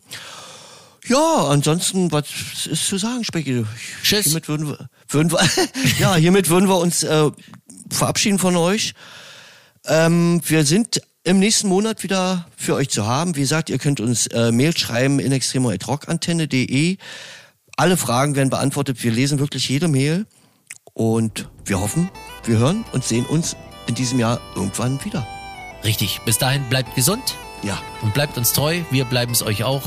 Ja, 1.05 1.47
ansonsten, 1.47 2.11
was 2.11 2.25
ist 2.65 2.87
zu 2.87 2.97
sagen, 2.97 3.23
Specki? 3.23 3.63
Tschüss. 4.01 4.25
Hiermit 4.25 4.47
würden 4.49 4.69
wir, 4.69 4.89
würden 5.07 5.31
wir 5.31 5.39
ja, 5.99 6.15
hiermit 6.15 6.49
würden 6.49 6.67
wir 6.67 6.77
uns 6.77 7.03
äh, 7.03 7.29
verabschieden 7.89 8.39
von 8.39 8.57
euch. 8.57 8.93
Ähm, 9.85 10.41
wir 10.47 10.65
sind 10.65 10.99
im 11.27 11.39
nächsten 11.39 11.67
Monat 11.67 12.03
wieder 12.03 12.47
für 12.55 12.73
euch 12.75 12.89
zu 12.89 13.05
haben. 13.05 13.35
Wie 13.35 13.41
gesagt, 13.41 13.69
ihr 13.69 13.77
könnt 13.77 13.99
uns 13.99 14.27
äh, 14.27 14.51
Mail 14.51 14.75
schreiben 14.77 15.19
in 15.19 15.33
extremo.rockantenne.de. 15.33 16.97
Alle 17.75 17.97
Fragen 17.97 18.35
werden 18.35 18.49
beantwortet. 18.49 19.03
Wir 19.03 19.11
lesen 19.11 19.37
wirklich 19.39 19.67
jede 19.67 19.89
Mail. 19.89 20.25
Und 20.93 21.49
wir 21.65 21.79
hoffen, 21.81 22.09
wir 22.45 22.57
hören 22.57 22.85
und 22.93 23.03
sehen 23.03 23.25
uns 23.25 23.55
in 23.87 23.93
diesem 23.95 24.19
Jahr 24.19 24.39
irgendwann 24.55 25.03
wieder. 25.05 25.27
Richtig. 25.83 26.21
Bis 26.25 26.37
dahin 26.37 26.63
bleibt 26.69 26.95
gesund 26.95 27.35
Ja. 27.61 27.77
und 28.01 28.13
bleibt 28.13 28.37
uns 28.37 28.53
treu. 28.53 28.79
Wir 28.89 29.05
bleiben 29.05 29.33
es 29.33 29.43
euch 29.43 29.63
auch. 29.63 29.83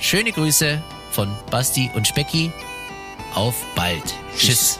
Schöne 0.00 0.32
Grüße 0.32 0.82
von 1.12 1.28
Basti 1.50 1.88
und 1.94 2.06
Specki. 2.08 2.50
Auf 3.34 3.54
bald. 3.74 4.02
Tschüss. 4.36 4.78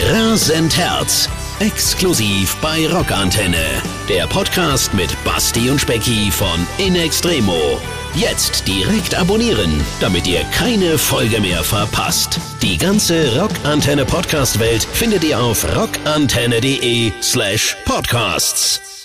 Rasend 0.00 0.76
Herz. 0.76 1.28
Exklusiv 1.62 2.56
bei 2.56 2.88
Rockantenne. 2.88 3.80
Der 4.08 4.26
Podcast 4.26 4.92
mit 4.94 5.16
Basti 5.22 5.70
und 5.70 5.80
Specki 5.80 6.28
von 6.32 6.66
In 6.78 6.96
Extremo. 6.96 7.80
Jetzt 8.16 8.66
direkt 8.66 9.14
abonnieren, 9.14 9.80
damit 10.00 10.26
ihr 10.26 10.42
keine 10.46 10.98
Folge 10.98 11.40
mehr 11.40 11.62
verpasst. 11.62 12.40
Die 12.62 12.76
ganze 12.76 13.40
Rockantenne 13.40 14.04
Podcast 14.04 14.58
Welt 14.58 14.82
findet 14.82 15.22
ihr 15.22 15.40
auf 15.40 15.64
rockantenne.de 15.76 17.12
slash 17.22 17.76
podcasts. 17.84 19.01